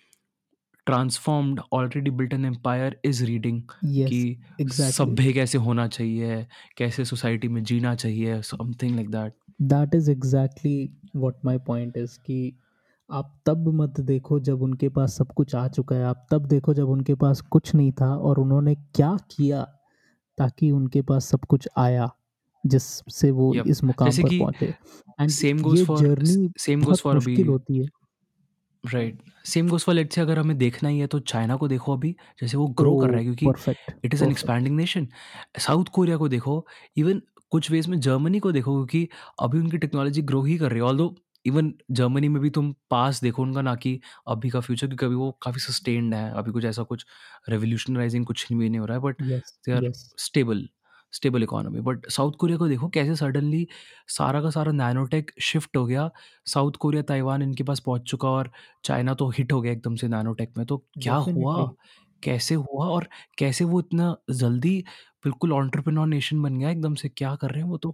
[0.90, 4.92] transformed already built an empire is reading yes कि exactly.
[4.92, 10.90] सभ्य कैसे होना चाहिए कैसे society में जीना चाहिए something like that that is exactly
[11.16, 12.54] what my point is कि
[13.12, 16.74] आप तब मत देखो जब उनके पास सब कुछ आ चुका है। आप तब देखो
[16.74, 19.64] जब उनके पास कुछ नहीं था और उन्होंने क्या किया
[20.38, 22.10] ताकि उनके पास सब कुछ आया
[22.66, 23.68] जिससे वो Yep.
[23.68, 24.66] इस मुकाम जैसे पर कि पहुँचे।
[25.22, 27.86] एंड same goes ये for जर्नी same goes बहुत for अभी मुश्किल होती है।
[28.84, 31.94] Right same goes for let's say अगर हमें देखना ही है तो चाइना को देखो
[31.94, 32.12] अभी
[32.42, 35.08] जैसे वो ग्रो कर रहा है क्योंकि perfect it is an expanding nation
[35.60, 36.66] South Korea को देखो
[36.98, 37.22] इवन
[37.52, 39.08] कुछ वेज में जर्मनी को देखो क्योंकि
[39.42, 41.16] अभी उनकी टेक्नोलॉजी ग्रो ही कर रही है। ऑल
[41.46, 45.16] इवन जर्मनी में भी तुम पास देखो उनका ना कि अभी का फ्यूचर क्योंकि अभी
[45.16, 47.06] वो काफ़ी सस्टेन्ड है। अभी कुछ ऐसा कुछ
[47.50, 50.68] रेवोल्यूशनराइजिंग कुछ भी नहीं हो रहा है but yes they are yes stable
[51.14, 53.68] stable economy but South Korea को देखो कैसे सडनली
[54.10, 56.10] सारा का सारा नैनोटेक शिफ्ट हो गया।
[56.48, 58.52] साउथ कोरिया ताइवान इनके पास पहुँच चुका और
[58.86, 61.72] चाइना तो हिट हो गया एकदम से नैनोटेक में। तो क्या हुआ.
[62.24, 62.88] कैसे हुआ?
[62.88, 63.08] और
[63.38, 64.78] कैसे वो इतना जल्दी
[65.26, 67.10] बिल्कुल ऑन्टरप्रेन्योर नेशन बन गया एकदम से?
[67.10, 67.78] क्या कर रहे हैं वो?
[67.78, 67.92] तो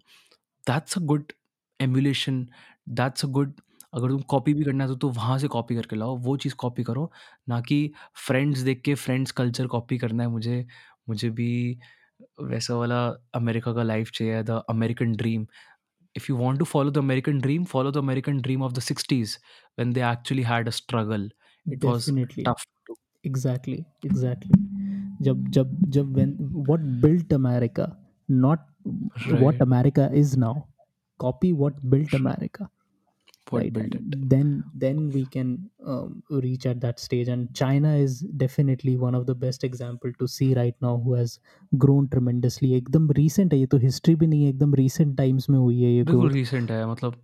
[0.63, 1.31] that's a good
[1.79, 2.47] emulation
[2.91, 3.53] that's a good
[3.93, 6.55] अगर तुम कॉपी भी करना है तो, तो वहाँ से कॉपी करके लाओ। वो चीज़
[6.59, 7.11] कॉपी करो।
[7.49, 7.91] ना कि
[8.27, 10.65] फ्रेंड्स देख के फ्रेंड्स कल्चर कॉपी करना है। मुझे
[11.09, 11.79] मुझे भी
[12.51, 12.99] वैसा वाला
[13.35, 15.47] अमेरिका का लाइफ चाहिए the American dream
[16.41, 19.37] want to follow the American dream, follow the American dream of the 60s
[19.79, 21.25] when they actually had a struggle.
[21.65, 22.43] It was Definitely.
[22.45, 22.65] tough.
[22.87, 23.85] To, Exactly.
[24.03, 24.59] Exactly.
[25.27, 26.15] जब जब जब
[26.69, 27.87] what built America,
[28.29, 28.65] not
[29.43, 29.61] what Right.
[29.61, 30.67] America is now.
[31.19, 32.69] Copy what built America.
[33.50, 34.28] what right built and it?
[34.30, 39.26] then then we can um, reach at that stage and china is definitely one of
[39.26, 41.38] the best example to see right now who has
[41.84, 45.58] grown tremendously एकदम recent है ये तो history भी नहीं है एकदम recent times में
[45.58, 47.20] हुई है ये बिल्कुल growth recent है मतलब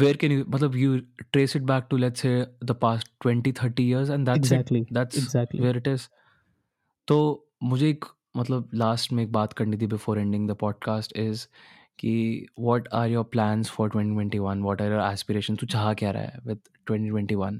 [0.00, 0.96] where can you मतलब you
[1.34, 2.34] trace it back to let's say
[2.70, 6.08] the past 20 30 years and that's exactly it that's exactly where it is
[7.08, 7.18] तो
[7.62, 8.04] मुझे एक
[8.36, 11.48] मतलब लास्ट में एक बात करनी थी before ending the podcast is
[11.99, 16.23] कि what are your plans for 2021 what are your aspiration तू चाह क्या रहा
[16.23, 16.59] है विद
[16.91, 17.59] 2021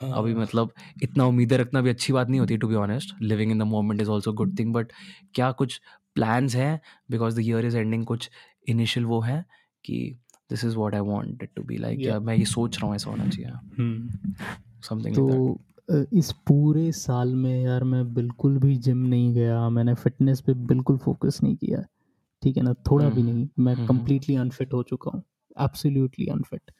[0.00, 0.72] अभी मतलब
[1.02, 4.00] इतना उम्मीदें रखना भी अच्छी बात नहीं होती to be honest living in the moment
[4.00, 4.92] is also good thing but
[5.34, 5.80] क्या कुछ
[6.14, 6.80] प्लान्स हैं?
[7.10, 8.30] Because the year is ending कुछ
[8.68, 9.44] इनिशियल वो है
[9.84, 10.16] कि
[10.50, 13.10] this is what I want to be like या मैं ये सोच रहा हूँ ऐसा
[13.10, 13.50] होना चाहिए।
[14.88, 15.58] समथिंग तो
[16.12, 20.96] इस पूरे साल में यार मैं बिल्कुल भी जिम नहीं गया मैंने फिटनेस पे बिल्कुल
[20.96, 21.82] फोकस नहीं किया।
[22.44, 22.74] ठीक है ना?
[22.74, 25.22] थोड़ा भी हम्म, नहीं। मैं कम्प्लीटली अनफिट हो चुका हूँ।
[25.60, 26.70] एब्सोल्युटली अनफिट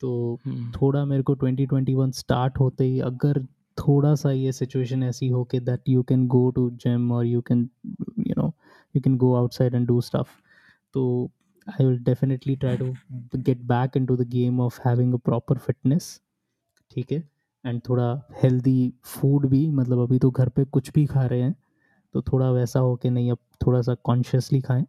[0.00, 3.42] तो हम्म, थोड़ा मेरे को 2021 स्टार्ट होते ही अगर
[3.78, 7.40] थोड़ा सा ये सिचुएशन ऐसी हो कि that you can go to gym और you
[7.40, 7.68] can
[8.18, 8.52] you know
[8.96, 10.28] you can go outside and do stuff
[10.94, 11.30] तो
[11.68, 12.94] I will definitely try to
[13.36, 16.20] get back in to the game of having a proper fitness
[16.90, 17.28] ठीक है?
[17.66, 21.54] And थोड़ा healthy food भी मतलब अभी तो घर पे कुछ भी खा रहे हैं
[22.12, 24.86] तो थोड़ा वैसा हो कि नहीं अब थोड़ा सा कॉन्शियसली खाएँ।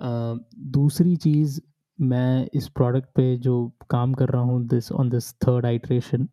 [0.00, 0.38] अ,
[0.76, 1.60] दूसरी चीज़
[1.98, 3.54] मैं इस प्रोडक्ट पे जो
[3.90, 6.28] काम कर रहा हूँ this on this third iteration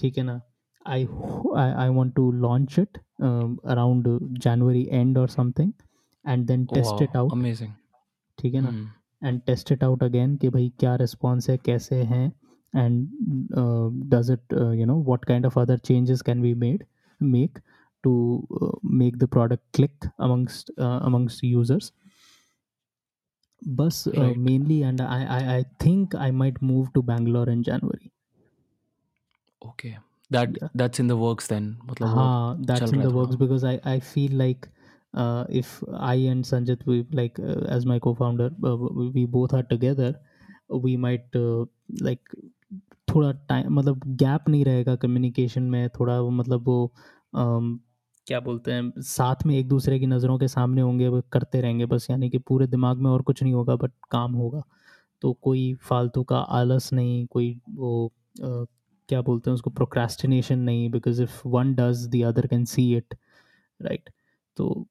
[0.00, 0.40] ठीक है ना?
[0.86, 1.06] I
[1.56, 2.98] I want to launch it
[3.66, 4.08] around
[4.42, 5.72] January end और something
[6.24, 7.72] and then test it out amazing
[8.38, 9.28] ठीक है ना?
[9.28, 12.26] And test it out again कि भाई क्या रिस्पॉन्स है कैसे हैं
[12.74, 13.08] and
[14.14, 16.84] does it you know what kind of other changes can be made
[17.22, 17.58] make
[18.04, 18.12] to
[18.84, 21.42] make the product click amongst uh, amongst
[23.62, 28.10] बस mainly and I I I think I might move to Bangalore in January
[29.62, 29.94] okay
[30.30, 34.00] that that's in the works then मतलब हाँ that's in the works because I I
[34.00, 34.66] feel like
[35.50, 37.40] if I and Sanjit we like
[37.72, 38.54] as my co-founder
[39.14, 40.14] we both are together
[40.74, 41.36] we might
[42.02, 42.36] like
[43.08, 46.92] थोड़ा time मतलब gap नहीं रहेगा communication में थोड़ा मतलब वो
[48.28, 48.90] क्या बोलते हैं?
[49.00, 52.38] साथ में एक दूसरे की नज़रों के सामने होंगे वो करते रहेंगे बस यानी कि
[52.38, 54.62] पूरे दिमाग में और कुछ नहीं होगा बट काम होगा।
[55.22, 58.64] तो कोई फालतू का आलस नहीं कोई वो आ,
[59.08, 63.14] क्या बोलते हैं उसको प्रोक्रेस्टिनेशन नहीं because if one does the other can see it
[63.82, 64.10] right
[64.56, 64.86] तो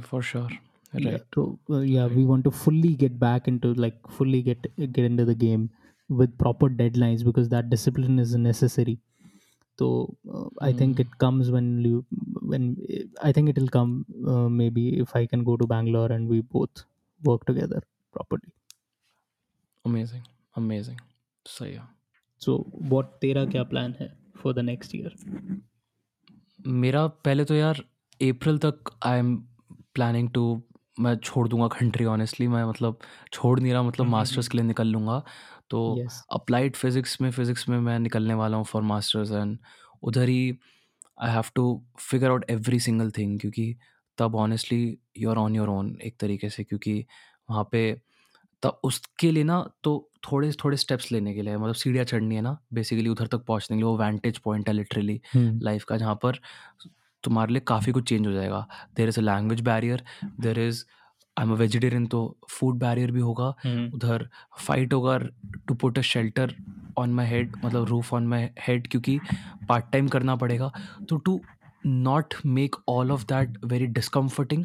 [0.00, 0.52] फॉर श्योर
[0.96, 4.98] राइट तो या we want to fully get back in to like fully get get
[4.98, 5.68] in the game
[6.10, 8.98] with proper deadlines because that discipline is necessary
[9.78, 10.16] तो
[10.62, 12.04] I think it comes when you
[12.54, 12.66] when
[13.24, 13.94] i think it will come
[14.32, 16.84] uh, maybe if i can go to bangalore and we both
[17.22, 17.80] work together
[18.16, 18.50] properly.
[19.86, 20.22] Amazing
[20.56, 20.96] amazing
[21.46, 21.88] सही है
[22.40, 22.58] so
[22.92, 25.10] what तेरा क्या plan है for the next year?
[26.66, 27.84] मेरा पहले तो यार
[28.22, 29.36] अप्रैल तक आई एम
[29.94, 30.62] प्लानिंग टू
[31.00, 32.98] मैं छोड़ दूँगा कंट्री ऑनेस्टली मैं मतलब
[33.32, 35.24] छोड़ नहीं रहा मतलब मास्टर्स के लिए निकल लूँगा।
[35.70, 36.12] तो yes.
[36.32, 39.58] अप्लाइड फिज़िक्स में फिज़िक्स में मैं निकलने वाला हूँ फॉर मास्टर्स एंड
[40.02, 40.58] उधर ही
[41.18, 43.74] I have to figure out every single thing क्योंकि
[44.18, 47.06] तब honestly you are on your own एक तरीके से क्योंकि
[47.50, 48.00] वहाँ पे
[48.62, 52.40] तब उसके लिए ना तो थोड़े थोड़े स्टेप्स लेने के लिए मतलब सीढ़ियाँ चढ़नी है
[52.40, 55.20] ना बेसिकली उधर तक पहुँचने के लिए वो वेंटेज पॉइंट है लिटरली.
[55.36, 56.38] लाइफ का जहाँ पर
[57.24, 58.66] तुम्हारे लिए काफ़ी कुछ चेंज हो जाएगा
[58.96, 60.04] there is a language barrier
[60.40, 60.84] there is
[61.38, 62.20] I am a vegetarian तो
[62.50, 63.94] फ़ूड बैरियर भी होगा। Hmm.
[63.94, 64.28] उधर
[64.66, 65.16] फाइट होगा
[65.68, 66.54] to put a shelter
[66.98, 69.18] on my head मतलब रूफ ऑन माई हेड क्योंकि
[69.68, 70.72] पार्ट टाइम करना पड़ेगा।
[71.08, 71.40] तो to
[71.86, 74.64] not make all of that very discomforting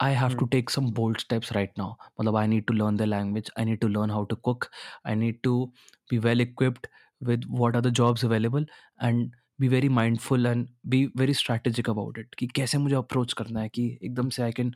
[0.00, 3.02] I have to take some bold steps right now मतलब I need to learn the
[3.02, 4.64] language I need to learn how to cook
[5.06, 5.64] I need to
[6.10, 6.86] be well equipped
[7.22, 8.64] with what are the jobs available
[9.08, 13.60] and be very mindful and be very strategic about it कि कैसे मुझे approach करना
[13.60, 14.72] है कि एकदम से I can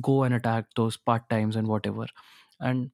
[0.00, 2.06] go and attack those part times and whatever
[2.60, 2.90] and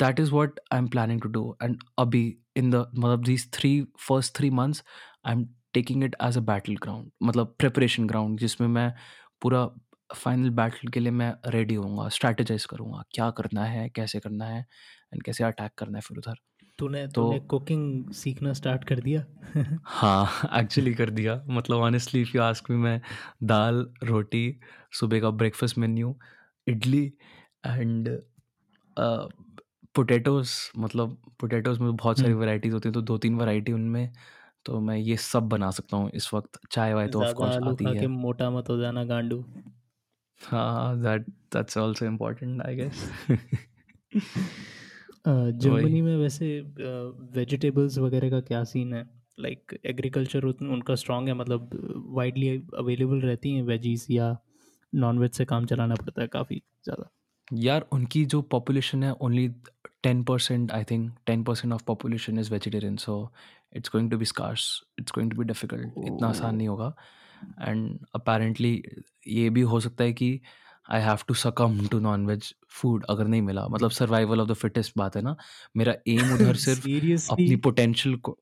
[0.00, 4.36] that is what i'm planning to do and abhi in the matlab, these three first
[4.36, 4.82] three months
[5.24, 8.92] i'm taking it as a battleground मतलब preparation ground जिसमें मैं
[9.42, 9.68] पूरा
[10.16, 14.60] final battle के लिए मैं ready होऊँगा strategise करूँगा क्या करना है कैसे करना है
[15.14, 16.36] एंड कैसे अटैक करना है फिर उधर
[16.78, 19.24] तूने तो- तूने कुकिंग सीखना स्टार्ट कर दिया?
[19.84, 23.00] हाँ एक्चुअली कर दिया। मतलब honestly if you ask me मैं
[23.44, 24.44] दाल रोटी
[24.92, 26.14] सुबह का breakfast menu
[26.66, 27.04] idli
[27.66, 28.08] and
[29.94, 34.12] potatoes मतलब पोटैटोज़ में बहुत सारी हम्म। वैराइटीज़ होती हैं तो दो तीन वैरायटी उनमें
[34.64, 37.56] तो मैं ये सब बना सकता हूँ इस वक्त। चाय वाय तो ऑफ़ ज़्यादा कोर्स
[37.56, 39.44] आलू आती है मोटा मत हो जाना गांडू।
[40.40, 43.10] हाँ that that's also important I guess
[45.28, 46.48] Germany में वैसे
[47.34, 49.04] वेजिटेबल्स वगैरह का क्या सीन है?
[49.40, 51.70] लाइक एग्रीकल्चर उनका स्ट्रांग है मतलब
[52.16, 52.48] वाइडली
[52.78, 54.36] अवेलेबल रहती हैं वेजीज या
[54.92, 57.10] नॉन वेज से काम चलाना पड़ता है काफ़ी ज़्यादा।
[57.50, 59.48] यार उनकी जो पॉपुलेशन है only
[60.02, 63.14] ten percent I think ten percent of population is vegetarian so
[63.76, 66.94] it's going to be scarce it's going to be difficult इतना आसान नहीं होगा।
[67.58, 68.82] एंड अपेरेंटली
[69.28, 70.40] ये भी हो सकता है कि
[70.88, 74.54] I have to succumb to non veg food अगर नहीं मिला। मतलब सर्वाइवल ऑफ़ द
[74.56, 75.36] फिटेस्ट बात है ना।
[75.76, 78.38] मेरा एम उधर सिर्फ़ सीरियसली अपनी पोटेंशियल को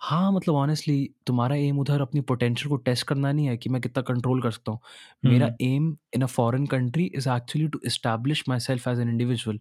[0.00, 0.96] हाँ मतलब ऑनेस्टली
[1.26, 4.50] तुम्हारा एम उधर अपनी पोटेंशियल को टेस्ट करना नहीं है कि मैं कितना कंट्रोल कर
[4.50, 4.80] सकता हूँ।
[5.24, 9.60] मेरा हम्म, am in a foreign country is actually to establish myself as an individual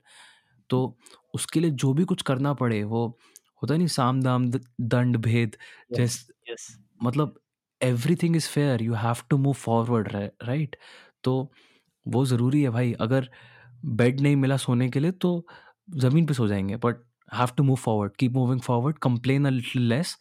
[0.70, 0.80] तो
[1.34, 3.08] उसके लिए जो भी कुछ करना पड़े वो
[3.64, 5.58] होता नहीं साम दाम द- दंड भेद
[5.92, 6.68] यस जैस यस
[7.02, 7.40] मतलब
[7.82, 10.10] everything is fair you have to move forward
[10.44, 10.76] right
[11.24, 11.36] तो
[12.06, 13.30] वो ज़रूरी है भाई अगर
[13.86, 15.46] बेड नहीं मिला सोने के लिए तो
[15.98, 17.04] ज़मीन पे सो जाएँगे but
[17.36, 20.18] have to move forward keep moving forward complain a little less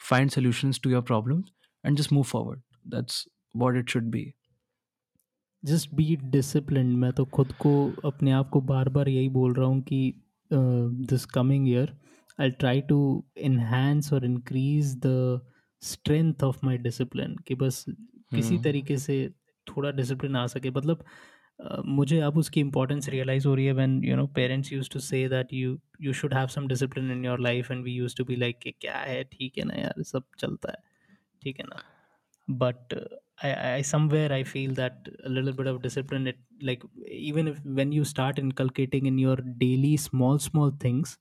[0.00, 1.52] find solutions to your problems
[1.84, 3.26] and just move forward that's
[3.56, 4.32] what it should be
[5.64, 9.66] just be discipline मैं तो खुद को अपने आप को बार बार यही बोल रहा
[9.66, 10.14] हूँ कि
[10.50, 11.96] this coming year
[12.40, 15.40] I try to enhance और increase the
[15.82, 17.84] strength of my discipline कि बस
[18.34, 19.34] किसी तरीके से
[19.68, 21.04] थोड़ा डिसिप्लिन आ सके। मतलब
[21.86, 25.26] मुझे अब उसकी इंपॉर्टेंस रियलाइज़ हो रही है when you know parents use to say
[25.28, 28.36] that you you should have some discipline in your life and we use to be
[28.36, 29.22] like क्या है?
[29.24, 30.82] ठीक है ना यार सब चलता है।
[31.42, 31.76] ठीक है ना?
[32.48, 32.94] But
[33.44, 38.04] I somewhere I feel that little bit of discipline it like even if when you
[38.04, 41.18] start inculcating in your daily small small things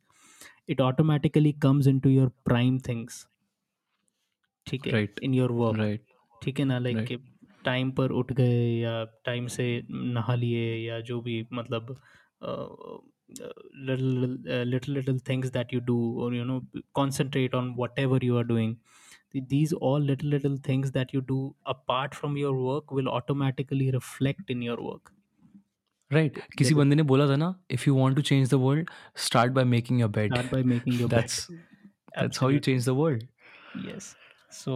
[0.70, 3.26] it automatically comes in to your prime things
[4.68, 5.08] ठीक है?
[5.24, 6.00] इन your work
[6.42, 6.78] ठीक है ना?
[6.80, 7.20] Like.
[7.66, 11.98] Time पर उठ गए या time से नहा लिए या जो भी मतलब
[13.90, 16.60] little little things that you do और you know
[16.96, 18.76] concentrate on whatever you are doing
[19.50, 24.52] these all little little things that you do apart from your work will automatically reflect
[24.52, 25.12] in your work
[26.12, 26.56] right right.
[26.58, 29.64] किसी बंदे ने बोला था ना if you want to change the world start by
[29.64, 33.24] making your bed by making your that's that's how you change the world
[33.88, 34.16] yes
[34.52, 34.76] so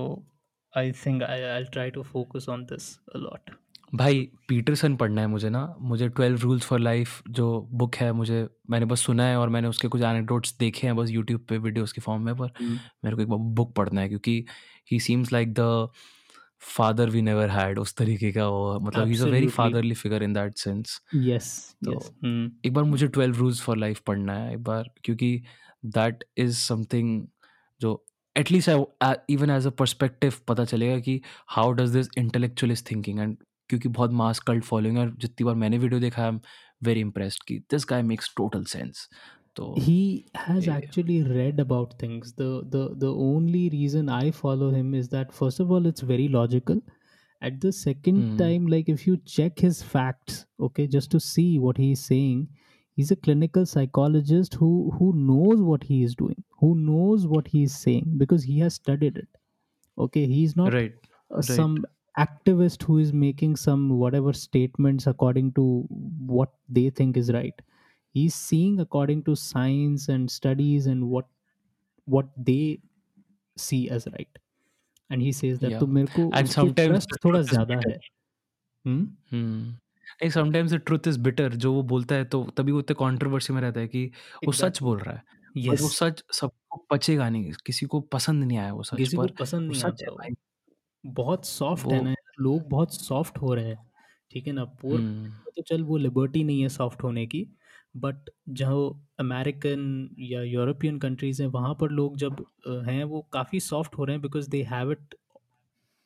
[0.75, 2.99] so i think I, i'll try to focus on this
[3.95, 8.49] भाई Peterson पढ़ना है मुझे ना। मुझे twelve rules for life जो book है मुझे
[8.69, 11.91] मैंने बस सुना है और मैंने उसके कुछ एनेक्डोट्स देखे हैं बस यूट्यूब पे वीडियोस
[11.91, 12.51] के फॉर्म में पर
[13.03, 14.45] मेरे को एक बार बुक पढ़ना है क्योंकि
[14.91, 15.89] he seems like the
[16.77, 20.23] father we never had उस तरीके का वो मतलब he is a very fatherly figure
[20.23, 21.43] in that sense yes
[21.85, 22.03] तो yes.
[22.03, 22.65] Hmm.
[22.65, 25.43] एक बार मुझे ट्वेल्व रूल्स फॉर लाइफ पढ़ना है एक बार क्योंकि
[25.85, 27.27] दैट इज़ समथिंग
[27.81, 28.05] जो
[28.39, 33.37] at least I even as a perspective पता चलेगा कि how does this intellectualist thinking and
[33.69, 36.39] क्योंकि बहुत मास कल्ट फॉलोइंग है जितनी बार मैंने वीडियो देखा है
[36.83, 39.07] वेरी इंप्रेस्ड कि this guy makes total sense
[39.55, 40.01] तो he
[40.37, 45.69] has actually read about things the only reason I follow him is that first of
[45.69, 46.81] all it's very logical
[47.41, 51.79] at the second time like if you check his facts okay just to see what
[51.79, 52.45] he is saying
[52.99, 54.69] he's a clinical psychologist who
[54.99, 58.79] who knows what he is doing who knows what he is saying because he has
[58.79, 59.39] studied it
[60.05, 61.77] okay he's not right uh, right some
[62.25, 65.65] activist who is making some whatever statements according to
[66.35, 67.65] what they think is right
[68.19, 71.33] he's seeing according to science and studies and what
[72.17, 72.61] what they
[73.69, 74.45] see as right
[75.09, 75.83] and he says that yeah.
[75.83, 77.99] to mereko and sometimes thoda zyada hai
[78.89, 79.05] hmm?
[79.35, 79.61] Hmm.
[80.13, 83.53] नहीं sometimes the truth is bitter जो वो बोलता है तो तभी वो इतने controversy
[83.53, 84.05] में रहता है कि
[84.43, 84.81] वो सच.
[84.81, 85.23] बोल रहा है
[85.55, 89.27] yes वो सच सबको पचेगा नहीं किसी को पसंद नहीं आया वो सच किसी को
[89.27, 90.35] पर पसंद वो नहीं सच है आता भाई
[91.03, 93.77] बहुत सॉफ्ट है ना यार लोग बहुत सॉफ्ट हो रहे हैं
[94.31, 97.45] ठीक है ना पोर हम्म तो चल वो लिबर्टी नहीं है सॉफ्ट होने की
[97.97, 99.85] बट जो अमेरिकन
[100.23, 104.15] या यूरोपियन कंट्रीज़ हैं वहाँ पर लोग जब अ, हैं वो काफ़ी सॉफ्ट हो रहे
[104.15, 105.15] हैं because they have it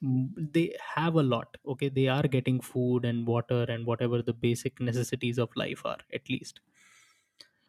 [0.03, 4.81] they have a lot okay they are getting food and water and whatever the basic
[4.81, 6.61] necessities of life are at least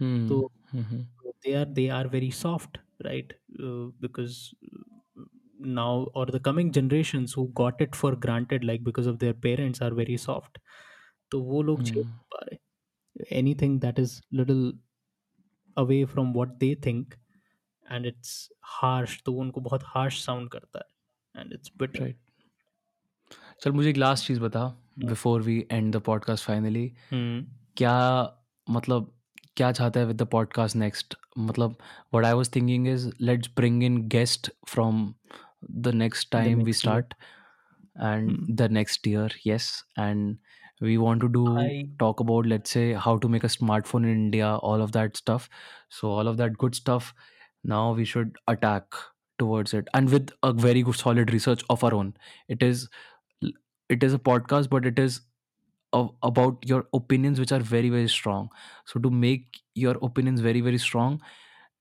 [0.01, 1.05] hmm so hmm
[1.43, 5.23] they are they are very soft right uh, because uh,
[5.59, 9.81] now or the coming generations who got it for granted like because of their parents
[9.81, 10.59] are very soft
[11.31, 12.57] तो वो लोग झेल हम्म नहीं पा रहे
[13.39, 14.63] anything that is little
[15.77, 17.17] away from what they think
[17.89, 18.33] and it's
[18.79, 22.17] harsh तो वो उनको बहुत harsh sound करता है and it's bitter राइट
[23.60, 24.64] चल मुझे एक लास्ट चीज़ बता
[24.98, 26.90] before we end the podcast finally
[27.76, 27.98] क्या
[28.66, 29.10] मतलब
[29.56, 31.76] क्या चाहता है विद द पॉडकास्ट नेक्स्ट मतलब
[32.14, 35.14] what I was thinking is let's bring in guest from
[35.70, 37.14] the next time we start
[37.96, 40.36] and the next year yes and
[40.82, 41.46] we want to do
[42.00, 45.48] talk about let's say how to make a smartphone in India all of that stuff
[45.90, 47.12] so all of that good stuff
[47.66, 48.94] now we should attack
[49.38, 52.12] towards it and with a very good solid research of our own
[52.50, 52.86] it is
[53.90, 55.20] it is a podcast but it is
[55.92, 58.48] of, about your opinions which are very very strong
[58.84, 61.20] so to make your opinions very very strong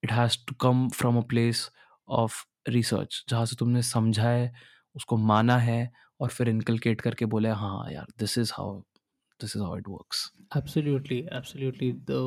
[0.03, 1.69] it has to come from a place
[2.07, 4.51] of research जहाँ से तुमने समझा है
[4.95, 8.79] उसको माना है और फिर इनकलकेट करके बोले हाँ यार this is how
[9.39, 12.21] this is how it works absolutely absolutely तो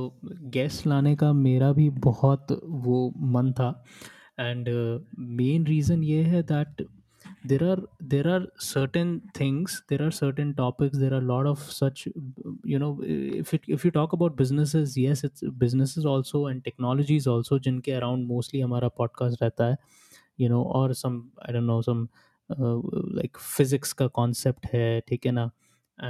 [0.57, 2.53] गेस्ट लाने का मेरा भी बहुत
[2.87, 3.71] वो मन था
[4.41, 4.69] एंड
[5.19, 6.87] मेन रीज़न ये है that
[7.49, 11.59] there are there are certain things there are certain topics there are a lot of
[11.59, 12.07] such
[12.65, 17.27] you know if it, if you talk about businesses yes it's businesses also and technologies
[17.27, 19.77] also jinke around mostly amara podcast rehta hai
[20.45, 22.09] you know or some i don't know some
[22.51, 22.79] uh,
[23.21, 25.47] like physics ka concept hai theek na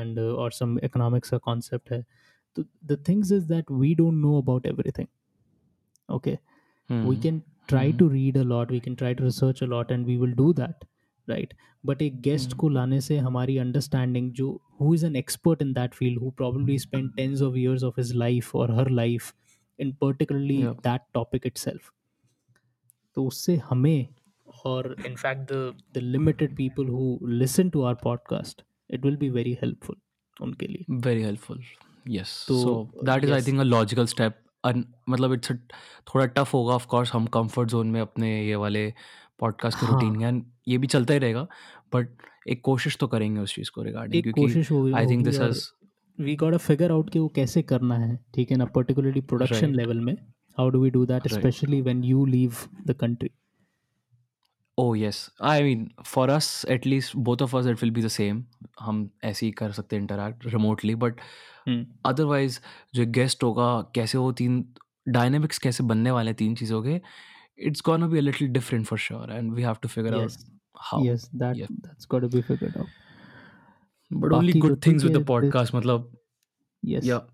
[0.01, 2.03] and uh, or some economics ka concept hai
[2.55, 5.09] the, the things is that we don't know about everything
[6.19, 6.39] okay
[6.89, 7.07] hmm.
[7.07, 7.99] we can try hmm.
[8.03, 10.53] to read a lot we can try to research a lot and we will do
[10.61, 10.93] that
[11.29, 11.55] right
[11.87, 15.95] but एक guest को लाने से हमारी understanding जो who is an expert in that
[15.95, 19.35] field who probably spend tens of years of his life और her life
[19.81, 21.59] in particularly that topic it
[23.15, 24.07] तो उससे हमें
[24.65, 29.31] और in fact the the limited people who listen to our podcast it will be
[29.31, 29.97] very helpful
[30.43, 30.85] उनके लिए.
[30.91, 31.63] Very helpful
[32.09, 34.43] yes so that is I think a logical step
[35.09, 35.53] मतलब it's
[36.09, 38.95] थोड़ा tough होगा of course हम कंफर्ट जोन में अपने ये वाले
[39.41, 41.47] पॉडकास्ट के हाँ। रूटीन एंड ये भी चलता ही रहेगा
[41.95, 42.09] बट
[42.49, 45.41] एक कोशिश तो करेंगे उस चीज़ को रिगार्डिंग एक क्योंकि कोशिश होगी I think this
[45.41, 45.65] has
[46.19, 49.57] we got a figure out कि वो कैसे करना है ठीक है ना पर्टिकुलरली प्रोडक्शन
[49.59, 49.77] Right.
[49.77, 50.17] लेवल में
[50.59, 51.39] how do we do that Right.
[51.39, 52.57] Specially when you leave
[52.87, 53.31] the country
[54.79, 58.45] oh yes I mean for us at least both of us it will be the same
[58.81, 61.21] हम ऐसे ही कर सकते हैं interact remotely but
[62.07, 62.59] otherwise
[62.95, 64.65] जो guest होगा कैसे वो तीन
[65.09, 67.01] डायनेमिक्स कैसे बनने वाले हैं तीन चीज़ों के
[67.59, 70.51] it's gonna be a little different for sure and we have to figure out yes
[70.81, 72.35] how yes that yeah.
[72.35, 72.87] Be figured out
[74.13, 76.17] but only बाकी गुड ऋतिक थिंग्स विद ये द पॉडकास्ट मतलब
[76.85, 77.27] yes yeah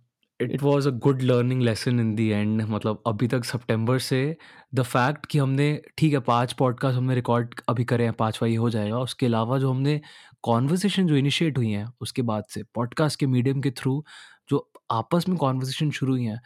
[0.43, 4.37] it was a good learning lesson in the end मतलब अभी तक सितंबर से
[4.75, 8.57] the fact कि हमने ठीक है पाँच पॉडकास्ट हमने रिकॉर्ड अभी करे हैं पांचवा ये
[8.57, 10.01] हो जाएगा उसके अलावा जो हमने
[10.43, 14.05] कॉन्वर्सेशन जो इनिशिएट हुई हैं उसके बाद से पॉडकास्ट के मीडियम के थ्रू
[14.51, 16.41] जो आपस में कॉन्वर्सेशन शुरू हुई हैं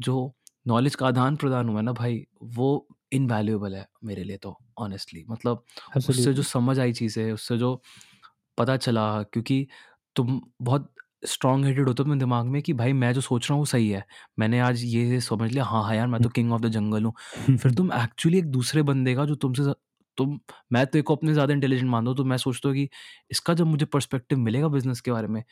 [0.00, 0.34] जो
[0.66, 5.24] नॉलेज का आदान प्रदान हुआ है ना भाई वो इनवैल्यूएबल है मेरे लिए तो ऑनेस्टली
[5.28, 5.64] मतलब
[6.04, 7.80] उससे जो समझ आई चीज़ें उससे जो
[8.58, 9.66] पता चला क्योंकि
[10.16, 10.90] तुम बहुत
[11.26, 13.66] स्ट्रॉन्ग हेडेड होते हो अपने दिमाग में कि भाई मैं जो सोच रहा हूँ वो
[13.66, 14.04] सही है।
[14.38, 17.04] मैंने आज ये ये समझ लिया हाँ हाँ यार मैं तो किंग ऑफ़ द जंगल
[17.04, 17.14] हूँ।
[17.58, 19.74] फिर तुम एक्चुअली एक दूसरे बंदे का जो तुमसे ज़-
[20.18, 20.38] तुम
[20.72, 22.88] मैं तो एक को अपने ज़्यादा इंटेलिजेंट मानता हूँ तो मैं सोचता हूँ कि
[23.30, 25.42] इसका जब मुझे पर्सपेक्टिव मिलेगा बिज़नेस के बारे में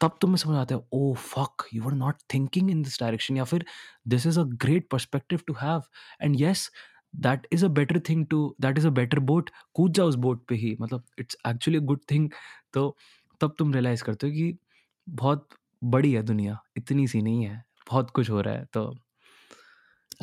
[0.00, 3.44] तब तुम्हें समझ आता है ओ fuck you are not thinking in this direction या
[3.44, 3.64] फिर
[4.08, 5.82] this is a great perspective to have
[6.22, 6.70] and yes
[7.18, 10.44] that is a better thing to that is a better boat कूद जाओ उस बोट
[10.48, 12.30] पे ही मतलब it's actually a good thing
[12.74, 12.96] तो
[13.40, 14.58] तब तुम रियलाइज़ करते हो कि
[15.06, 15.48] बहुत
[15.82, 18.90] बड़ी है दुनिया इतनी सी नहीं है बहुत कुछ हो रहा है तो.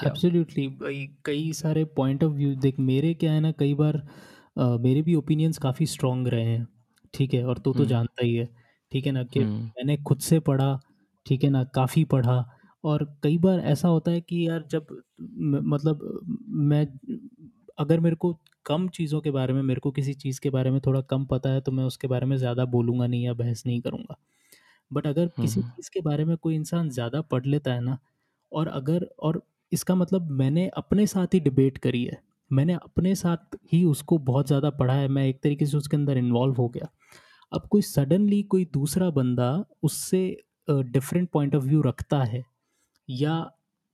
[0.06, 3.96] एब्सोल्युटली भाई कई सारे पॉइंट ऑफ़ व्यू देख मेरे क्या है ना कई बार
[4.58, 6.68] अ, मेरे भी ओपिनियंस काफ़ी स्ट्रॉन्ग रहे हैं
[7.14, 8.46] ठीक है और तू तो। जानता ही है
[8.92, 10.80] ठीक है ना कि हम्म, मैंने खुद से पढ़ा
[11.26, 12.44] ठीक है ना काफ़ी पढ़ा।
[12.84, 14.88] और कई बार ऐसा होता है कि यार जब
[15.22, 16.02] म- मतलब
[16.66, 16.86] मैं
[17.80, 18.34] अगर मेरे को
[18.66, 21.50] कम चीज़ों के बारे में मेरे को किसी चीज़ के बारे में थोड़ा कम पता
[21.50, 24.16] है तो मैं उसके बारे में ज़्यादा बोलूँगा नहीं या बहस नहीं करूँगा।
[24.92, 27.98] बट अगर किसी हम्म, चीज़ के बारे में कोई इंसान ज़्यादा पढ़ लेता है ना
[28.52, 29.42] और अगर और
[29.72, 34.48] इसका मतलब मैंने अपने साथ ही डिबेट करी है। मैंने अपने साथ ही उसको बहुत
[34.48, 36.90] ज़्यादा पढ़ा है मैं एक तरीके से उसके अंदर इन्वॉल्व हो गया।
[37.52, 39.50] अब कोई सडनली कोई दूसरा बंदा
[39.84, 40.22] उससे
[40.70, 42.44] डिफरेंट पॉइंट ऑफ़ व्यू रखता है
[43.10, 43.36] या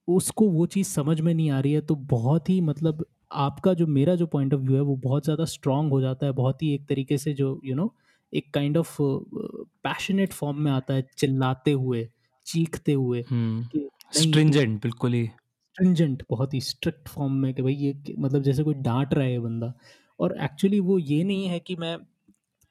[0.08, 3.06] उसको वो चीज़ समझ में नहीं आ रही है तो बहुत ही मतलब
[3.42, 6.32] आपका जो मेरा जो पॉइंट ऑफ़ व्यू है वो बहुत ज़्यादा स्ट्रांग हो जाता है
[6.32, 7.94] बहुत ही एक तरीके से जो यू you नो know,
[8.34, 8.96] एक काइंड ऑफ़
[9.84, 12.08] पैशनेट फॉर्म में आता है चिल्लाते हुए
[12.46, 18.16] चीखते हुए हम्म। स्ट्रिंजेंट बिल्कुल ही। स्ट्रिंजेंट बहुत ही स्ट्रिक्ट फॉर्म में कि भाई ये
[18.20, 19.74] मतलब जैसे कोई डांट रहा है बंदा
[20.20, 21.98] और एक्चुअली वो ये नहीं है कि मैं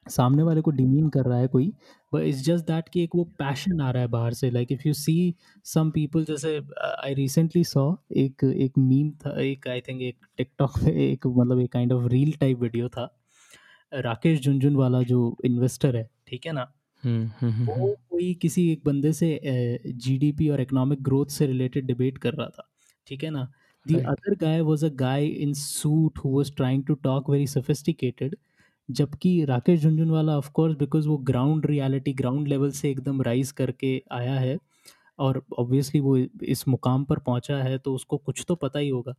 [0.09, 1.73] सामने वाले को डिमीन कर रहा है कोई
[2.13, 4.81] बट इट्स जस्ट दैट कि एक वो पैशन आ रहा है बाहर से like if
[4.85, 10.01] you see some people जैसे आई रिसेंटली सॉ एक एक मीम था एक आई थिंक
[10.01, 13.19] एक टिकटॉक पे एक मतलब एक kind of reel type video था
[13.93, 16.71] राकेश झुंझुनवाला जो इन्वेस्टर है ठीक है ना?
[17.03, 19.39] हम्म हम्म, हम्म, वो कोई किसी एक बंदे से
[19.85, 22.69] जीडीपी और इकोनॉमिक ग्रोथ से रिलेटेड डिबेट कर रहा था
[23.07, 23.51] ठीक है ना?
[23.87, 23.99] The.
[24.07, 28.35] Other guy was a guy in suit who was trying to talk very sophisticated
[28.89, 34.01] जबकि Rakesh Jhunjhunwala of course because वो ग्राउंड रियलिटी ग्राउंड लेवल से एकदम राइज करके
[34.11, 34.57] आया है
[35.19, 39.13] और ऑब्वियसली वो इस मुकाम पर पहुँचा है तो उसको कुछ तो पता ही होगा।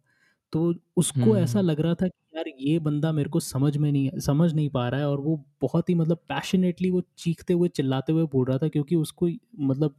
[0.53, 3.91] तो उसको ऐसा हम्म। लग रहा था कि यार ये बंदा मेरे को समझ में
[3.93, 7.69] नहीं समझ नहीं पा रहा है और वो बहुत ही मतलब पैशनेटली वो चीखते हुए
[7.70, 9.28] चिल्लाते हुए बोल रहा था क्योंकि उसको
[9.62, 9.95] मतलब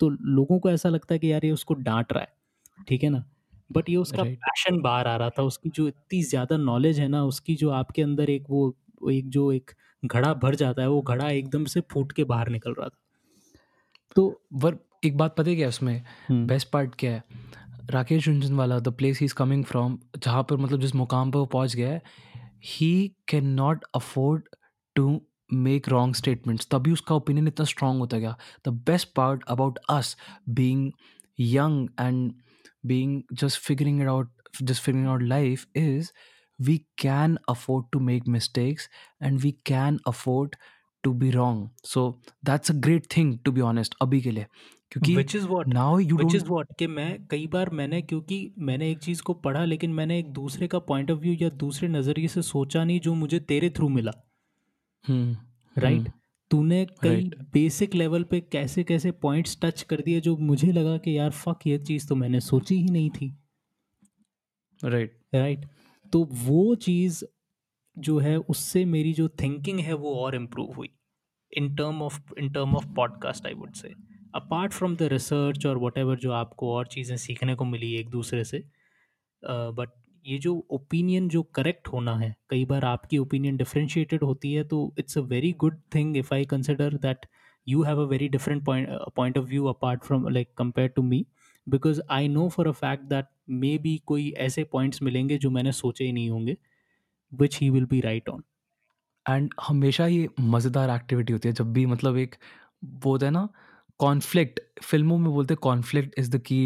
[0.00, 2.32] तो लोगों को ऐसा लगता है कि यार ये उसको डांट रहा है
[2.88, 3.24] ठीक है ना?
[3.70, 4.24] बट ये उसका.
[4.24, 8.02] पैशन बाहर आ रहा था उसकी जो इतनी ज़्यादा नॉलेज है ना उसकी जो आपके
[8.02, 8.76] अंदर एक वो
[9.08, 9.70] एक जो एक
[10.04, 13.00] घड़ा भर जाता है वो घड़ा एकदम से फूट के बाहर निकल रहा था।
[14.16, 16.02] तो पर एक बात पता है क्या उसमें?
[16.28, 17.24] हम्म, बेस्ट पार्ट क्या है?
[17.90, 21.46] Rakesh Jhunjhunwala the place he is coming from जहाँ पर मतलब जिस मुकाम पर वो
[21.46, 22.02] पहुँच गया है
[22.64, 24.42] he can not afford
[24.94, 25.22] to
[25.52, 28.36] make wrong statements तभी उसका ओपिनियन इतना स्ट्रांग होता गया।
[28.66, 30.16] The best part about us
[30.48, 30.92] being
[31.40, 32.32] young and
[32.86, 34.26] being just figuring it out
[34.64, 36.06] just figuring out life is
[36.60, 38.88] we can afford to make mistakes
[39.20, 40.56] and we can afford
[41.04, 41.70] to be wrong.
[41.84, 42.04] So
[42.42, 44.46] that's a great thing to be honest अभी के लिए।
[44.92, 48.00] क्योंकि which is what now you which don't is what कि मैं कई बार मैंने
[48.02, 51.48] क्योंकि मैंने एक चीज़ को पढ़ा लेकिन मैंने एक दूसरे का पॉइंट ऑफ़ व्यू या
[51.58, 54.12] दूसरे नज़रिए से सोचा नहीं जो मुझे तेरे थ्रू मिला।
[55.04, 55.34] hmm,
[55.76, 56.12] राइट hmm,
[56.50, 57.34] तूने कई Right.
[57.52, 61.66] बेसिक लेवल पे कैसे कैसे पॉइंट्स टच कर दिए जो मुझे लगा कि यार फक
[61.66, 63.36] ये चीज़ तो मैंने सोची ही नहीं थी।
[64.82, 65.10] Right.
[65.34, 65.66] राइट
[66.12, 67.24] तो वो चीज़
[67.98, 70.90] जो है उससे मेरी जो थिंकिंग है वो और इम्प्रूव हुई।
[71.56, 73.88] In term of in term of podcast I would say
[74.34, 78.44] apart from the research और वट जो आपको और चीज़ें सीखने को मिली एक दूसरे
[78.44, 78.64] से
[79.44, 79.96] बट uh,
[80.26, 84.94] ये जो ओपिनियन जो करेक्ट होना है कई बार आपकी ओपिनियन डिफ्रेंशिएटेड होती है तो
[84.98, 87.26] it's a very good thing if I consider that
[87.68, 91.26] you have a very different point point of view apart from like compare to me
[91.66, 95.72] because I know for a fact that may be कोई ऐसे points मिलेंगे जो मैंने
[95.72, 96.56] सोचे ही नहीं होंगे
[97.32, 98.42] which he will be right on
[99.26, 102.34] and हमेशा ये मज़ेदार एक्टिविटी होती है जब भी मतलब एक
[102.84, 103.48] वो होता है ना
[104.00, 106.60] कॉन्फ्लिक्ट फ़िल्मों में बोलते हैं conflict is the key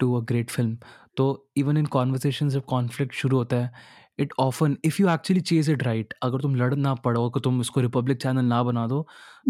[0.00, 0.78] to a great film
[1.16, 1.26] तो
[1.56, 3.72] इवन इन कॉन्वर्सेशन जब कॉन्फ्लिक्ट शुरू होता है
[4.18, 7.60] it often if you actually chase it right अगर तुम लड़ ना पड़ो अगर तुम
[7.60, 9.00] इसको रिपब्लिक चैनल ना बना दो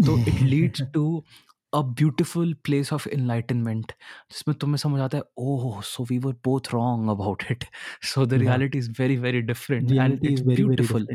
[0.05, 1.23] तो it leads to
[1.75, 3.91] a beautiful place of enlightenment
[4.31, 7.63] जिसमें तुम्हें समझ आता है ओह so we were both wrong about it
[8.03, 11.07] so the reality is very very different and it's beautiful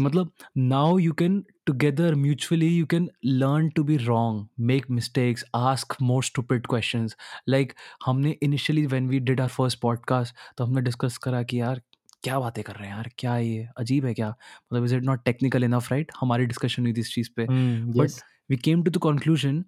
[0.00, 5.96] मतलब now you can together mutually you can learn to be wrong make mistakes ask
[6.02, 7.08] more stupid question
[7.48, 7.72] like
[8.06, 11.82] हमने initially when we did our first podcast तो हमने discuss करा कि यार
[12.22, 14.28] क्या बातें कर रहे हैं यार क्या ये अजीब है क्या?
[14.28, 17.46] मतलब is it not technical enough right हमारी डिस्कशन हुई थी इस चीज़ पे.
[17.98, 18.10] But.
[18.50, 19.64] We came to the conclusion,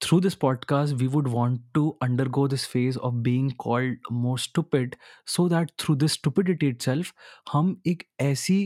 [0.00, 4.96] through this podcast, we would want to undergo this phase of being called more stupid,
[5.26, 7.12] so that through this stupidity itself
[7.52, 8.58] हम एक ऐसी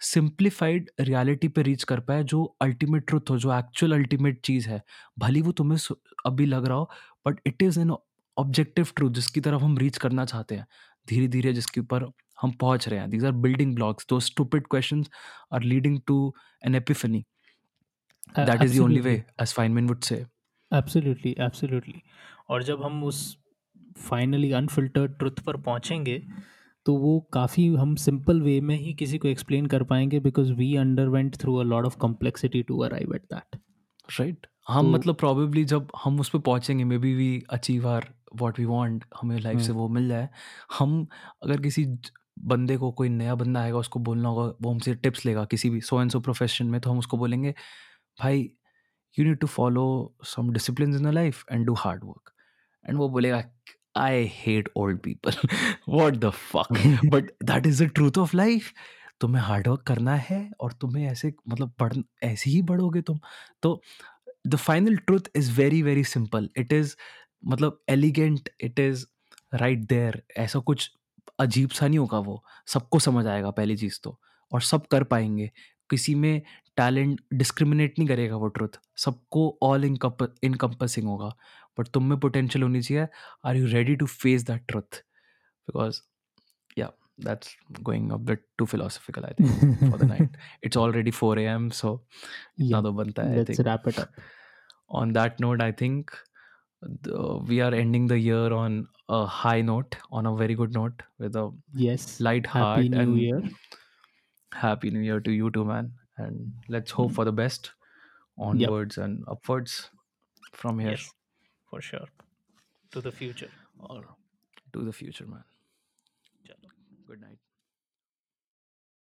[0.00, 4.82] simplified reality पे रीच कर पाए जो अल्टीमेट ट्रुथ हो जो actual ultimate चीज़ है
[5.18, 5.78] भली वो तुम्हें
[6.26, 6.90] अभी लग रहा हो
[7.26, 7.94] but it is an
[8.36, 10.66] objective truth जिसकी तरफ़ हम रीच करना चाहते हैं
[11.08, 12.10] धीरे धीरे जिसके ऊपर
[12.42, 15.10] हम पहुँच रहे हैं दीज आर बिल्डिंग ब्लॉक्स दो stupid questions
[15.52, 16.34] are leading to
[16.66, 17.24] an epiphany
[18.28, 19.38] that is the only absolutely.
[19.38, 20.24] Way Feynman would say
[20.72, 22.02] absolutely absolutely
[22.48, 23.20] और जब हम उस
[23.98, 26.22] फाइनली अनफिल्टर्ड ट्रुथ पर पहुँचेंगे
[26.86, 30.74] तो वो काफ़ी हम सिंपल वे में ही किसी को एक्सप्लेन कर पाएँगे because we
[30.76, 33.56] underwent through a lot of complexity to arrive at that
[34.08, 38.08] right हम तो- मतलब प्रॉबेबली जब हम उस पर पहुँचेंगे may be we achieve our
[38.34, 40.28] what we want हमें लाइफ से हम्म। वो मिल जाए
[40.78, 41.06] हम
[41.42, 41.86] अगर किसी
[42.44, 45.80] बंदे को कोई नया बंदा आएगा उसको बोलना होगा वो हमसे टिप्स लेगा किसी भी
[45.80, 47.54] सो एंड सो प्रोफेशन में तो हम उसको बोलेंगे
[48.20, 48.50] भाई
[49.18, 52.30] you need to follow some discipline in life and do hard work
[52.88, 53.44] and वो बोलेगा
[53.96, 55.48] I hate old people
[55.88, 56.72] what the fuck
[57.06, 58.72] but that is the truth of life
[59.20, 61.92] तुम्हें hard work करना है और तुम्हें ऐसे मतलब पढ़
[62.22, 63.18] ऐसे ही बढ़ोगे तुम।
[63.62, 63.82] तो
[64.46, 66.96] the final truth is very very simple it is
[67.46, 69.06] मतलब elegant it is
[69.54, 70.90] right there ऐसा कुछ
[71.40, 74.20] अजीब सा नहीं होगा वो। सबको समझ आएगा पहली चीज़ तो।
[74.52, 75.50] और सब कर पाएँगे।
[75.90, 76.42] किसी में
[76.76, 81.28] टैलेंट डिस्क्रिमिनेट नहीं करेगा वो ट्रुथ। सबको ऑल इनकम्पसिंग होगा।
[81.78, 83.06] बट तुम में पोटेंशियल होनी चाहिए।
[83.46, 85.02] Are you ready to face that truth
[85.68, 86.00] because
[86.78, 86.90] yeah
[87.24, 92.06] that's going a bit too philosophical I think it's already four A M so
[92.60, 94.06] इतना तो बनता है
[94.90, 96.10] on that note I think
[97.48, 101.36] we are ending the year on a high note on a very good note with
[101.36, 101.50] a
[102.20, 103.50] light heart and new year
[104.52, 105.48] happy new year to you
[106.16, 107.14] and let's hope mm-hmm.
[107.14, 107.72] for the best
[108.38, 109.90] onwards and upwards
[110.52, 110.92] from here.
[110.92, 111.10] Yes
[111.74, 112.08] for sure.
[112.92, 113.50] To the future.
[113.80, 114.02] Or
[114.72, 115.42] to the future man.
[116.46, 116.70] Chalo.
[117.08, 117.38] good night